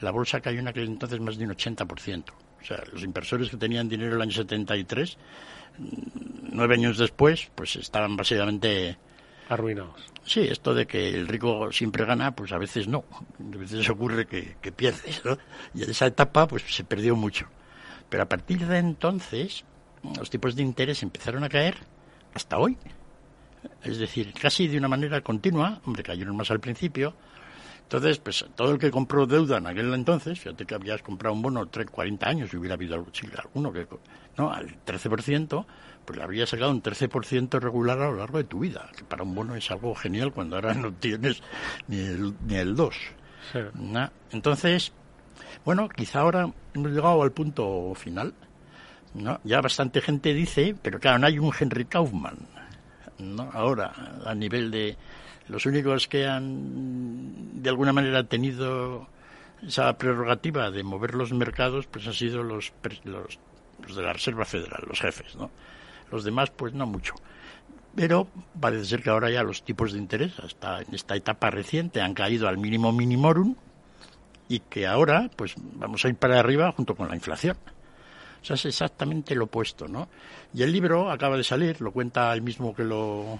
la 0.00 0.10
bolsa 0.10 0.40
cayó 0.40 0.58
en 0.58 0.68
aquel 0.68 0.86
entonces 0.86 1.20
más 1.20 1.36
de 1.36 1.44
un 1.44 1.52
80%. 1.52 2.24
O 2.60 2.64
sea, 2.64 2.82
los 2.92 3.02
inversores 3.02 3.48
que 3.48 3.56
tenían 3.56 3.88
dinero 3.88 4.16
el 4.16 4.22
año 4.22 4.32
73, 4.32 5.16
nueve 6.52 6.74
años 6.74 6.98
después, 6.98 7.50
pues 7.54 7.76
estaban 7.76 8.16
básicamente 8.16 8.98
arruinados. 9.48 10.10
Sí, 10.24 10.40
esto 10.40 10.74
de 10.74 10.86
que 10.86 11.08
el 11.08 11.26
rico 11.26 11.72
siempre 11.72 12.04
gana, 12.04 12.34
pues 12.34 12.52
a 12.52 12.58
veces 12.58 12.86
no. 12.86 13.04
A 13.38 13.56
veces 13.56 13.88
ocurre 13.88 14.26
que, 14.26 14.56
que 14.60 14.70
pierdes, 14.72 15.24
¿no? 15.24 15.38
Y 15.74 15.82
en 15.82 15.90
esa 15.90 16.06
etapa, 16.06 16.46
pues 16.46 16.62
se 16.68 16.84
perdió 16.84 17.16
mucho. 17.16 17.46
Pero 18.08 18.22
a 18.22 18.28
partir 18.28 18.66
de 18.66 18.78
entonces, 18.78 19.64
los 20.18 20.30
tipos 20.30 20.56
de 20.56 20.62
interés 20.62 21.02
empezaron 21.02 21.44
a 21.44 21.48
caer 21.48 21.76
hasta 22.34 22.58
hoy. 22.58 22.76
Es 23.82 23.98
decir, 23.98 24.32
casi 24.32 24.68
de 24.68 24.78
una 24.78 24.88
manera 24.88 25.20
continua, 25.20 25.80
hombre, 25.84 26.02
cayeron 26.02 26.36
más 26.36 26.50
al 26.50 26.60
principio, 26.60 27.14
entonces, 27.90 28.18
pues 28.18 28.46
todo 28.54 28.70
el 28.70 28.78
que 28.78 28.88
compró 28.88 29.26
deuda 29.26 29.58
en 29.58 29.66
aquel 29.66 29.92
entonces, 29.92 30.38
fíjate 30.38 30.64
que 30.64 30.76
habías 30.76 31.02
comprado 31.02 31.34
un 31.34 31.42
bono 31.42 31.68
40 31.68 32.24
años 32.24 32.54
y 32.54 32.56
hubiera 32.56 32.74
habido 32.74 32.94
alguno 32.94 33.72
que, 33.72 33.84
no, 34.36 34.52
al 34.52 34.76
13%, 34.84 35.66
pues 36.04 36.16
le 36.16 36.22
habría 36.22 36.46
sacado 36.46 36.70
un 36.70 36.84
13% 36.84 37.58
regular 37.58 37.98
a 38.00 38.12
lo 38.12 38.18
largo 38.18 38.38
de 38.38 38.44
tu 38.44 38.60
vida, 38.60 38.88
que 38.96 39.02
para 39.02 39.24
un 39.24 39.34
bono 39.34 39.56
es 39.56 39.68
algo 39.72 39.92
genial 39.96 40.32
cuando 40.32 40.54
ahora 40.54 40.72
no 40.74 40.92
tienes 40.92 41.42
ni 41.88 41.98
el, 41.98 42.32
ni 42.46 42.54
el 42.54 42.76
2. 42.76 42.94
Entonces, 44.30 44.92
bueno, 45.64 45.88
quizá 45.88 46.20
ahora 46.20 46.48
hemos 46.72 46.92
llegado 46.92 47.20
al 47.24 47.32
punto 47.32 47.92
final. 47.96 48.34
¿no? 49.14 49.40
Ya 49.42 49.60
bastante 49.60 50.00
gente 50.00 50.32
dice, 50.32 50.76
pero 50.80 51.00
claro, 51.00 51.18
no 51.18 51.26
hay 51.26 51.40
un 51.40 51.52
Henry 51.58 51.86
Kaufman. 51.86 52.38
¿no? 53.18 53.50
Ahora, 53.52 53.92
a 54.24 54.32
nivel 54.32 54.70
de, 54.70 54.96
los 55.50 55.66
únicos 55.66 56.06
que 56.06 56.26
han, 56.26 57.62
de 57.62 57.68
alguna 57.68 57.92
manera, 57.92 58.24
tenido 58.24 59.08
esa 59.66 59.92
prerrogativa 59.98 60.70
de 60.70 60.82
mover 60.82 61.14
los 61.14 61.32
mercados, 61.32 61.86
pues 61.86 62.06
han 62.06 62.14
sido 62.14 62.42
los, 62.42 62.72
los, 63.04 63.38
de 63.96 64.02
la 64.02 64.12
Reserva 64.12 64.44
Federal, 64.44 64.84
los 64.86 65.00
jefes, 65.00 65.36
¿no? 65.36 65.50
Los 66.10 66.24
demás, 66.24 66.50
pues 66.50 66.72
no 66.72 66.86
mucho. 66.86 67.14
Pero 67.94 68.28
parece 68.58 68.84
ser 68.84 69.02
que 69.02 69.10
ahora 69.10 69.30
ya 69.30 69.42
los 69.42 69.64
tipos 69.64 69.92
de 69.92 69.98
interés, 69.98 70.38
hasta 70.38 70.82
en 70.82 70.94
esta 70.94 71.16
etapa 71.16 71.50
reciente, 71.50 72.00
han 72.00 72.14
caído 72.14 72.48
al 72.48 72.56
mínimo 72.56 72.92
minimorum 72.92 73.56
y 74.48 74.60
que 74.60 74.86
ahora, 74.86 75.30
pues 75.36 75.54
vamos 75.58 76.04
a 76.04 76.08
ir 76.08 76.14
para 76.14 76.38
arriba 76.38 76.72
junto 76.72 76.94
con 76.94 77.08
la 77.08 77.16
inflación. 77.16 77.56
O 78.40 78.44
sea, 78.44 78.54
es 78.54 78.64
exactamente 78.64 79.34
lo 79.34 79.44
opuesto, 79.44 79.86
¿no? 79.86 80.08
Y 80.54 80.62
el 80.62 80.72
libro 80.72 81.10
acaba 81.10 81.36
de 81.36 81.44
salir, 81.44 81.80
lo 81.80 81.92
cuenta 81.92 82.32
el 82.32 82.42
mismo 82.42 82.74
que 82.74 82.84
lo, 82.84 83.38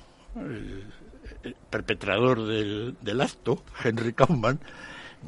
perpetrador 1.71 2.47
del, 2.47 3.21
acto, 3.21 3.63
Henry 3.83 4.13
Kaufman, 4.13 4.61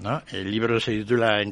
¿no? 0.02 0.22
El 0.30 0.50
libro 0.50 0.80
se 0.80 0.92
titula, 0.92 1.42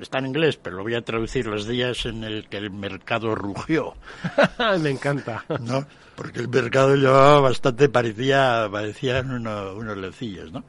está 0.00 0.18
en 0.18 0.26
inglés, 0.26 0.56
pero 0.56 0.76
lo 0.76 0.82
voy 0.82 0.94
a 0.94 1.02
traducir, 1.02 1.46
los 1.46 1.66
días 1.66 2.06
en 2.06 2.24
el 2.24 2.48
que 2.48 2.58
el 2.58 2.70
mercado 2.70 3.34
rugió. 3.34 3.94
Me 4.80 4.90
encanta. 4.90 5.44
¿No? 5.60 5.86
Porque 6.14 6.40
el 6.40 6.48
mercado 6.48 6.96
llevaba 6.96 7.40
bastante, 7.40 7.88
parecía, 7.88 8.68
parecían 8.70 9.30
unos, 9.30 9.76
unos 9.76 9.96
leoncillos, 9.96 10.52
¿no? 10.52 10.64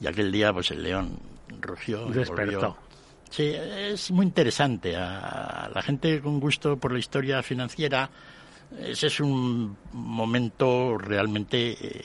Y 0.00 0.06
aquel 0.06 0.30
día, 0.30 0.52
pues 0.52 0.70
el 0.70 0.82
león 0.82 1.18
rugió. 1.60 2.06
Despertó. 2.06 2.76
Sí, 3.30 3.52
es 3.54 4.10
muy 4.10 4.26
interesante. 4.26 4.96
A 4.96 5.70
la 5.74 5.82
gente 5.82 6.20
con 6.20 6.40
gusto 6.40 6.76
por 6.76 6.92
la 6.92 6.98
historia 6.98 7.42
financiera, 7.42 8.10
ese 8.78 9.06
es 9.08 9.20
un 9.20 9.76
momento 9.92 10.96
realmente 10.98 11.76
eh, 11.80 12.04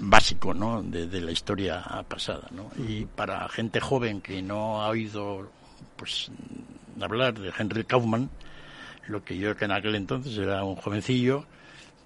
básico 0.00 0.54
¿no? 0.54 0.82
de, 0.82 1.20
la 1.20 1.30
historia 1.30 1.84
pasada. 2.08 2.48
¿no? 2.50 2.70
Y 2.88 3.04
para 3.04 3.48
gente 3.48 3.80
joven 3.80 4.20
que 4.20 4.42
no 4.42 4.82
ha 4.82 4.88
oído 4.88 5.50
pues 5.96 6.30
hablar 7.00 7.38
de 7.38 7.52
Henry 7.56 7.84
Kaufman, 7.84 8.30
lo 9.06 9.22
que 9.24 9.36
yo 9.36 9.56
que 9.56 9.66
en 9.66 9.72
aquel 9.72 9.94
entonces 9.94 10.36
era 10.38 10.64
un 10.64 10.76
jovencillo, 10.76 11.44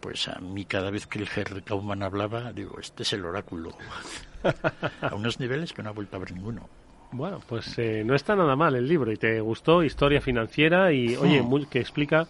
pues 0.01 0.29
a 0.29 0.39
mí 0.41 0.65
cada 0.65 0.91
vez 0.91 1.07
que 1.07 1.21
el 1.21 1.29
Henry 1.35 1.63
Kaufman 1.63 2.03
hablaba, 2.03 2.53
digo, 2.53 2.79
este 2.81 3.05
es 3.05 3.13
el 3.13 3.25
oráculo. 3.25 3.77
a 5.01 5.15
unos 5.15 5.41
niveles 5.41 5.73
que 5.73 5.83
no 5.83 5.91
ha 5.91 5.93
vuelto 5.93 6.17
a 6.17 6.21
ver 6.21 6.33
ninguno. 6.33 6.69
Bueno, 7.13 7.41
pues 7.47 7.79
eh, 7.79 8.03
no 8.05 8.15
está 8.15 8.35
nada 8.35 8.57
mal 8.57 8.75
el 8.75 8.89
libro 8.89 9.13
y 9.13 9.17
te 9.17 9.41
gustó 9.41 9.85
historia 9.85 10.21
financiera 10.21 10.93
y 10.93 11.15
oye, 11.17 11.41
hmm. 11.41 11.67
que 11.67 11.79
explica 11.79 12.27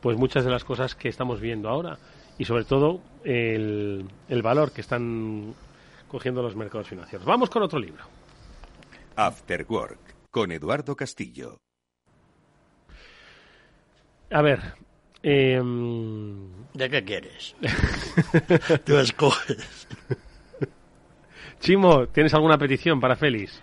pues 0.00 0.16
muchas 0.16 0.44
de 0.44 0.50
las 0.50 0.64
cosas 0.64 0.94
que 0.94 1.08
estamos 1.08 1.40
viendo 1.40 1.68
ahora 1.68 1.98
y 2.38 2.44
sobre 2.44 2.64
todo 2.64 3.00
el, 3.24 4.08
el 4.28 4.42
valor 4.42 4.72
que 4.72 4.80
están 4.80 5.54
cogiendo 6.08 6.42
los 6.42 6.56
mercados 6.56 6.88
financieros. 6.88 7.26
Vamos 7.26 7.50
con 7.50 7.62
otro 7.62 7.78
libro. 7.78 8.04
After 9.16 9.66
Work, 9.68 9.98
con 10.30 10.52
Eduardo 10.52 10.94
Castillo. 10.96 11.58
A 14.30 14.42
ver. 14.42 14.60
Eh... 15.22 15.60
¿De 16.74 16.90
qué 16.90 17.04
quieres? 17.04 17.56
Tú 18.84 18.96
escoges. 18.98 19.88
Chimo, 21.60 22.06
¿tienes 22.06 22.32
alguna 22.34 22.56
petición 22.56 23.00
para 23.00 23.16
Félix? 23.16 23.60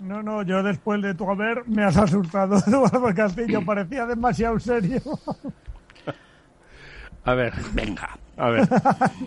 No, 0.00 0.22
no, 0.22 0.42
yo 0.42 0.62
después 0.62 1.00
de 1.00 1.14
tu 1.14 1.30
haber 1.30 1.66
me 1.66 1.84
has 1.84 1.96
asustado, 1.96 2.56
Eduardo 2.66 3.14
Castillo. 3.14 3.62
Parecía 3.66 4.04
demasiado 4.04 4.58
serio. 4.58 5.00
A 7.24 7.34
ver. 7.34 7.52
Venga. 7.72 8.18
A 8.36 8.50
ver. 8.50 8.68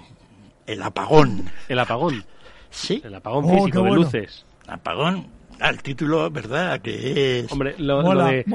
El 0.68 0.84
apagón. 0.84 1.50
El 1.70 1.80
apagón. 1.80 2.24
Sí. 2.70 3.02
El 3.04 3.16
apagón 3.16 3.46
oh, 3.46 3.56
físico 3.56 3.84
de 3.84 3.92
luces. 3.92 4.46
Apagón. 4.68 5.28
Al 5.60 5.82
título, 5.82 6.30
¿verdad? 6.30 6.82
Que 6.82 7.40
es. 7.40 7.52
Hombre, 7.52 7.76
lo, 7.78 8.04
de. 8.04 8.46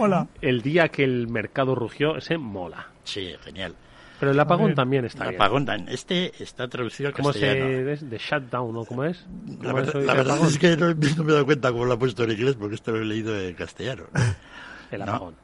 El 0.41 0.63
día 0.63 0.89
que 0.89 1.05
el 1.05 1.29
mercado 1.29 1.75
rugió, 1.75 2.17
ese 2.17 2.39
mola. 2.39 2.89
Sí, 3.03 3.35
genial. 3.43 3.75
Pero 4.23 4.31
el 4.31 4.39
apagón 4.39 4.73
también 4.73 5.05
está 5.05 5.29
el 5.29 5.35
apagón, 5.35 5.67
Este 5.89 6.33
está 6.41 6.69
traducido 6.69 7.09
al 7.09 7.13
¿Cómo 7.13 7.31
castellano. 7.31 7.65
¿Cómo 7.65 7.97
se...? 7.97 8.07
De 8.07 8.19
shutdown, 8.19 8.73
¿no? 8.73 8.85
¿Cómo 8.85 9.03
es? 9.03 9.27
la, 9.61 9.73
verdad, 9.73 10.39
es 10.47 10.59
que 10.61 10.77
no, 10.77 10.95
me 10.95 11.33
he 11.33 11.33
dado 11.33 11.45
cuenta 11.45 11.73
cómo 11.73 11.87
lo 11.87 11.95
ha 11.95 11.99
puesto 11.99 12.23
en 12.23 12.31
inglés, 12.31 12.55
porque 12.55 12.77
esto 12.77 12.93
lo 12.93 12.99
he 12.99 13.05
leído 13.05 13.37
en 13.37 13.53
castellano. 13.55 14.05
el 14.93 15.03
apagón. 15.03 15.35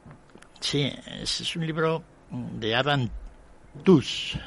Sí, 0.61 0.89
es, 1.21 1.55
un 1.57 1.67
libro 1.67 2.03
de 2.31 2.73
Adam 2.73 3.09
Tuss. 3.83 4.37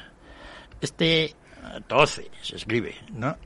Este 0.81 1.35
12 1.87 2.29
se 2.41 2.55
escribe, 2.55 2.95
¿no? 3.13 3.37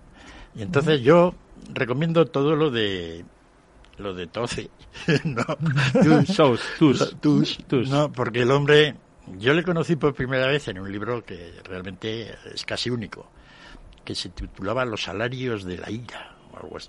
Y 0.55 0.63
entonces 0.63 1.01
yo 1.01 1.35
recomiendo 1.73 2.25
todo 2.25 2.55
lo 2.55 2.71
de 2.71 3.23
lo 3.97 4.13
de 4.13 4.27
Toce, 4.27 4.69
no, 5.23 5.43
tus, 6.79 7.15
tus, 7.67 7.89
no, 7.89 8.11
porque 8.11 8.43
el 8.43 8.51
hombre, 8.51 8.95
yo 9.39 9.53
le 9.53 9.63
conocí 9.63 9.95
por 9.95 10.13
primera 10.13 10.47
vez 10.47 10.67
en 10.67 10.79
un 10.79 10.91
libro 10.91 11.25
que 11.25 11.53
realmente 11.63 12.35
es 12.53 12.63
casi 12.63 12.89
único, 12.89 13.27
que 14.05 14.13
se 14.13 14.29
titulaba 14.29 14.85
Los 14.85 15.03
salarios 15.03 15.63
de 15.63 15.77
la 15.77 15.89
ira. 15.89 16.36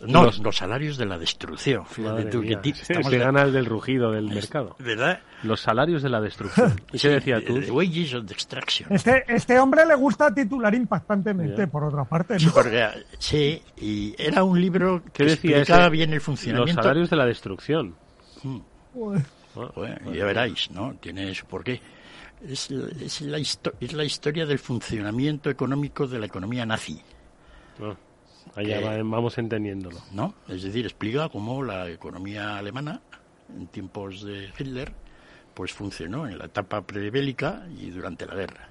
No, 0.07 0.31
los, 0.43 0.57
salarios 0.57 0.97
de 0.97 1.07
la 1.07 1.19
destrucción. 1.19 1.85
se 1.87 3.19
gana 3.19 3.43
el 3.43 3.53
del 3.53 3.67
rugido 3.67 4.13
del 4.13 4.29
mercado. 4.29 4.77
¿Verdad? 4.79 5.21
Los 5.43 5.61
salarios 5.61 6.03
de 6.03 6.09
la 6.09 6.21
destrucción. 6.21 6.81
¿Y 6.93 6.99
qué 7.01 7.09
decía 7.09 7.45
tú? 7.45 7.59
wages 7.71 8.15
of 8.15 8.31
extraction. 8.31 8.93
Este, 8.93 9.25
este 9.29 9.59
hombre 9.59 9.87
le 9.87 9.95
gusta 9.95 10.33
titular 10.35 10.75
impactantemente, 10.75 11.67
por 11.67 11.85
otra 11.85 12.05
parte. 12.05 12.37
sí, 13.19 13.63
y 13.77 14.15
era 14.19 14.43
un 14.45 14.61
libro 14.61 15.03
que 15.13 15.25
decía 15.25 15.59
explicaba 15.59 15.89
bien 15.89 16.13
el 16.13 16.21
funcionamiento. 16.21 16.77
Los 16.77 16.85
salarios 16.85 17.11
de 17.11 17.17
la 17.17 17.27
destrucción. 17.27 17.95
Hmm. 18.43 18.59
Bueno, 18.95 20.13
ya 20.13 20.25
veráis, 20.25 20.71
¿no? 20.71 20.95
Tiene 21.01 21.35
su 21.35 21.47
porqué. 21.47 21.81
Es, 22.47 22.71
es, 22.71 23.21
la 23.23 23.39
es 23.39 23.93
la 23.93 24.05
historia 24.05 24.47
del 24.47 24.59
funcionamiento 24.59 25.51
económico 25.51 26.07
de 26.07 26.19
la 26.21 26.27
economía 26.27 26.65
nazi. 26.65 27.01
Ah. 27.81 27.95
Allá 28.59 28.81
vamos 29.05 29.39
entendiéndolo. 29.39 29.99
¿No? 30.13 30.35
Es 30.49 30.65
decir, 30.65 30.85
explica 30.85 31.29
cómo 31.29 31.63
la 31.63 31.89
economía 31.89 32.59
alemana, 32.59 33.01
en 33.57 33.69
tiempos 33.69 34.25
de 34.25 34.51
Hitler, 34.59 34.93
pues 35.55 35.73
funcionó 35.73 36.27
en 36.27 36.39
la 36.39 36.47
etapa 36.47 36.83
prebélica 36.83 37.67
y 37.79 37.91
durante 37.91 38.27
la 38.27 38.35
guerra, 38.35 38.69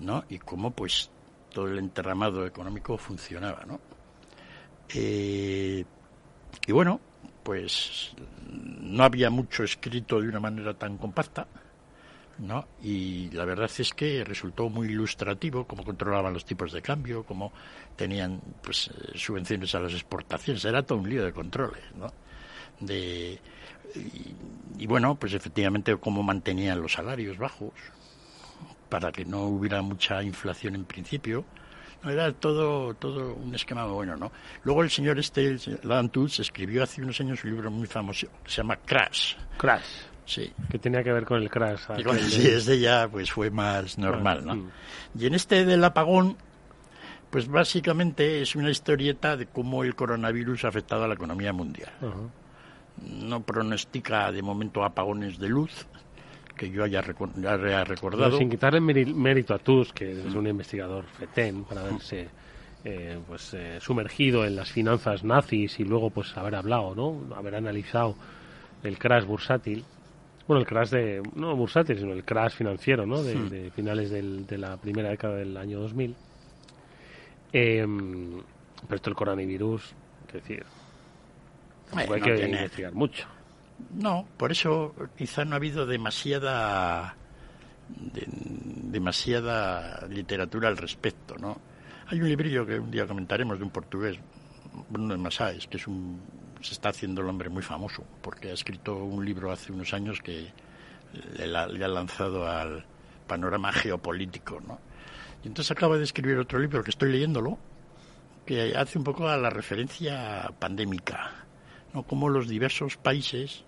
¿no? 0.00 0.24
Y 0.30 0.38
cómo, 0.38 0.70
pues, 0.70 1.10
todo 1.52 1.68
el 1.68 1.78
entramado 1.78 2.46
económico 2.46 2.96
funcionaba, 2.96 3.64
¿no? 3.66 3.80
Eh, 4.94 5.84
y 6.66 6.72
bueno, 6.72 6.98
pues 7.42 8.14
no 8.48 9.04
había 9.04 9.28
mucho 9.28 9.62
escrito 9.62 10.20
de 10.20 10.28
una 10.28 10.40
manera 10.40 10.74
tan 10.74 10.96
compacta, 10.96 11.46
¿no? 12.42 12.66
Y 12.82 13.30
la 13.30 13.44
verdad 13.44 13.70
es 13.78 13.94
que 13.94 14.24
resultó 14.24 14.68
muy 14.68 14.88
ilustrativo 14.88 15.64
cómo 15.64 15.84
controlaban 15.84 16.34
los 16.34 16.44
tipos 16.44 16.72
de 16.72 16.82
cambio, 16.82 17.22
cómo 17.22 17.52
tenían 17.96 18.40
pues 18.60 18.88
eh, 18.88 19.12
subvenciones 19.16 19.74
a 19.76 19.80
las 19.80 19.92
exportaciones, 19.92 20.64
era 20.64 20.82
todo 20.82 20.98
un 20.98 21.08
lío 21.08 21.24
de 21.24 21.32
controles, 21.32 21.84
¿no? 21.94 22.12
De 22.80 23.38
y, 24.78 24.86
bueno, 24.86 25.14
pues 25.14 25.34
efectivamente 25.34 25.96
cómo 25.98 26.22
mantenían 26.22 26.80
los 26.80 26.94
salarios 26.94 27.36
bajos 27.36 27.72
para 28.88 29.12
que 29.12 29.24
no 29.24 29.42
hubiera 29.42 29.82
mucha 29.82 30.22
inflación 30.22 30.74
en 30.74 30.84
principio. 30.84 31.44
era 32.02 32.32
todo 32.32 32.94
todo 32.94 33.34
un 33.34 33.54
esquema 33.54 33.84
bueno, 33.84 34.16
¿no? 34.16 34.32
Luego 34.64 34.82
el 34.82 34.90
señor 34.90 35.18
este, 35.18 35.58
Adam 35.84 36.10
escribió 36.38 36.82
hace 36.82 37.02
unos 37.02 37.20
años 37.20 37.44
un 37.44 37.50
libro 37.50 37.70
muy 37.70 37.86
famoso 37.86 38.26
que 38.42 38.50
se 38.50 38.56
llama 38.56 38.76
Crash. 38.76 39.34
Crash 39.58 40.11
Sí. 40.24 40.52
Que 40.70 40.78
tenía 40.78 41.02
que 41.02 41.12
ver 41.12 41.24
con 41.24 41.42
el 41.42 41.50
crash. 41.50 41.80
sí, 42.28 42.46
ese 42.46 42.78
ya 42.78 43.08
pues 43.10 43.30
fue 43.32 43.50
más 43.50 43.98
normal, 43.98 44.44
¿no? 44.44 44.70
Y 45.18 45.26
en 45.26 45.34
este 45.34 45.64
del 45.64 45.82
apagón, 45.84 46.36
pues 47.30 47.48
básicamente 47.48 48.40
es 48.42 48.56
una 48.56 48.70
historieta 48.70 49.36
de 49.36 49.46
cómo 49.46 49.84
el 49.84 49.94
coronavirus 49.94 50.64
ha 50.64 50.68
afectado 50.68 51.04
a 51.04 51.08
la 51.08 51.14
economía 51.14 51.52
mundial. 51.52 51.90
No 53.02 53.42
pronostica 53.42 54.30
de 54.30 54.42
momento 54.42 54.84
apagones 54.84 55.38
de 55.38 55.48
luz, 55.48 55.86
que 56.56 56.70
yo 56.70 56.84
haya, 56.84 57.00
recordado. 57.00 58.38
sin 58.38 58.50
quitarle 58.50 58.80
mérito 58.80 59.54
a 59.54 59.58
Tusk, 59.58 59.94
que 59.94 60.12
es 60.12 60.34
un 60.34 60.46
investigador 60.46 61.04
FETEN, 61.04 61.64
para 61.64 61.80
haberse 61.80 62.28
eh, 62.84 63.18
pues, 63.26 63.54
eh, 63.54 63.78
sumergido 63.80 64.44
en 64.44 64.56
las 64.56 64.70
finanzas 64.70 65.24
nazis 65.24 65.80
y 65.80 65.84
luego 65.84 66.10
pues 66.10 66.36
haber 66.36 66.54
hablado, 66.54 66.94
¿no? 66.94 67.34
haber 67.34 67.54
analizado 67.54 68.14
el 68.82 68.98
crash 68.98 69.24
bursátil 69.24 69.84
bueno, 70.46 70.60
el 70.60 70.66
crash 70.66 70.90
de, 70.90 71.22
no 71.34 71.56
bursátil, 71.56 71.98
sino 71.98 72.12
el 72.12 72.24
crash 72.24 72.54
financiero, 72.54 73.06
¿no? 73.06 73.22
De, 73.22 73.70
finales 73.70 74.10
de 74.10 74.58
la 74.58 74.76
primera 74.76 75.10
década 75.10 75.36
del 75.36 75.56
año 75.56 75.80
2000. 75.80 76.16
Em, 77.52 78.42
pero 78.82 78.96
esto 78.96 79.10
el 79.10 79.16
coronavirus, 79.16 79.94
es 80.28 80.32
decir, 80.32 80.64
hay 81.92 82.20
que 82.20 82.46
investigar 82.46 82.92
mucho. 82.92 83.26
No, 83.94 84.26
por 84.36 84.52
eso 84.52 84.94
quizá 85.16 85.44
no 85.44 85.54
ha 85.54 85.56
habido 85.56 85.86
demasiada 85.86 87.16
demasiada 87.88 90.06
literatura 90.08 90.68
al 90.68 90.76
respecto, 90.76 91.36
¿no? 91.36 91.60
Hay 92.06 92.20
un 92.20 92.28
librillo 92.28 92.66
que 92.66 92.78
un 92.78 92.90
día 92.90 93.06
comentaremos 93.06 93.58
de 93.58 93.64
un 93.64 93.70
portugués, 93.70 94.18
Bruno 94.88 95.14
de 95.14 95.20
Masáez, 95.20 95.66
que 95.66 95.76
es 95.76 95.86
un 95.86 96.20
se 96.62 96.74
está 96.74 96.90
haciendo 96.90 97.20
el 97.20 97.28
hombre 97.28 97.48
muy 97.48 97.62
famoso, 97.62 98.04
porque 98.22 98.50
ha 98.50 98.54
escrito 98.54 98.96
un 98.96 99.24
libro 99.24 99.50
hace 99.50 99.72
unos 99.72 99.92
años 99.92 100.20
que 100.20 100.52
le, 101.36 101.56
ha 101.56 101.88
lanzado 101.88 102.46
al 102.46 102.84
panorama 103.26 103.72
geopolítico, 103.72 104.60
¿no? 104.60 104.78
Y 105.44 105.48
entonces 105.48 105.70
acaba 105.72 105.98
de 105.98 106.04
escribir 106.04 106.38
otro 106.38 106.58
libro 106.58 106.84
que 106.84 106.90
estoy 106.90 107.10
leyéndolo, 107.10 107.58
que 108.46 108.76
hace 108.76 108.98
un 108.98 109.04
poco 109.04 109.28
a 109.28 109.36
la 109.36 109.50
referencia 109.50 110.52
pandémica, 110.58 111.32
¿no? 111.92 112.04
Cómo 112.04 112.28
los 112.28 112.48
diversos 112.48 112.96
países 112.96 113.64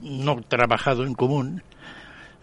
no 0.00 0.42
trabajado 0.42 1.04
en 1.04 1.14
común, 1.14 1.62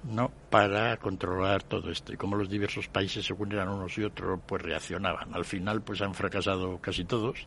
¿no? 0.04 0.32
para 0.50 0.98
controlar 0.98 1.62
todo 1.62 1.92
esto 1.92 2.12
y 2.12 2.18
cómo 2.18 2.36
los 2.36 2.50
diversos 2.50 2.88
países 2.88 3.26
según 3.26 3.52
eran 3.52 3.70
unos 3.70 3.98
y 3.98 4.04
otros 4.04 4.40
pues 4.48 4.62
reaccionaban 4.62 5.34
al 5.34 5.46
final 5.46 5.82
pues 5.82 6.02
han 6.02 6.16
fracasado 6.16 6.80
casi 6.80 7.06
todos 7.06 7.46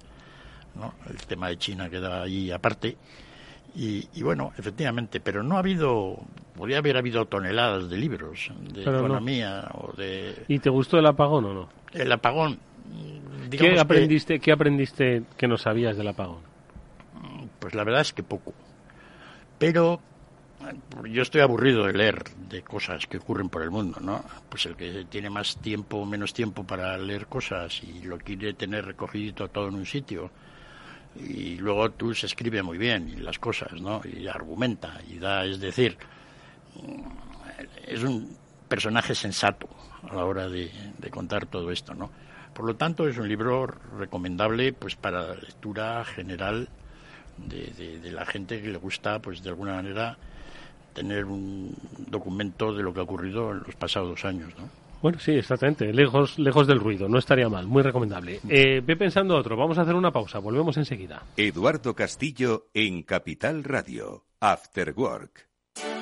el 1.09 1.17
tema 1.27 1.49
de 1.49 1.59
China 1.59 1.89
queda 1.89 2.23
ahí 2.23 2.51
aparte. 2.51 2.97
Y, 3.77 4.23
bueno, 4.23 4.53
efectivamente, 4.57 5.19
pero 5.19 5.43
no 5.43 5.57
ha 5.57 5.59
habido, 5.59 6.17
podría 6.57 6.79
haber 6.79 6.97
habido 6.97 7.27
toneladas 7.27 7.91
de 7.91 7.97
libros 7.97 8.53
de 8.73 8.83
economía 8.83 9.69
o 9.75 9.93
de... 9.97 10.45
¿Y 10.47 10.61
te 10.61 10.71
gustó 10.71 10.99
el 10.99 11.07
apagón 11.07 11.45
o 11.47 11.55
no? 11.55 11.69
El 11.93 12.13
apagón... 12.13 12.59
¿Qué 13.51 13.79
aprendiste, 13.79 14.39
¿Qué 14.39 14.53
aprendiste 14.53 15.25
que 15.37 15.49
no 15.49 15.59
sabías 15.59 15.97
del 15.97 16.09
apagón? 16.09 16.39
Pues 17.59 17.75
la 17.75 17.83
verdad 17.83 18.03
es 18.03 18.13
que 18.13 18.23
poco. 18.23 18.55
Pero 19.59 19.99
yo 21.05 21.23
estoy 21.23 21.41
aburrido 21.41 21.85
de 21.87 21.93
leer 21.93 22.23
de 22.49 22.63
cosas 22.63 23.07
que 23.07 23.19
ocurren 23.19 23.49
por 23.49 23.63
el 23.63 23.71
mundo, 23.71 23.99
¿no? 24.01 24.25
Pues 24.49 24.67
el 24.67 24.77
que 24.77 25.05
tiene 25.11 25.31
más 25.31 25.57
tiempo 25.59 25.99
o 25.99 26.07
menos 26.07 26.33
tiempo 26.33 26.65
para 26.65 26.97
leer 26.97 27.27
cosas 27.27 27.83
y 27.83 28.03
lo 28.03 28.19
quiere 28.19 28.55
tener 28.55 28.87
recogido 28.87 29.49
todo 29.49 29.69
en 29.69 29.75
un 29.75 29.87
sitio 29.87 30.31
y 31.17 31.57
luego 31.57 31.91
tú 31.91 32.15
se 32.15 32.27
escribe 32.27 32.63
muy 32.63 32.79
bien 32.79 33.25
las 33.25 33.39
cosas, 33.39 33.81
¿no? 33.81 34.03
Y 34.05 34.27
argumenta 34.27 35.01
y 35.09 35.19
da, 35.19 35.45
es 35.45 35.61
decir, 35.61 35.97
es 37.87 38.03
un 38.03 38.37
personaje 38.69 39.15
sensato 39.15 39.69
a 40.11 40.15
la 40.15 40.25
hora 40.25 40.49
de, 40.49 40.71
contar 41.11 41.47
todo 41.47 41.71
esto, 41.71 41.95
¿no? 41.95 42.11
Por 42.53 42.67
lo 42.67 42.77
tanto, 42.77 43.09
es 43.09 43.19
un 43.19 43.29
libro 43.29 43.67
recomendable, 43.99 44.73
pues, 44.73 44.97
para 44.97 45.29
la 45.29 45.35
lectura 45.35 46.05
general 46.05 46.69
de, 47.37 47.99
de 48.01 48.13
la 48.13 48.25
gente 48.25 48.63
que 48.63 48.69
le 48.69 48.79
gusta, 48.79 49.19
pues, 49.19 49.43
de 49.43 49.51
alguna 49.51 49.75
manera 49.75 50.17
tener 50.93 51.25
un 51.25 51.75
documento 52.09 52.73
de 52.73 52.83
lo 52.83 52.95
que 52.95 53.01
ha 53.01 53.03
ocurrido 53.03 53.51
en 53.51 53.59
los 53.67 53.75
pasados 53.75 54.25
años, 54.25 54.53
¿no? 54.57 54.84
Bueno, 55.05 55.19
sí, 55.19 55.33
exactamente. 55.33 55.93
Lejos, 55.93 56.39
lejos 56.39 56.67
del 56.67 56.81
ruido. 56.81 57.11
No 57.11 57.19
estaría 57.19 57.47
mal. 57.51 57.67
Muy 57.67 57.83
recomendable. 57.83 58.41
Eh, 58.49 58.81
ve 58.83 58.97
pensando 58.97 59.37
otro. 59.37 59.55
Vamos 59.55 59.77
a 59.77 59.83
hacer 59.83 59.95
una 59.95 60.11
pausa. 60.11 60.39
Volvemos 60.39 60.79
enseguida. 60.79 61.23
Eduardo 61.37 61.95
Castillo 61.95 62.69
en 62.73 63.03
Capital 63.03 63.65
Radio. 63.65 64.25
After 64.41 64.95
Work. 64.97 65.54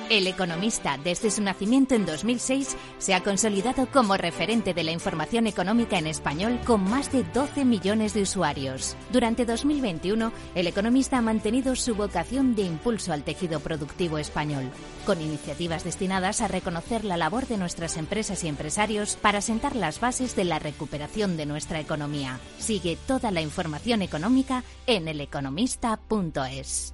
El 0.09 0.27
Economista, 0.27 0.99
desde 1.01 1.31
su 1.31 1.41
nacimiento 1.41 1.95
en 1.95 2.05
2006, 2.05 2.75
se 2.99 3.13
ha 3.13 3.23
consolidado 3.23 3.87
como 3.87 4.17
referente 4.17 4.73
de 4.73 4.83
la 4.83 4.91
información 4.91 5.47
económica 5.47 5.97
en 5.97 6.07
español 6.07 6.59
con 6.65 6.83
más 6.83 7.11
de 7.11 7.23
12 7.23 7.65
millones 7.65 8.13
de 8.13 8.21
usuarios. 8.21 8.95
Durante 9.11 9.45
2021, 9.45 10.31
El 10.55 10.67
Economista 10.67 11.17
ha 11.17 11.21
mantenido 11.21 11.75
su 11.75 11.95
vocación 11.95 12.53
de 12.53 12.63
impulso 12.63 13.13
al 13.13 13.23
tejido 13.23 13.61
productivo 13.61 14.17
español, 14.17 14.69
con 15.05 15.21
iniciativas 15.21 15.83
destinadas 15.83 16.41
a 16.41 16.47
reconocer 16.47 17.05
la 17.05 17.17
labor 17.17 17.47
de 17.47 17.57
nuestras 17.57 17.97
empresas 17.97 18.43
y 18.43 18.49
empresarios 18.49 19.15
para 19.15 19.41
sentar 19.41 19.75
las 19.75 19.99
bases 19.99 20.35
de 20.35 20.43
la 20.43 20.59
recuperación 20.59 21.37
de 21.37 21.45
nuestra 21.45 21.79
economía. 21.79 22.39
Sigue 22.59 22.97
toda 23.07 23.31
la 23.31 23.41
información 23.41 24.01
económica 24.01 24.63
en 24.85 25.07
eleconomista.es. 25.07 26.93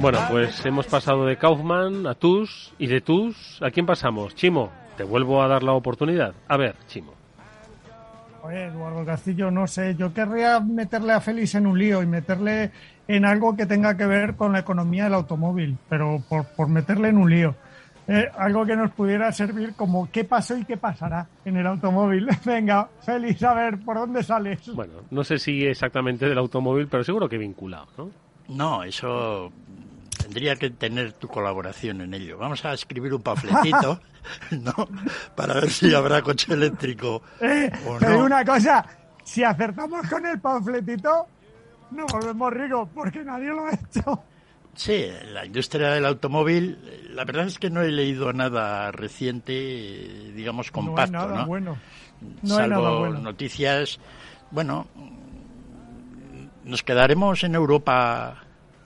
Bueno, 0.00 0.18
pues 0.30 0.64
hemos 0.64 0.86
pasado 0.86 1.26
de 1.26 1.36
Kaufman 1.36 2.06
a 2.06 2.14
Tus 2.14 2.72
y 2.78 2.86
de 2.86 3.02
Tus, 3.02 3.60
¿a 3.60 3.70
quién 3.70 3.84
pasamos? 3.84 4.34
Chimo, 4.34 4.70
te 4.96 5.04
vuelvo 5.04 5.42
a 5.42 5.46
dar 5.46 5.62
la 5.62 5.72
oportunidad. 5.72 6.32
A 6.48 6.56
ver, 6.56 6.74
Chimo. 6.88 7.12
Oye, 8.42 8.64
Eduardo 8.64 9.04
Castillo, 9.04 9.50
no 9.50 9.66
sé, 9.66 9.94
yo 9.96 10.14
querría 10.14 10.58
meterle 10.58 11.12
a 11.12 11.20
Félix 11.20 11.54
en 11.54 11.66
un 11.66 11.78
lío 11.78 12.02
y 12.02 12.06
meterle 12.06 12.70
en 13.06 13.26
algo 13.26 13.54
que 13.54 13.66
tenga 13.66 13.94
que 13.94 14.06
ver 14.06 14.36
con 14.36 14.54
la 14.54 14.60
economía 14.60 15.04
del 15.04 15.12
automóvil, 15.12 15.76
pero 15.90 16.22
por, 16.26 16.46
por 16.46 16.68
meterle 16.68 17.10
en 17.10 17.18
un 17.18 17.28
lío. 17.28 17.54
Eh, 18.08 18.26
algo 18.38 18.64
que 18.64 18.76
nos 18.76 18.92
pudiera 18.92 19.30
servir 19.32 19.74
como 19.74 20.10
qué 20.10 20.24
pasó 20.24 20.56
y 20.56 20.64
qué 20.64 20.78
pasará 20.78 21.26
en 21.44 21.58
el 21.58 21.66
automóvil. 21.66 22.26
Venga, 22.46 22.88
Félix, 23.02 23.42
a 23.42 23.52
ver, 23.52 23.78
¿por 23.80 23.98
dónde 23.98 24.22
sales? 24.22 24.74
Bueno, 24.74 24.94
no 25.10 25.22
sé 25.24 25.38
si 25.38 25.66
exactamente 25.66 26.26
del 26.26 26.38
automóvil, 26.38 26.88
pero 26.88 27.04
seguro 27.04 27.28
que 27.28 27.36
vinculado, 27.36 27.86
¿no? 27.98 28.10
No, 28.48 28.82
eso 28.82 29.52
tendría 30.30 30.54
que 30.54 30.70
tener 30.70 31.12
tu 31.14 31.26
colaboración 31.26 32.02
en 32.02 32.14
ello. 32.14 32.38
Vamos 32.38 32.64
a 32.64 32.72
escribir 32.72 33.12
un 33.12 33.20
panfletito, 33.20 34.00
¿no? 34.52 34.88
Para 35.34 35.54
ver 35.54 35.70
si 35.70 35.92
habrá 35.92 36.22
coche 36.22 36.54
eléctrico 36.54 37.20
eh, 37.40 37.68
o 37.84 37.98
no. 37.98 38.24
una 38.26 38.44
cosa, 38.44 38.86
si 39.24 39.42
acertamos 39.42 40.08
con 40.08 40.24
el 40.24 40.38
panfletito, 40.40 41.26
nos 41.90 42.12
volvemos 42.12 42.52
ricos, 42.52 42.88
porque 42.94 43.24
nadie 43.24 43.48
lo 43.48 43.66
ha 43.66 43.72
hecho. 43.72 44.22
Sí, 44.76 45.04
la 45.32 45.44
industria 45.44 45.90
del 45.90 46.06
automóvil, 46.06 46.78
la 47.12 47.24
verdad 47.24 47.46
es 47.48 47.58
que 47.58 47.68
no 47.70 47.82
he 47.82 47.90
leído 47.90 48.32
nada 48.32 48.92
reciente, 48.92 49.52
digamos, 50.32 50.70
compacto, 50.70 51.10
no 51.10 51.18
hay 51.22 51.28
nada 51.28 51.40
¿no? 51.40 51.46
bueno. 51.46 51.78
No 52.42 52.54
hay 52.56 52.68
Salvo 52.68 52.82
nada 52.82 52.98
bueno. 53.00 53.18
noticias, 53.18 53.98
bueno, 54.52 54.86
nos 56.64 56.84
quedaremos 56.84 57.42
en 57.42 57.56
Europa 57.56 58.44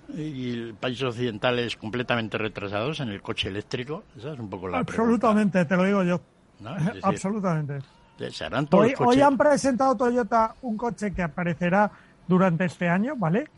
y 0.09 0.72
países 0.74 1.05
occidentales 1.05 1.76
completamente 1.76 2.38
retrasados 2.38 3.00
en 3.00 3.09
el 3.09 3.22
coche 3.22 3.48
eléctrico. 3.48 4.05
Esa 4.16 4.32
es 4.32 4.38
un 4.38 4.48
poco 4.50 4.68
la 4.68 4.78
Absolutamente, 4.78 5.64
te 5.64 5.76
lo 5.76 5.84
digo 5.84 6.02
yo. 6.02 6.20
¿no? 6.61 6.76
Es 6.76 6.84
decir, 6.86 7.00
Absolutamente. 7.05 7.78
Todos 8.16 8.84
Hoy, 8.84 8.90
los 8.92 9.00
hoy 9.00 9.07
coches. 9.07 9.22
han 9.22 9.36
presentado 9.36 9.96
Toyota 9.96 10.55
un 10.62 10.76
coche 10.76 11.12
que 11.12 11.22
aparecerá 11.22 11.90
durante 12.28 12.64
este 12.66 12.88
año, 12.88 13.16
¿vale? 13.16 13.48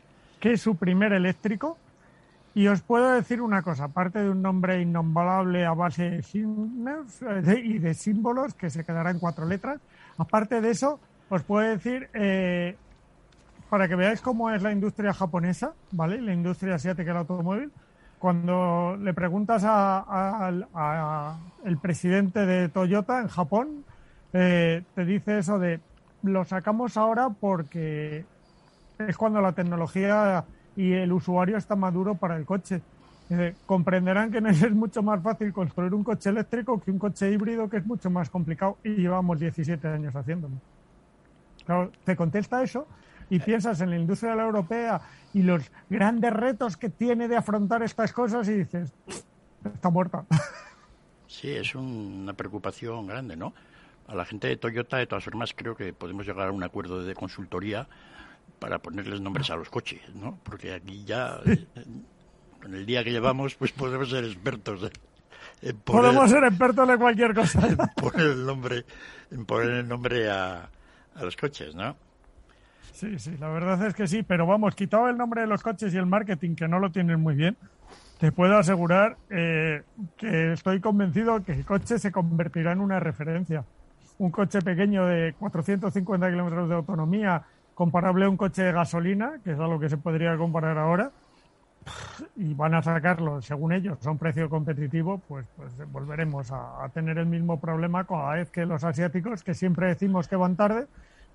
Que 0.40 0.52
es 0.52 0.62
su 0.62 0.76
primer 0.76 1.12
eléctrico. 1.12 1.76
Y 2.54 2.68
os 2.68 2.80
puedo 2.80 3.12
decir 3.12 3.42
una 3.42 3.60
cosa, 3.60 3.84
aparte 3.84 4.22
de 4.22 4.30
un 4.30 4.40
nombre 4.40 4.80
innombrable 4.80 5.66
a 5.66 5.74
base 5.74 6.08
de 6.08 6.22
signos 6.22 7.20
eh, 7.20 7.60
y 7.62 7.78
de 7.78 7.92
símbolos 7.92 8.54
que 8.54 8.70
se 8.70 8.82
quedará 8.82 9.10
en 9.10 9.18
cuatro 9.18 9.44
letras, 9.44 9.78
aparte 10.16 10.62
de 10.62 10.70
eso, 10.70 10.98
os 11.28 11.42
puedo 11.42 11.68
decir, 11.68 12.08
eh, 12.14 12.78
para 13.68 13.88
que 13.88 13.96
veáis 13.96 14.20
cómo 14.20 14.50
es 14.50 14.62
la 14.62 14.72
industria 14.72 15.12
japonesa, 15.12 15.74
¿vale? 15.92 16.20
La 16.20 16.32
industria 16.32 16.76
asiática 16.76 17.10
del 17.10 17.18
automóvil, 17.18 17.72
cuando 18.18 18.96
le 19.00 19.12
preguntas 19.14 19.62
a- 19.66 21.38
el 21.64 21.78
presidente 21.78 22.46
de 22.46 22.68
Toyota 22.68 23.20
en 23.20 23.28
Japón, 23.28 23.84
eh, 24.32 24.84
te 24.94 25.04
dice 25.04 25.38
eso 25.38 25.58
de 25.58 25.80
lo 26.22 26.44
sacamos 26.44 26.96
ahora 26.96 27.30
porque 27.30 28.26
es 28.98 29.16
cuando 29.16 29.40
la 29.40 29.52
tecnología 29.52 30.44
y 30.74 30.92
el 30.92 31.12
usuario 31.12 31.56
está 31.56 31.76
maduro 31.76 32.16
para 32.16 32.36
el 32.36 32.44
coche. 32.46 32.82
Comprenderán 33.66 34.30
que 34.30 34.40
no 34.40 34.50
es 34.50 34.72
mucho 34.74 35.02
más 35.02 35.22
fácil 35.22 35.52
construir 35.52 35.94
un 35.94 36.04
coche 36.04 36.30
eléctrico 36.30 36.80
que 36.80 36.90
un 36.92 36.98
coche 36.98 37.30
híbrido 37.32 37.68
que 37.68 37.78
es 37.78 37.86
mucho 37.86 38.10
más 38.10 38.30
complicado 38.30 38.78
y 38.84 38.90
llevamos 38.96 39.38
17 39.40 39.88
años 39.88 40.14
haciéndolo. 40.14 40.62
Claro, 41.64 41.90
te 42.04 42.14
contesta 42.16 42.62
eso 42.62 42.86
y 43.30 43.38
piensas 43.40 43.80
en 43.80 43.90
la 43.90 43.96
industria 43.96 44.30
de 44.32 44.36
la 44.38 44.44
europea 44.44 45.00
y 45.34 45.42
los 45.42 45.70
grandes 45.90 46.32
retos 46.32 46.76
que 46.76 46.88
tiene 46.88 47.28
de 47.28 47.36
afrontar 47.36 47.82
estas 47.82 48.12
cosas 48.12 48.48
y 48.48 48.52
dices, 48.52 48.92
está 49.74 49.90
muerta. 49.90 50.24
Sí, 51.26 51.50
es 51.50 51.74
un- 51.74 52.20
una 52.22 52.32
preocupación 52.34 53.06
grande, 53.06 53.36
¿no? 53.36 53.52
A 54.08 54.14
la 54.14 54.24
gente 54.24 54.46
de 54.48 54.56
Toyota, 54.56 54.96
de 54.98 55.06
todas 55.06 55.24
formas, 55.24 55.52
creo 55.54 55.76
que 55.76 55.92
podemos 55.92 56.24
llegar 56.26 56.48
a 56.48 56.52
un 56.52 56.62
acuerdo 56.62 57.02
de 57.04 57.14
consultoría 57.14 57.88
para 58.60 58.78
ponerles 58.78 59.20
nombres 59.20 59.50
a 59.50 59.56
los 59.56 59.68
coches, 59.68 60.00
¿no? 60.14 60.38
Porque 60.44 60.72
aquí 60.72 61.04
ya, 61.04 61.40
eh, 61.44 61.66
con 62.62 62.74
el 62.74 62.86
día 62.86 63.02
que 63.04 63.10
llevamos, 63.10 63.56
pues 63.56 63.72
podemos 63.72 64.08
ser 64.08 64.24
expertos 64.24 64.84
¿eh? 64.84 64.90
en 65.62 65.76
poner, 65.78 66.02
Podemos 66.02 66.30
ser 66.30 66.44
expertos 66.44 66.88
de 66.88 66.96
cualquier 66.96 67.34
cosa. 67.34 67.66
en 67.66 67.76
poner 67.76 68.26
el 68.26 68.46
nombre, 68.46 68.84
en 69.32 69.44
poner 69.44 69.70
el 69.70 69.88
nombre 69.88 70.30
a, 70.30 70.70
a 71.16 71.22
los 71.24 71.36
coches, 71.36 71.74
¿no? 71.74 71.96
Sí, 72.92 73.18
sí, 73.18 73.36
la 73.38 73.48
verdad 73.48 73.86
es 73.86 73.94
que 73.94 74.06
sí, 74.06 74.22
pero 74.22 74.46
vamos, 74.46 74.74
quitado 74.74 75.08
el 75.08 75.16
nombre 75.16 75.42
de 75.42 75.46
los 75.46 75.62
coches 75.62 75.92
y 75.92 75.98
el 75.98 76.06
marketing, 76.06 76.54
que 76.54 76.68
no 76.68 76.78
lo 76.78 76.90
tienen 76.90 77.20
muy 77.20 77.34
bien, 77.34 77.56
te 78.18 78.32
puedo 78.32 78.56
asegurar 78.56 79.16
eh, 79.28 79.82
que 80.16 80.52
estoy 80.52 80.80
convencido 80.80 81.44
que 81.44 81.52
el 81.52 81.64
coche 81.64 81.98
se 81.98 82.10
convertirá 82.10 82.72
en 82.72 82.80
una 82.80 82.98
referencia. 82.98 83.64
Un 84.18 84.30
coche 84.30 84.62
pequeño 84.62 85.04
de 85.04 85.34
450 85.38 86.30
kilómetros 86.30 86.68
de 86.68 86.74
autonomía, 86.74 87.42
comparable 87.74 88.24
a 88.24 88.30
un 88.30 88.38
coche 88.38 88.62
de 88.62 88.72
gasolina, 88.72 89.34
que 89.44 89.52
es 89.52 89.58
a 89.58 89.66
lo 89.66 89.78
que 89.78 89.90
se 89.90 89.98
podría 89.98 90.34
comparar 90.38 90.78
ahora, 90.78 91.10
y 92.34 92.54
van 92.54 92.74
a 92.74 92.82
sacarlo, 92.82 93.42
según 93.42 93.72
ellos, 93.72 94.04
a 94.06 94.10
un 94.10 94.18
precio 94.18 94.48
competitivo, 94.48 95.20
pues, 95.28 95.46
pues 95.56 95.72
volveremos 95.92 96.50
a 96.50 96.88
tener 96.94 97.18
el 97.18 97.26
mismo 97.26 97.60
problema 97.60 98.06
cada 98.06 98.32
vez 98.32 98.50
que 98.50 98.64
los 98.64 98.82
asiáticos, 98.82 99.44
que 99.44 99.52
siempre 99.52 99.88
decimos 99.88 100.26
que 100.26 100.36
van 100.36 100.56
tarde, 100.56 100.86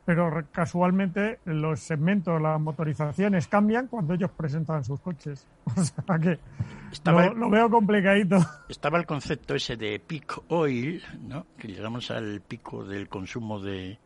pero 0.06 0.44
casualmente 0.52 1.40
los 1.46 1.80
segmentos, 1.80 2.42
las 2.42 2.60
motorizaciones 2.60 3.48
cambian 3.48 3.88
cuando 3.88 4.14
ellos 4.16 4.32
presentan 4.32 4.84
sus 4.84 5.00
coches. 5.00 5.46
O 5.78 5.84
sea 5.84 6.20
que 6.20 6.40
Estaba- 6.92 7.28
lo, 7.28 7.34
lo 7.36 7.50
veo 7.50 7.70
complicadito. 7.70 8.38
Estaba 8.68 8.98
el 8.98 9.06
concepto 9.06 9.56
ese 9.56 9.78
de 9.78 10.00
peak 10.00 10.42
oil, 10.50 11.02
¿no? 11.22 11.46
Que 11.58 11.68
llegamos 11.70 12.12
al 12.12 12.42
pico 12.42 12.84
del 12.84 13.08
consumo 13.08 13.60
de 13.60 13.98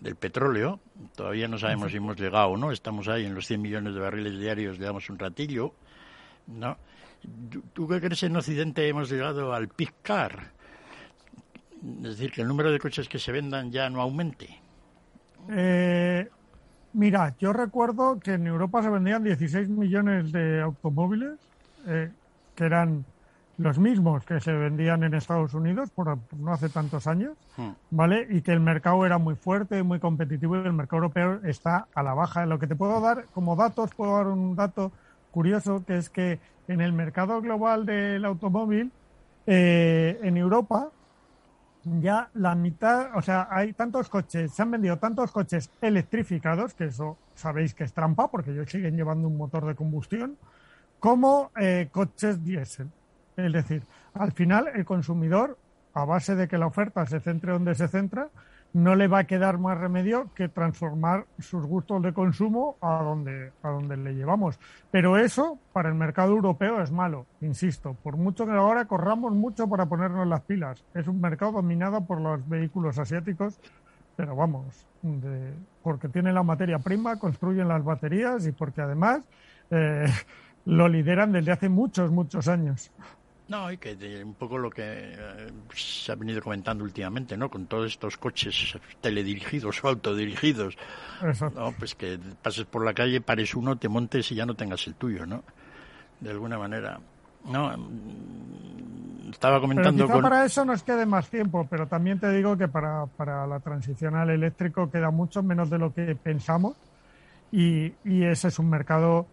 del 0.00 0.14
petróleo. 0.16 0.80
Todavía 1.14 1.48
no 1.48 1.58
sabemos 1.58 1.90
si 1.90 1.98
hemos 1.98 2.16
llegado 2.18 2.48
o 2.48 2.56
no. 2.56 2.70
Estamos 2.72 3.08
ahí 3.08 3.26
en 3.26 3.34
los 3.34 3.46
100 3.46 3.60
millones 3.60 3.94
de 3.94 4.00
barriles 4.00 4.38
diarios, 4.38 4.78
llevamos 4.78 5.10
un 5.10 5.18
ratillo, 5.18 5.74
¿no? 6.46 6.76
¿Tú- 7.50 7.62
¿Tú 7.72 7.88
qué 7.88 8.00
crees 8.00 8.22
en 8.22 8.36
Occidente 8.36 8.88
hemos 8.88 9.10
llegado 9.10 9.52
al 9.52 9.68
peak 9.68 9.94
car? 10.02 10.52
Es 11.98 12.16
decir, 12.16 12.32
que 12.32 12.42
el 12.42 12.48
número 12.48 12.70
de 12.72 12.78
coches 12.78 13.08
que 13.08 13.18
se 13.18 13.32
vendan 13.32 13.70
ya 13.70 13.90
no 13.90 14.00
aumente. 14.00 14.60
Eh, 15.50 16.28
mira, 16.92 17.34
yo 17.38 17.52
recuerdo 17.52 18.18
que 18.20 18.34
en 18.34 18.46
Europa 18.46 18.82
se 18.82 18.90
vendían 18.90 19.22
16 19.22 19.68
millones 19.68 20.32
de 20.32 20.60
automóviles, 20.62 21.38
eh, 21.86 22.10
que 22.54 22.64
eran 22.64 23.04
los 23.58 23.78
mismos 23.78 24.24
que 24.24 24.40
se 24.40 24.52
vendían 24.52 25.02
en 25.02 25.14
Estados 25.14 25.54
Unidos 25.54 25.90
por, 25.90 26.18
no 26.36 26.52
hace 26.52 26.68
tantos 26.68 27.06
años, 27.06 27.36
Hmm. 27.56 27.70
¿vale? 27.90 28.26
Y 28.30 28.42
que 28.42 28.52
el 28.52 28.60
mercado 28.60 29.04
era 29.06 29.18
muy 29.18 29.34
fuerte, 29.34 29.82
muy 29.82 29.98
competitivo 29.98 30.56
y 30.56 30.66
el 30.66 30.72
mercado 30.72 31.04
europeo 31.04 31.40
está 31.44 31.86
a 31.94 32.02
la 32.02 32.14
baja. 32.14 32.44
Lo 32.46 32.58
que 32.58 32.66
te 32.66 32.76
puedo 32.76 33.00
dar 33.00 33.24
como 33.32 33.56
datos, 33.56 33.90
puedo 33.94 34.16
dar 34.16 34.26
un 34.26 34.54
dato 34.56 34.92
curioso, 35.30 35.82
que 35.86 35.96
es 35.96 36.10
que 36.10 36.38
en 36.68 36.80
el 36.80 36.92
mercado 36.92 37.40
global 37.40 37.86
del 37.86 38.24
automóvil, 38.24 38.90
eh, 39.46 40.18
en 40.22 40.36
Europa, 40.36 40.90
ya 42.00 42.30
la 42.34 42.54
mitad, 42.54 43.16
o 43.16 43.22
sea, 43.22 43.48
hay 43.50 43.72
tantos 43.72 44.08
coches, 44.08 44.52
se 44.52 44.62
han 44.62 44.72
vendido 44.72 44.98
tantos 44.98 45.30
coches 45.30 45.70
electrificados, 45.80 46.74
que 46.74 46.86
eso 46.86 47.16
sabéis 47.34 47.74
que 47.74 47.84
es 47.84 47.92
trampa, 47.92 48.28
porque 48.28 48.50
ellos 48.50 48.68
siguen 48.68 48.96
llevando 48.96 49.28
un 49.28 49.36
motor 49.36 49.64
de 49.66 49.74
combustión, 49.74 50.36
como 50.98 51.52
eh, 51.56 51.88
coches 51.92 52.44
diésel. 52.44 52.90
Es 53.36 53.52
decir, 53.52 53.82
al 54.14 54.32
final 54.32 54.68
el 54.74 54.84
consumidor, 54.84 55.58
a 55.94 56.04
base 56.04 56.34
de 56.34 56.48
que 56.48 56.58
la 56.58 56.66
oferta 56.66 57.06
se 57.06 57.20
centre 57.20 57.52
donde 57.52 57.74
se 57.74 57.88
centra, 57.88 58.28
no 58.76 58.94
le 58.94 59.08
va 59.08 59.20
a 59.20 59.24
quedar 59.24 59.56
más 59.56 59.78
remedio 59.78 60.28
que 60.34 60.50
transformar 60.50 61.24
sus 61.38 61.64
gustos 61.64 62.02
de 62.02 62.12
consumo 62.12 62.76
a 62.82 63.02
donde, 63.02 63.50
a 63.62 63.70
donde 63.70 63.96
le 63.96 64.14
llevamos. 64.14 64.60
Pero 64.90 65.16
eso 65.16 65.58
para 65.72 65.88
el 65.88 65.94
mercado 65.94 66.32
europeo 66.32 66.82
es 66.82 66.92
malo, 66.92 67.24
insisto, 67.40 67.96
por 68.02 68.18
mucho 68.18 68.44
que 68.44 68.52
ahora 68.52 68.84
corramos 68.84 69.32
mucho 69.32 69.66
para 69.66 69.86
ponernos 69.86 70.26
las 70.26 70.42
pilas. 70.42 70.84
Es 70.92 71.08
un 71.08 71.22
mercado 71.22 71.52
dominado 71.52 72.04
por 72.04 72.20
los 72.20 72.46
vehículos 72.46 72.98
asiáticos, 72.98 73.58
pero 74.14 74.36
vamos, 74.36 74.86
porque 75.82 76.10
tienen 76.10 76.34
la 76.34 76.42
materia 76.42 76.78
prima, 76.78 77.18
construyen 77.18 77.68
las 77.68 77.82
baterías 77.82 78.46
y 78.46 78.52
porque 78.52 78.82
además 78.82 79.26
eh, 79.70 80.04
lo 80.66 80.86
lideran 80.86 81.32
desde 81.32 81.52
hace 81.52 81.70
muchos, 81.70 82.10
muchos 82.10 82.46
años. 82.46 82.92
No, 83.48 83.70
y 83.70 83.78
que 83.78 83.94
un 84.24 84.34
poco 84.34 84.58
lo 84.58 84.70
que 84.70 84.82
eh, 84.84 85.52
se 85.74 86.10
ha 86.10 86.16
venido 86.16 86.42
comentando 86.42 86.82
últimamente, 86.82 87.36
¿no? 87.36 87.48
Con 87.48 87.66
todos 87.66 87.92
estos 87.92 88.16
coches 88.16 88.76
teledirigidos 89.00 89.84
o 89.84 89.88
autodirigidos, 89.88 90.76
¿no? 91.54 91.72
Pues 91.78 91.94
que 91.94 92.18
pases 92.42 92.64
por 92.64 92.84
la 92.84 92.92
calle, 92.92 93.20
pares 93.20 93.54
uno, 93.54 93.76
te 93.76 93.88
montes 93.88 94.32
y 94.32 94.34
ya 94.34 94.46
no 94.46 94.54
tengas 94.54 94.84
el 94.88 94.94
tuyo, 94.94 95.26
¿no? 95.26 95.44
De 96.20 96.30
alguna 96.30 96.58
manera. 96.58 96.98
No, 97.44 97.76
mm, 97.76 99.30
estaba 99.30 99.60
comentando 99.60 100.08
pero 100.08 100.22
para 100.22 100.44
eso 100.44 100.64
nos 100.64 100.82
quede 100.82 101.06
más 101.06 101.30
tiempo, 101.30 101.68
pero 101.70 101.86
también 101.86 102.18
te 102.18 102.30
digo 102.32 102.56
que 102.56 102.66
para, 102.66 103.06
para 103.06 103.46
la 103.46 103.60
transición 103.60 104.16
al 104.16 104.30
eléctrico 104.30 104.90
queda 104.90 105.12
mucho 105.12 105.44
menos 105.44 105.70
de 105.70 105.78
lo 105.78 105.94
que 105.94 106.16
pensamos 106.16 106.74
y, 107.52 107.92
y 108.04 108.24
ese 108.24 108.48
es 108.48 108.58
un 108.58 108.70
mercado 108.70 109.26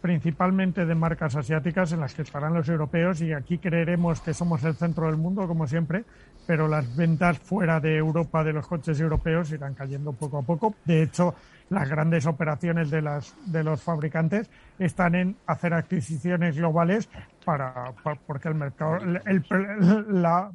principalmente 0.00 0.86
de 0.86 0.94
marcas 0.94 1.36
asiáticas 1.36 1.92
en 1.92 2.00
las 2.00 2.14
que 2.14 2.22
estarán 2.22 2.54
los 2.54 2.68
europeos 2.68 3.20
y 3.20 3.32
aquí 3.32 3.58
creeremos 3.58 4.20
que 4.20 4.34
somos 4.34 4.64
el 4.64 4.74
centro 4.74 5.06
del 5.06 5.16
mundo, 5.16 5.46
como 5.46 5.66
siempre, 5.66 6.04
pero 6.46 6.68
las 6.68 6.96
ventas 6.96 7.38
fuera 7.38 7.80
de 7.80 7.96
Europa 7.96 8.42
de 8.42 8.52
los 8.52 8.66
coches 8.66 8.98
europeos 8.98 9.52
irán 9.52 9.74
cayendo 9.74 10.12
poco 10.12 10.38
a 10.38 10.42
poco. 10.42 10.74
De 10.84 11.02
hecho, 11.02 11.34
las 11.68 11.88
grandes 11.88 12.26
operaciones 12.26 12.90
de, 12.90 13.02
las, 13.02 13.34
de 13.46 13.62
los 13.62 13.82
fabricantes 13.82 14.50
están 14.78 15.14
en 15.14 15.36
hacer 15.46 15.74
adquisiciones 15.74 16.56
globales 16.56 17.08
para, 17.44 17.92
porque 18.26 18.48
el 18.48 18.54
mercado, 18.54 18.96
el, 18.96 19.44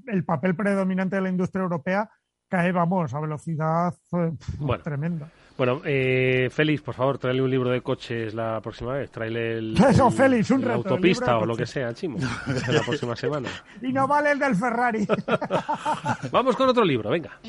el 0.08 0.24
papel 0.26 0.56
predominante 0.56 1.16
de 1.16 1.22
la 1.22 1.30
industria 1.30 1.64
europea 1.64 2.10
cae, 2.50 2.72
vamos, 2.72 3.14
a 3.14 3.20
velocidad 3.20 3.94
eh, 4.14 4.32
tremenda. 4.84 5.30
Bueno, 5.58 5.82
eh, 5.86 6.50
Félix, 6.52 6.82
por 6.82 6.96
favor, 6.96 7.18
tráele 7.18 7.42
un 7.42 7.50
libro 7.50 7.70
de 7.70 7.82
coches 7.82 8.34
la 8.34 8.60
próxima 8.60 8.94
vez. 8.94 9.10
Tráele 9.10 9.58
el, 9.58 9.78
Eso, 9.90 10.12
Félix, 10.12 10.52
un 10.52 10.70
autopista 10.70 11.38
o 11.38 11.46
lo 11.46 11.56
que 11.56 11.66
sea, 11.66 11.94
Chimo, 11.94 12.18
la 12.20 12.82
próxima 12.82 13.16
semana. 13.16 13.50
Y 13.82 13.94
no 13.94 14.08
vale 14.08 14.32
el 14.32 14.40
del 14.40 14.56
Ferrari. 14.56 15.08
Vamos 16.32 16.56
con 16.56 16.70
otro 16.70 16.84
libro, 16.84 17.10
venga. 17.10 17.40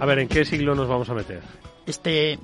A 0.00 0.06
ver, 0.06 0.18
¿en 0.18 0.28
qué 0.28 0.44
siglo 0.44 0.74
nos 0.74 0.88
vamos 0.88 1.08
a 1.10 1.14
meter? 1.14 1.42
Este 1.86 2.38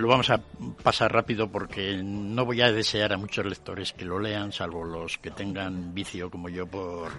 lo 0.00 0.08
vamos 0.08 0.30
a 0.30 0.40
pasar 0.82 1.12
rápido 1.12 1.50
porque 1.52 2.00
no 2.02 2.46
voy 2.46 2.62
a 2.62 2.72
desear 2.72 3.12
a 3.12 3.18
muchos 3.18 3.44
lectores 3.44 3.92
que 3.92 4.06
lo 4.06 4.18
lean, 4.18 4.50
salvo 4.50 4.82
los 4.82 5.18
que 5.18 5.30
tengan 5.30 5.94
vicio 5.94 6.30
como 6.30 6.48
yo 6.48 6.66
por... 6.66 7.12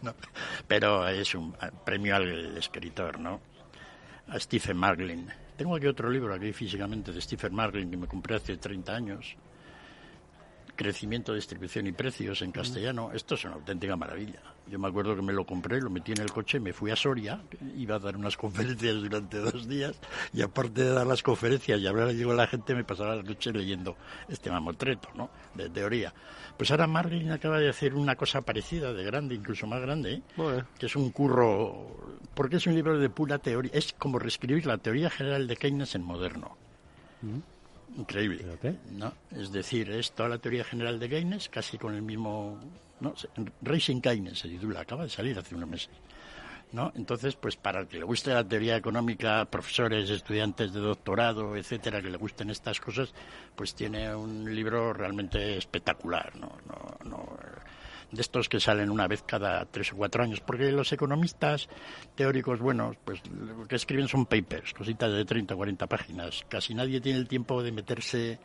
pero 0.66 1.06
es 1.08 1.34
un 1.34 1.54
premio 1.84 2.16
al 2.16 2.56
escritor, 2.56 3.20
¿no? 3.20 3.40
A 4.28 4.40
Stephen 4.40 4.78
Marglin. 4.78 5.28
Tengo 5.56 5.76
aquí 5.76 5.86
otro 5.86 6.10
libro 6.10 6.34
aquí 6.34 6.52
físicamente 6.54 7.12
de 7.12 7.20
Stephen 7.20 7.54
Marglin 7.54 7.90
que 7.90 7.96
me 7.98 8.06
compré 8.06 8.36
hace 8.36 8.56
30 8.56 8.94
años. 8.94 9.36
Crecimiento, 10.76 11.32
distribución 11.32 11.86
y 11.86 11.92
precios 11.92 12.42
en 12.42 12.52
castellano. 12.52 13.10
Esto 13.12 13.34
es 13.34 13.44
una 13.46 13.54
auténtica 13.54 13.96
maravilla. 13.96 14.40
Yo 14.68 14.78
me 14.78 14.88
acuerdo 14.88 15.16
que 15.16 15.22
me 15.22 15.32
lo 15.32 15.46
compré, 15.46 15.80
lo 15.80 15.88
metí 15.88 16.12
en 16.12 16.20
el 16.20 16.30
coche, 16.30 16.60
me 16.60 16.72
fui 16.72 16.90
a 16.90 16.96
Soria, 16.96 17.40
iba 17.76 17.96
a 17.96 17.98
dar 17.98 18.16
unas 18.16 18.36
conferencias 18.36 18.96
durante 18.96 19.38
dos 19.38 19.66
días, 19.66 19.96
y 20.32 20.42
aparte 20.42 20.84
de 20.84 20.90
dar 20.90 21.06
las 21.06 21.22
conferencias 21.22 21.80
y 21.80 21.86
hablar 21.86 22.12
llegó 22.12 22.34
la 22.34 22.46
gente, 22.46 22.74
me 22.74 22.84
pasaba 22.84 23.16
la 23.16 23.22
noche 23.22 23.52
leyendo 23.52 23.96
este 24.28 24.50
mamotreto, 24.50 25.08
¿no? 25.14 25.30
De 25.54 25.70
teoría. 25.70 26.12
Pues 26.56 26.70
ahora 26.70 26.86
Marlin 26.86 27.30
acaba 27.30 27.58
de 27.58 27.68
hacer 27.68 27.94
una 27.94 28.16
cosa 28.16 28.42
parecida, 28.42 28.92
de 28.92 29.04
grande, 29.04 29.34
incluso 29.34 29.66
más 29.66 29.80
grande, 29.80 30.14
¿eh? 30.14 30.22
que 30.78 30.86
es 30.86 30.96
un 30.96 31.10
curro, 31.10 31.96
porque 32.34 32.56
es 32.56 32.66
un 32.66 32.74
libro 32.74 32.98
de 32.98 33.08
pura 33.08 33.38
teoría, 33.38 33.70
es 33.74 33.92
como 33.92 34.18
reescribir 34.18 34.66
la 34.66 34.78
teoría 34.78 35.10
general 35.10 35.46
de 35.46 35.56
Keynes 35.56 35.94
en 35.94 36.02
moderno. 36.02 36.56
Mm. 37.22 37.55
Increíble. 37.96 38.44
¿no? 38.92 39.12
Es 39.34 39.52
decir, 39.52 39.90
es 39.90 40.12
toda 40.12 40.28
la 40.28 40.38
teoría 40.38 40.64
general 40.64 40.98
de 40.98 41.08
Keynes, 41.08 41.48
casi 41.48 41.78
con 41.78 41.94
el 41.94 42.02
mismo 42.02 42.58
¿no? 43.00 43.14
Racing 43.62 44.00
Keynes 44.00 44.38
se 44.38 44.48
titula, 44.48 44.80
acaba 44.80 45.04
de 45.04 45.10
salir 45.10 45.38
hace 45.38 45.54
unos 45.54 45.68
meses. 45.68 45.90
¿no? 46.72 46.92
Entonces, 46.96 47.36
pues 47.36 47.56
para 47.56 47.80
el 47.80 47.86
que 47.86 47.98
le 47.98 48.04
guste 48.04 48.34
la 48.34 48.44
teoría 48.44 48.76
económica, 48.76 49.44
profesores, 49.46 50.10
estudiantes 50.10 50.72
de 50.72 50.80
doctorado, 50.80 51.56
etcétera, 51.56 52.02
que 52.02 52.10
le 52.10 52.18
gusten 52.18 52.50
estas 52.50 52.80
cosas, 52.80 53.14
pues 53.54 53.74
tiene 53.74 54.14
un 54.14 54.52
libro 54.54 54.92
realmente 54.92 55.56
espectacular, 55.56 56.34
¿no? 56.36 56.58
no, 56.66 57.10
no 57.10 57.38
de 58.16 58.22
estos 58.22 58.48
que 58.48 58.60
salen 58.60 58.90
una 58.90 59.06
vez 59.06 59.22
cada 59.22 59.64
tres 59.66 59.92
o 59.92 59.96
cuatro 59.96 60.22
años, 60.22 60.40
porque 60.40 60.72
los 60.72 60.92
economistas 60.92 61.68
teóricos 62.14 62.60
buenos, 62.60 62.96
pues 63.04 63.22
lo 63.30 63.66
que 63.66 63.76
escriben 63.76 64.08
son 64.08 64.26
papers, 64.26 64.72
cositas 64.74 65.12
de 65.12 65.24
30 65.24 65.54
o 65.54 65.56
40 65.56 65.86
páginas. 65.86 66.44
Casi 66.48 66.74
nadie 66.74 67.00
tiene 67.00 67.18
el 67.18 67.28
tiempo 67.28 67.62
de 67.62 67.72
meterse 67.72 68.38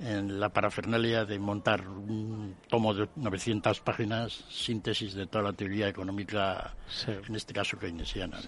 en 0.00 0.38
la 0.38 0.48
parafernalia 0.50 1.24
de 1.24 1.38
montar 1.38 1.86
un 1.88 2.56
tomo 2.68 2.94
de 2.94 3.08
900 3.16 3.80
páginas, 3.80 4.44
síntesis 4.48 5.14
de 5.14 5.26
toda 5.26 5.44
la 5.44 5.52
teoría 5.52 5.88
económica, 5.88 6.74
en 7.06 7.34
este 7.34 7.52
caso 7.52 7.78
keynesiana. 7.78 8.38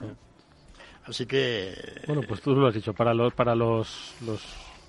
Así 1.04 1.26
que... 1.26 1.74
Bueno, 2.06 2.22
pues 2.26 2.40
tú 2.40 2.54
lo 2.54 2.68
has 2.68 2.74
dicho, 2.74 2.92
para 2.92 3.14
los, 3.14 3.34
para 3.34 3.54
los, 3.54 4.14
los, 4.24 4.42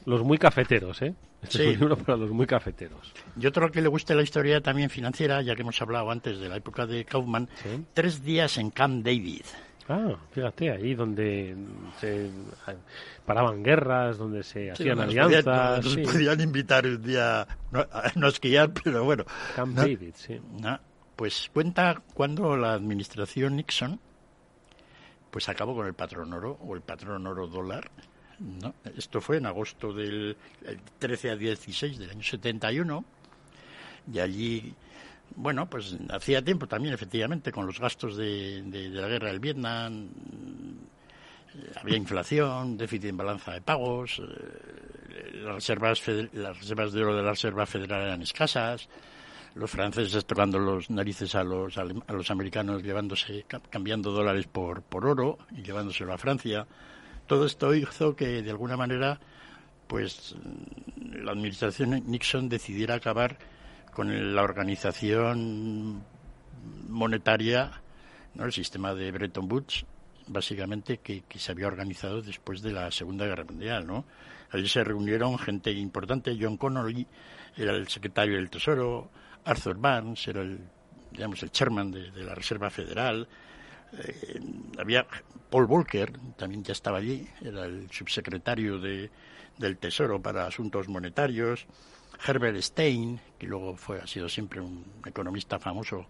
los 0.05 0.23
muy 0.23 0.37
cafeteros, 0.37 1.01
¿eh? 1.01 1.13
Este 1.41 1.63
es 1.63 1.75
un 1.75 1.79
libro 1.79 1.97
para 1.97 2.17
los 2.17 2.29
muy 2.31 2.45
cafeteros. 2.45 3.13
Y 3.39 3.47
otro 3.47 3.71
que 3.71 3.81
le 3.81 3.87
guste 3.87 4.13
la 4.13 4.21
historia 4.21 4.61
también 4.61 4.89
financiera, 4.89 5.41
ya 5.41 5.55
que 5.55 5.61
hemos 5.61 5.81
hablado 5.81 6.11
antes 6.11 6.39
de 6.39 6.49
la 6.49 6.57
época 6.57 6.85
de 6.85 7.05
Kaufman, 7.05 7.49
Tres 7.93 8.23
días 8.23 8.57
en 8.57 8.69
Camp 8.69 9.03
David. 9.03 9.43
Ah, 9.89 10.15
fíjate, 10.31 10.71
ahí 10.71 10.93
donde 10.93 11.55
se 11.99 12.29
paraban 13.25 13.63
guerras, 13.63 14.17
donde 14.17 14.43
se 14.43 14.71
hacían 14.71 14.99
alianzas. 14.99 15.83
Podían, 15.83 16.05
podían 16.05 16.41
invitar 16.41 16.85
un 16.85 17.01
día, 17.01 17.47
no, 17.71 17.85
a 17.91 18.27
esquiar, 18.27 18.71
pero 18.83 19.03
bueno. 19.03 19.25
Camp 19.55 19.75
David, 19.75 20.13
sí. 20.15 20.39
pues 21.15 21.49
cuenta 21.51 22.01
cuando 22.13 22.55
la 22.55 22.73
administración 22.73 23.55
Nixon 23.55 23.99
pues 25.31 25.47
acabó 25.49 25.73
con 25.73 25.87
el 25.87 25.93
patrón 25.93 26.33
oro 26.33 26.57
o 26.61 26.75
el 26.75 26.81
patrón 26.81 27.25
oro 27.25 27.47
dólar. 27.47 27.89
¿No? 28.41 28.73
Esto 28.97 29.21
fue 29.21 29.37
en 29.37 29.45
agosto 29.45 29.93
del 29.93 30.35
13 30.99 31.31
a 31.31 31.35
16 31.35 31.97
del 31.97 32.09
año 32.09 32.23
71 32.23 33.05
y 34.11 34.19
allí 34.19 34.75
bueno, 35.35 35.69
pues 35.69 35.95
hacía 36.09 36.43
tiempo 36.43 36.67
también, 36.67 36.93
efectivamente, 36.93 37.51
con 37.51 37.65
los 37.65 37.79
gastos 37.79 38.17
de, 38.17 38.63
la 38.91 39.07
guerra 39.07 39.29
del 39.29 39.39
Vietnam, 39.39 40.09
eh, 41.53 41.71
había 41.79 41.97
inflación, 41.97 42.77
déficit 42.77 43.05
en 43.05 43.17
balanza 43.17 43.53
de 43.53 43.61
pagos, 43.61 44.19
eh, 44.19 45.41
las, 45.43 45.55
reservas 45.55 46.01
las 46.33 46.59
reservas 46.59 46.91
de 46.91 47.01
oro 47.01 47.15
de 47.15 47.23
la 47.23 47.31
Reserva 47.31 47.65
Federal 47.65 48.03
eran 48.03 48.21
escasas, 48.21 48.89
los 49.55 49.69
franceses 49.69 50.25
tocando 50.25 50.59
los 50.59 50.89
narices 50.89 51.35
a 51.35 51.43
los, 51.43 51.77
a 51.77 51.83
los 51.83 52.31
americanos, 52.31 52.83
llevándose, 52.83 53.45
cambiando 53.69 54.11
dólares 54.11 54.47
por, 54.47 54.81
por 54.81 55.05
oro 55.05 55.37
y 55.51 55.61
llevándoselo 55.61 56.13
a 56.13 56.17
Francia. 56.17 56.67
Todo 57.31 57.45
esto 57.45 57.73
hizo 57.73 58.13
que, 58.13 58.41
de 58.41 58.51
alguna 58.51 58.75
manera, 58.75 59.17
pues 59.87 60.35
la 61.13 61.31
administración 61.31 61.91
Nixon 62.07 62.49
decidiera 62.49 62.95
acabar 62.95 63.37
con 63.93 64.35
la 64.35 64.41
organización 64.41 66.03
monetaria, 66.89 67.71
¿no? 68.35 68.43
el 68.43 68.51
sistema 68.51 68.93
de 68.93 69.13
Bretton 69.13 69.49
Woods, 69.49 69.85
básicamente 70.27 70.97
que, 70.97 71.23
se 71.33 71.53
había 71.53 71.67
organizado 71.67 72.21
después 72.21 72.61
de 72.61 72.73
la 72.73 72.91
Segunda 72.91 73.25
Guerra 73.25 73.45
Mundial. 73.45 73.87
¿no? 73.87 74.03
Allí 74.49 74.67
se 74.67 74.83
reunieron 74.83 75.39
gente 75.39 75.71
importante, 75.71 76.37
John 76.37 76.57
Connolly 76.57 77.07
era 77.55 77.71
el 77.71 77.87
secretario 77.87 78.35
del 78.35 78.49
Tesoro, 78.49 79.09
Arthur 79.45 79.77
Barnes 79.77 80.27
era 80.27 80.41
el, 80.41 80.59
digamos, 81.13 81.41
el 81.43 81.51
chairman 81.51 81.91
de, 81.91 82.11
la 82.11 82.35
Reserva 82.35 82.69
Federal, 82.69 83.25
eh, 83.93 84.39
había 84.77 85.05
Paul 85.49 85.65
Volcker, 85.65 86.13
también 86.37 86.63
ya 86.63 86.71
estaba 86.71 86.97
allí, 86.97 87.27
era 87.41 87.65
el 87.65 87.89
subsecretario 87.91 88.79
de, 88.79 89.09
del 89.57 89.77
Tesoro 89.77 90.21
para 90.21 90.47
Asuntos 90.47 90.87
Monetarios, 90.87 91.65
Herbert 92.25 92.57
Stein, 92.61 93.19
que 93.37 93.47
luego 93.47 93.75
fue, 93.75 93.99
ha 93.99 94.07
sido 94.07 94.29
siempre 94.29 94.61
un 94.61 94.85
economista 95.05 95.59
famoso, 95.59 96.05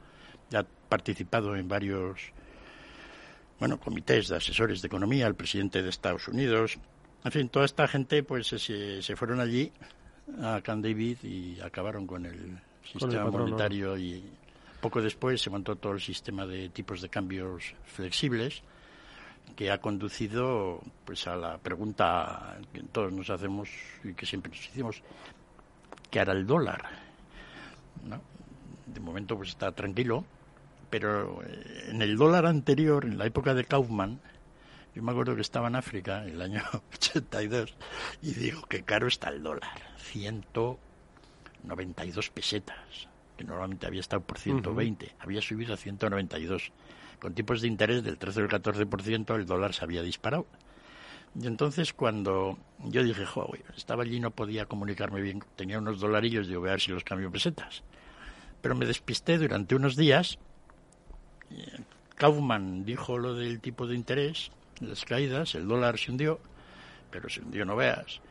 ha 0.53 0.63
participado 0.89 1.55
en 1.55 1.67
varios 1.67 2.19
bueno, 3.59 3.79
comités 3.79 4.27
de 4.27 4.38
asesores 4.38 4.82
de 4.82 4.88
economía, 4.88 5.27
el 5.27 5.36
presidente 5.36 5.82
de 5.84 5.89
Estados 5.89 6.27
Unidos, 6.27 6.79
en 7.23 7.32
fin, 7.32 7.49
toda 7.49 7.65
esta 7.65 7.88
gente 7.88 8.23
pues 8.23 8.47
se, 8.47 9.15
fueron 9.15 9.39
allí 9.39 9.71
a 10.41 10.61
Camp 10.61 10.84
David 10.84 11.17
y 11.23 11.59
acabaron 11.61 12.07
con 12.07 12.25
el 12.25 12.59
sistema 12.84 13.29
monetario 13.29 13.97
y 13.97 14.23
poco 14.82 15.01
después 15.01 15.41
se 15.41 15.49
montó 15.49 15.75
todo 15.75 15.93
el 15.93 16.01
sistema 16.01 16.45
de 16.45 16.69
tipos 16.69 17.01
de 17.01 17.09
cambios 17.09 17.73
flexibles 17.86 18.63
que 19.55 19.71
ha 19.71 19.79
conducido 19.79 20.82
pues 21.05 21.27
a 21.27 21.36
la 21.36 21.57
pregunta 21.57 22.57
que 22.73 22.84
todos 22.84 23.11
nos 23.11 23.29
hacemos 23.29 23.69
y 24.03 24.13
que 24.13 24.25
siempre 24.25 24.51
nos 24.51 24.67
hicimos 24.67 25.01
¿qué 26.09 26.19
hará 26.19 26.34
el 26.34 26.45
dólar? 26.45 26.84
De 28.86 28.99
momento 28.99 29.38
pues 29.38 29.49
está 29.49 29.71
tranquilo 29.71 30.25
pero 30.91 31.41
eh, 31.43 31.88
en 31.89 32.03
el 32.03 32.15
dólar 32.17 32.45
anterior, 32.45 33.05
en 33.05 33.17
la 33.17 33.25
época 33.25 33.55
de 33.55 33.65
Kaufman, 33.65 34.21
yo 34.93 35.01
me 35.01 35.09
acuerdo 35.11 35.36
que 35.36 35.41
estaba 35.41 35.69
en 35.69 35.77
África, 35.77 36.23
en 36.23 36.36
el 36.36 36.41
año 36.43 36.61
82, 36.93 37.73
y 38.21 38.34
digo, 38.34 38.61
qué 38.69 38.84
caro 38.84 39.07
está 39.07 39.29
el 39.29 39.41
dólar. 39.41 39.71
192 39.97 42.29
pesetas, 42.29 43.07
que 43.42 43.48
normalmente 43.48 43.88
había 43.88 44.00
estado 44.00 44.22
por 44.22 44.38
120, 44.38 45.16
había 45.20 45.42
subido 45.42 45.74
a 45.74 45.78
192. 45.78 46.72
Con 47.20 47.34
tipos 47.34 47.62
de 47.62 47.68
interés 47.68 48.04
del 48.04 48.18
13 48.18 48.42
o 48.42 48.44
el 48.46 48.50
14%, 48.50 49.36
el 49.36 49.46
dólar 49.46 49.74
se 49.74 49.84
había 49.84 50.02
disparado. 50.02 50.46
Y 51.39 51.48
entonces 51.48 51.94
cuando 51.94 52.58
yo 52.80 53.04
dije, 53.04 53.26
joder, 53.26 53.64
estaba 53.76 54.04
allí 54.04 54.20
no 54.20 54.32
podía 54.32 54.66
comunicarme 54.66 55.22
bien, 55.22 55.44
tenía 55.56 55.80
unos 55.80 56.00
dolarillos, 56.00 56.48
digo, 56.48 56.62
voy 56.62 56.70
a 56.70 56.74
ver 56.74 56.82
si 56.82 56.92
los 56.92 57.04
cambio 57.04 57.32
pesetas. 57.32 57.84
Pero 58.62 58.76
me 58.76 58.86
despisté 58.86 59.38
durante 59.38 59.76
unos 59.76 59.96
días 59.96 60.38
Kaufman 62.16 62.86
dijo 62.86 63.18
lo 63.18 63.34
del 63.34 63.60
tipo 63.60 63.88
de 63.88 63.96
interés, 63.96 64.52
las 64.80 65.06
caídas, 65.06 65.56
el 65.56 65.68
dólar 65.68 65.98
se 65.98 66.12
hundió, 66.12 66.39
pero 67.10 67.30
se 67.30 67.42
hundió 67.42 67.66
no 67.66 67.76
veas. 67.76 68.22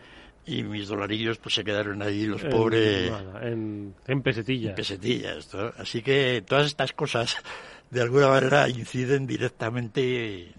Y 0.46 0.62
mis 0.62 0.88
dolarillos 0.88 1.38
pues 1.38 1.54
se 1.54 1.64
quedaron 1.64 2.02
ahí 2.02 2.26
los 2.26 2.42
pobres... 2.44 3.12
En, 3.42 3.94
en 4.06 4.22
pesetillas. 4.22 4.70
En 4.70 4.76
pesetillas. 4.76 5.54
Así 5.78 6.02
que 6.02 6.42
todas 6.46 6.66
estas 6.66 6.92
cosas 6.92 7.36
de 7.90 8.00
alguna 8.00 8.28
manera 8.28 8.68
inciden 8.68 9.26
directamente 9.26 10.52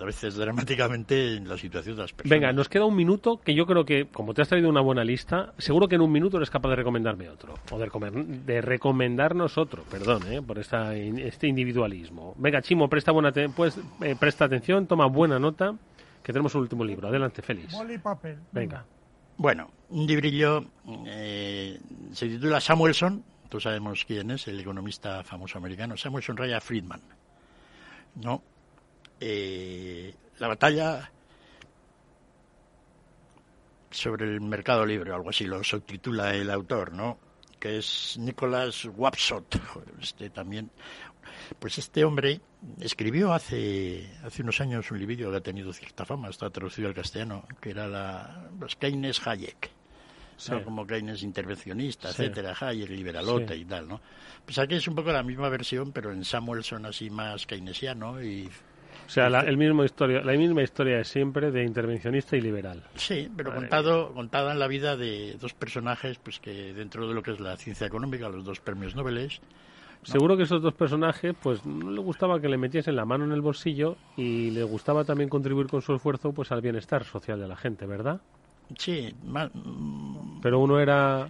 a 0.00 0.04
veces 0.04 0.36
dramáticamente 0.36 1.36
en 1.36 1.48
la 1.48 1.56
situación 1.56 1.96
de 1.96 2.02
las 2.02 2.12
personas. 2.12 2.30
Venga, 2.30 2.52
nos 2.52 2.68
queda 2.68 2.84
un 2.84 2.94
minuto 2.94 3.40
que 3.40 3.54
yo 3.54 3.66
creo 3.66 3.84
que, 3.84 4.06
como 4.06 4.32
te 4.32 4.42
has 4.42 4.48
traído 4.48 4.68
una 4.68 4.80
buena 4.80 5.04
lista, 5.04 5.52
seguro 5.58 5.88
que 5.88 5.96
en 5.96 6.02
un 6.02 6.12
minuto 6.12 6.36
eres 6.36 6.50
capaz 6.50 6.70
de 6.70 6.76
recomendarme 6.76 7.28
otro. 7.28 7.54
O 7.72 7.78
de, 7.78 7.88
de 8.44 8.60
recomendarnos 8.60 9.58
otro, 9.58 9.82
perdón, 9.84 10.32
¿eh? 10.32 10.40
por 10.40 10.58
esta, 10.58 10.94
este 10.94 11.48
individualismo. 11.48 12.34
Venga, 12.38 12.62
Chimo, 12.62 12.88
presta, 12.88 13.10
buena 13.12 13.32
pues, 13.56 13.78
eh, 14.02 14.14
presta 14.18 14.44
atención, 14.44 14.86
toma 14.86 15.06
buena 15.06 15.38
nota, 15.38 15.74
que 16.22 16.32
tenemos 16.32 16.54
un 16.54 16.62
último 16.62 16.84
libro. 16.84 17.08
Adelante, 17.08 17.42
Félix. 17.42 17.74
papel. 18.02 18.38
Venga. 18.52 18.84
Bueno, 19.38 19.70
un 19.90 20.04
librillo 20.04 20.64
eh, 21.06 21.78
se 22.12 22.26
titula 22.26 22.60
Samuelson, 22.60 23.24
todos 23.48 23.62
sabemos 23.62 24.04
quién 24.04 24.32
es, 24.32 24.48
el 24.48 24.58
economista 24.58 25.22
famoso 25.22 25.58
americano, 25.58 25.96
Samuelson 25.96 26.36
Raya 26.36 26.60
Friedman. 26.60 27.00
¿no? 28.16 28.42
Eh, 29.20 30.12
la 30.40 30.48
batalla 30.48 31.10
sobre 33.92 34.26
el 34.26 34.40
mercado 34.40 34.84
libre, 34.84 35.12
algo 35.12 35.30
así 35.30 35.44
lo 35.44 35.62
subtitula 35.62 36.34
el 36.34 36.50
autor, 36.50 36.92
¿no? 36.92 37.18
Que 37.60 37.78
es 37.78 38.16
Nicholas 38.18 38.86
Wapsot, 38.96 39.60
este 40.00 40.30
también. 40.30 40.68
Pues 41.58 41.78
este 41.78 42.04
hombre 42.04 42.40
escribió 42.80 43.32
hace, 43.32 44.10
hace 44.22 44.42
unos 44.42 44.60
años 44.60 44.90
un 44.90 44.98
libro 44.98 45.30
que 45.30 45.36
ha 45.36 45.40
tenido 45.40 45.72
cierta 45.72 46.04
fama, 46.04 46.28
está 46.28 46.50
traducido 46.50 46.88
al 46.88 46.94
castellano, 46.94 47.44
que 47.60 47.70
era 47.70 47.86
la, 47.86 48.48
los 48.58 48.76
Keynes 48.76 49.26
Hayek. 49.26 49.70
como 50.64 50.86
Keynes 50.86 51.22
intervencionista, 51.22 52.10
etcétera, 52.10 52.54
Hayek 52.58 52.90
liberalote 52.90 53.56
y 53.56 53.64
tal, 53.64 53.88
¿no? 53.88 54.00
Pues 54.44 54.58
aquí 54.58 54.74
es 54.76 54.86
un 54.88 54.94
poco 54.94 55.12
la 55.12 55.22
misma 55.22 55.48
versión, 55.48 55.92
pero 55.92 56.12
en 56.12 56.24
Samuelson 56.24 56.86
así 56.86 57.10
más 57.10 57.46
keynesiano 57.46 58.22
y 58.22 58.48
o 59.08 59.10
sea, 59.10 59.30
la, 59.30 59.40
el 59.40 59.56
mismo 59.56 59.84
historia, 59.84 60.20
la 60.20 60.32
misma 60.32 60.62
historia 60.62 61.00
es 61.00 61.08
siempre 61.08 61.50
de 61.50 61.64
intervencionista 61.64 62.36
y 62.36 62.42
liberal. 62.42 62.82
Sí, 62.94 63.30
pero 63.34 63.54
contado, 63.54 64.12
contada 64.12 64.52
en 64.52 64.58
la 64.58 64.66
vida 64.66 64.98
de 64.98 65.38
dos 65.40 65.54
personajes 65.54 66.18
pues 66.18 66.38
que 66.38 66.74
dentro 66.74 67.08
de 67.08 67.14
lo 67.14 67.22
que 67.22 67.30
es 67.30 67.40
la 67.40 67.56
ciencia 67.56 67.86
económica, 67.86 68.28
los 68.28 68.44
dos 68.44 68.60
premios 68.60 68.94
Nobel, 68.94 69.30
Seguro 70.02 70.36
que 70.36 70.44
esos 70.44 70.62
dos 70.62 70.74
personajes, 70.74 71.34
pues 71.42 71.66
no 71.66 71.90
le 71.90 72.00
gustaba 72.00 72.40
que 72.40 72.48
le 72.48 72.56
metiesen 72.56 72.96
la 72.96 73.04
mano 73.04 73.24
en 73.24 73.32
el 73.32 73.42
bolsillo 73.42 73.96
y 74.16 74.50
le 74.50 74.62
gustaba 74.62 75.04
también 75.04 75.28
contribuir 75.28 75.66
con 75.66 75.82
su 75.82 75.94
esfuerzo 75.94 76.32
pues 76.32 76.50
al 76.52 76.60
bienestar 76.60 77.04
social 77.04 77.38
de 77.40 77.48
la 77.48 77.56
gente, 77.56 77.84
¿verdad? 77.84 78.20
Sí, 78.76 79.14
pero 80.42 80.60
uno 80.60 80.78
era 80.78 81.28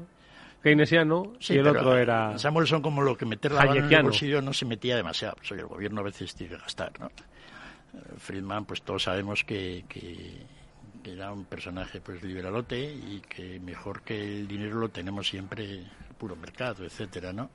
keynesiano 0.63 1.35
y 1.41 1.57
el 1.57 1.69
otro 1.69 1.97
era 1.97 2.37
Samuelson 2.37 2.83
como 2.83 3.01
lo 3.03 3.17
que 3.17 3.25
meter 3.25 3.53
la 3.53 3.65
mano 3.65 3.87
en 3.87 3.93
el 3.93 4.03
bolsillo 4.03 4.43
no 4.43 4.53
se 4.53 4.65
metía 4.65 4.97
demasiado, 4.97 5.37
soy 5.43 5.61
el 5.61 5.67
gobierno 5.67 6.01
a 6.01 6.05
veces 6.05 6.35
tiene 6.35 6.57
que 6.57 6.61
gastar, 6.61 6.93
¿no? 6.99 7.11
Friedman, 8.19 8.65
pues 8.65 8.83
todos 8.83 9.05
sabemos 9.05 9.45
que, 9.45 9.85
que, 9.89 10.47
era 11.05 11.33
un 11.33 11.47
personaje 11.47 12.03
pues 12.03 12.23
liberalote 12.23 12.79
y 12.83 13.23
que 13.27 13.59
mejor 13.61 14.03
que 14.03 14.41
el 14.41 14.47
dinero 14.47 14.79
lo 14.79 14.91
tenemos 14.91 15.27
siempre 15.27 15.65
el 15.65 15.87
puro 16.19 16.37
mercado, 16.37 16.85
etcétera, 16.85 17.33
¿no? 17.33 17.49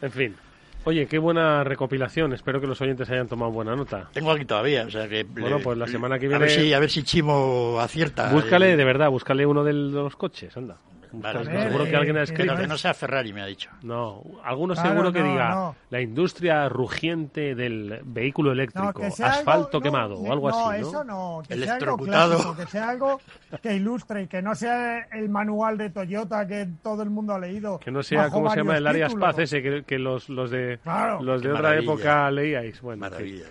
En 0.00 0.12
fin. 0.12 0.36
Oye, 0.84 1.06
qué 1.06 1.18
buena 1.18 1.62
recopilación. 1.62 2.32
Espero 2.32 2.60
que 2.60 2.66
los 2.66 2.80
oyentes 2.80 3.08
hayan 3.10 3.28
tomado 3.28 3.52
buena 3.52 3.76
nota. 3.76 4.08
Tengo 4.12 4.30
aquí 4.30 4.44
todavía, 4.44 4.84
o 4.84 4.90
sea 4.90 5.08
que... 5.08 5.24
Bueno, 5.24 5.58
pues 5.62 5.76
la 5.76 5.86
semana 5.86 6.18
que 6.18 6.26
viene... 6.26 6.36
A 6.36 6.46
ver 6.46 6.50
si, 6.50 6.72
a 6.72 6.78
ver 6.78 6.90
si 6.90 7.02
Chimo 7.02 7.78
acierta. 7.80 8.32
Búscale, 8.32 8.76
de 8.76 8.84
verdad, 8.84 9.10
búscale 9.10 9.44
uno 9.44 9.62
de 9.62 9.72
los 9.72 10.16
coches, 10.16 10.56
anda 10.56 10.78
seguro 11.10 11.84
que 11.84 11.96
alguien 11.96 12.16
ha 12.16 12.22
escrito. 12.22 12.56
que 12.56 12.66
no 12.66 12.76
sea 12.76 12.94
Ferrari, 12.94 13.32
me 13.32 13.42
ha 13.42 13.46
dicho. 13.46 13.70
No, 13.82 14.22
alguno 14.44 14.74
seguro 14.74 15.12
que 15.12 15.22
diga 15.22 15.72
la 15.90 16.00
industria 16.00 16.68
rugiente 16.68 17.54
del 17.54 18.00
vehículo 18.04 18.52
eléctrico, 18.52 19.02
asfalto 19.04 19.80
quemado 19.80 20.16
o 20.16 20.32
algo 20.32 20.48
así. 20.48 20.58
No, 20.58 20.88
eso 20.88 21.04
no. 21.04 21.42
Que 21.46 21.56
sea 21.56 21.74
algo 21.74 21.96
clásico, 21.98 22.56
que 22.56 22.66
sea 22.66 22.88
algo 22.88 23.20
que 23.62 23.74
ilustre 23.74 24.22
y 24.22 24.26
que 24.26 24.42
no 24.42 24.54
sea 24.54 25.06
el 25.12 25.28
manual 25.28 25.78
de 25.78 25.90
Toyota 25.90 26.46
que 26.46 26.68
todo 26.82 27.02
el 27.02 27.10
mundo 27.10 27.34
ha 27.34 27.38
leído. 27.38 27.78
Que 27.78 27.90
no 27.90 28.02
sea, 28.02 28.30
¿cómo 28.30 28.50
se 28.50 28.58
llama? 28.58 28.76
El 28.76 28.86
Arias 28.86 29.14
Paz 29.14 29.38
ese 29.38 29.62
que, 29.84 29.98
los, 29.98 30.28
los 30.28 30.50
de, 30.50 30.78
los 31.20 31.42
de 31.42 31.52
otra 31.52 31.76
época 31.76 32.30
leíais. 32.30 32.80
Bueno, 32.80 33.00
maravilla, 33.00 33.44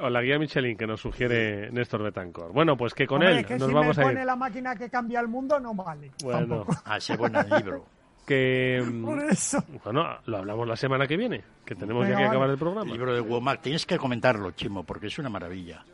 O 0.00 0.08
la 0.08 0.22
guía 0.22 0.38
Michelin 0.38 0.76
que 0.76 0.86
nos 0.86 1.00
sugiere 1.00 1.70
Néstor 1.70 2.02
Betancor. 2.02 2.52
Bueno, 2.52 2.76
pues 2.76 2.94
que 2.94 3.06
con 3.06 3.22
él 3.22 3.44
nos 3.58 3.72
vamos 3.72 3.98
a 3.98 4.02
ir. 4.02 4.08
pone 4.08 4.24
la 4.24 4.36
máquina 4.36 4.74
que 4.76 4.88
cambia 4.88 5.20
el 5.20 5.28
mundo 5.28 5.58
no 5.60 5.74
vale. 5.74 6.10
Bueno. 6.22 6.66
Ah, 6.84 6.98
ese 6.98 7.16
buen 7.16 7.32
libro. 7.32 7.86
Que, 8.26 8.82
mm, 8.82 9.04
Por 9.04 9.22
eso. 9.24 9.62
Bueno, 9.84 10.16
lo 10.24 10.38
hablamos 10.38 10.66
la 10.66 10.76
semana 10.76 11.06
que 11.06 11.14
viene, 11.14 11.44
que 11.62 11.74
tenemos 11.74 12.08
ya 12.08 12.16
que 12.16 12.24
acabar 12.24 12.48
el 12.48 12.56
programa. 12.56 12.86
El 12.86 12.92
libro 12.92 13.14
de 13.14 13.20
Womack, 13.20 13.60
tienes 13.60 13.84
que 13.84 13.98
comentarlo, 13.98 14.50
Chimo, 14.52 14.82
porque 14.82 15.08
es 15.08 15.18
una 15.18 15.28
maravilla. 15.28 15.84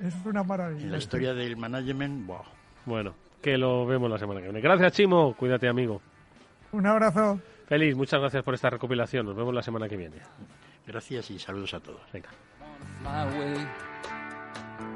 Es 0.00 0.12
una 0.24 0.42
maravilla. 0.42 0.88
la 0.88 0.98
historia 0.98 1.34
del 1.34 1.56
management, 1.56 2.26
wow. 2.26 2.42
Bueno, 2.84 3.14
que 3.40 3.56
lo 3.56 3.86
vemos 3.86 4.10
la 4.10 4.18
semana 4.18 4.40
que 4.40 4.46
viene. 4.46 4.60
Gracias, 4.60 4.92
Chimo. 4.92 5.34
Cuídate, 5.34 5.68
amigo. 5.68 6.02
Un 6.72 6.84
abrazo. 6.84 7.40
Feliz, 7.68 7.94
muchas 7.94 8.18
gracias 8.18 8.42
por 8.42 8.54
esta 8.54 8.70
recopilación. 8.70 9.26
Nos 9.26 9.36
vemos 9.36 9.54
la 9.54 9.62
semana 9.62 9.88
que 9.88 9.96
viene. 9.96 10.16
Gracias 10.84 11.30
y 11.30 11.38
saludos 11.38 11.74
a 11.74 11.80
todos. 11.80 12.00
Venga. 12.12 12.30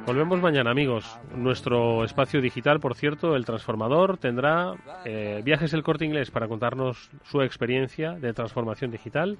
Volvemos 0.07 0.41
mañana, 0.41 0.71
amigos. 0.71 1.19
Nuestro 1.35 2.05
espacio 2.05 2.41
digital, 2.41 2.81
por 2.81 2.95
cierto, 2.95 3.37
el 3.37 3.45
transformador, 3.45 4.19
tendrá 4.19 4.75
eh, 5.05 5.43
viajes 5.45 5.73
el 5.75 5.83
corte 5.83 6.05
inglés 6.05 6.31
para 6.31 6.49
contarnos 6.49 7.11
su 7.23 7.41
experiencia 7.41 8.13
de 8.13 8.33
transformación 8.33 8.91
digital 8.91 9.39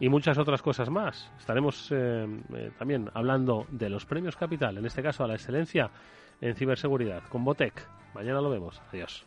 y 0.00 0.08
muchas 0.08 0.36
otras 0.36 0.60
cosas 0.60 0.90
más. 0.90 1.32
Estaremos 1.38 1.88
eh, 1.90 2.26
eh, 2.54 2.70
también 2.78 3.10
hablando 3.14 3.66
de 3.70 3.88
los 3.88 4.04
premios 4.04 4.36
Capital, 4.36 4.76
en 4.76 4.84
este 4.84 5.02
caso 5.02 5.24
a 5.24 5.28
la 5.28 5.34
excelencia 5.34 5.90
en 6.40 6.54
ciberseguridad, 6.54 7.22
con 7.28 7.44
Botec. 7.44 7.88
Mañana 8.14 8.40
lo 8.40 8.50
vemos. 8.50 8.82
Adiós. 8.92 9.26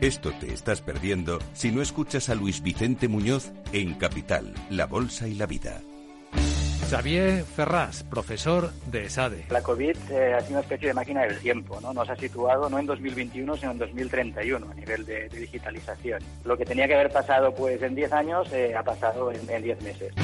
Esto 0.00 0.30
te 0.30 0.52
estás 0.52 0.80
perdiendo 0.80 1.40
si 1.54 1.72
no 1.72 1.82
escuchas 1.82 2.28
a 2.28 2.36
Luis 2.36 2.62
Vicente 2.62 3.08
Muñoz 3.08 3.50
en 3.72 3.94
Capital, 3.94 4.54
La 4.70 4.86
Bolsa 4.86 5.26
y 5.26 5.34
la 5.34 5.46
Vida. 5.46 5.80
Xavier 6.88 7.42
Ferraz, 7.42 8.04
profesor 8.04 8.72
de 8.86 9.06
ESADE. 9.06 9.46
La 9.50 9.60
COVID 9.60 9.96
eh, 10.10 10.34
ha 10.34 10.40
sido 10.40 10.52
una 10.52 10.60
especie 10.60 10.88
de 10.88 10.94
máquina 10.94 11.22
del 11.22 11.40
tiempo, 11.40 11.80
¿no? 11.80 11.92
Nos 11.92 12.08
ha 12.08 12.14
situado 12.14 12.70
no 12.70 12.78
en 12.78 12.86
2021, 12.86 13.56
sino 13.56 13.72
en 13.72 13.78
2031 13.78 14.70
a 14.70 14.74
nivel 14.74 15.04
de, 15.04 15.28
digitalización. 15.30 16.22
Lo 16.44 16.56
que 16.56 16.64
tenía 16.64 16.86
que 16.86 16.94
haber 16.94 17.10
pasado 17.10 17.52
pues 17.52 17.82
en 17.82 17.96
10 17.96 18.12
años 18.12 18.52
eh, 18.52 18.76
ha 18.76 18.84
pasado 18.84 19.32
en 19.32 19.62
10 19.62 19.82
meses. 19.82 20.14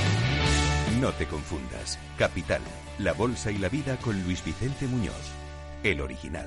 No 1.00 1.10
te 1.14 1.26
confundas. 1.26 1.98
Capital, 2.16 2.62
la 3.00 3.12
bolsa 3.12 3.50
y 3.50 3.58
la 3.58 3.68
vida 3.68 3.96
con 3.96 4.22
Luis 4.22 4.42
Vicente 4.44 4.86
Muñoz, 4.86 5.32
el 5.82 6.00
original. 6.00 6.46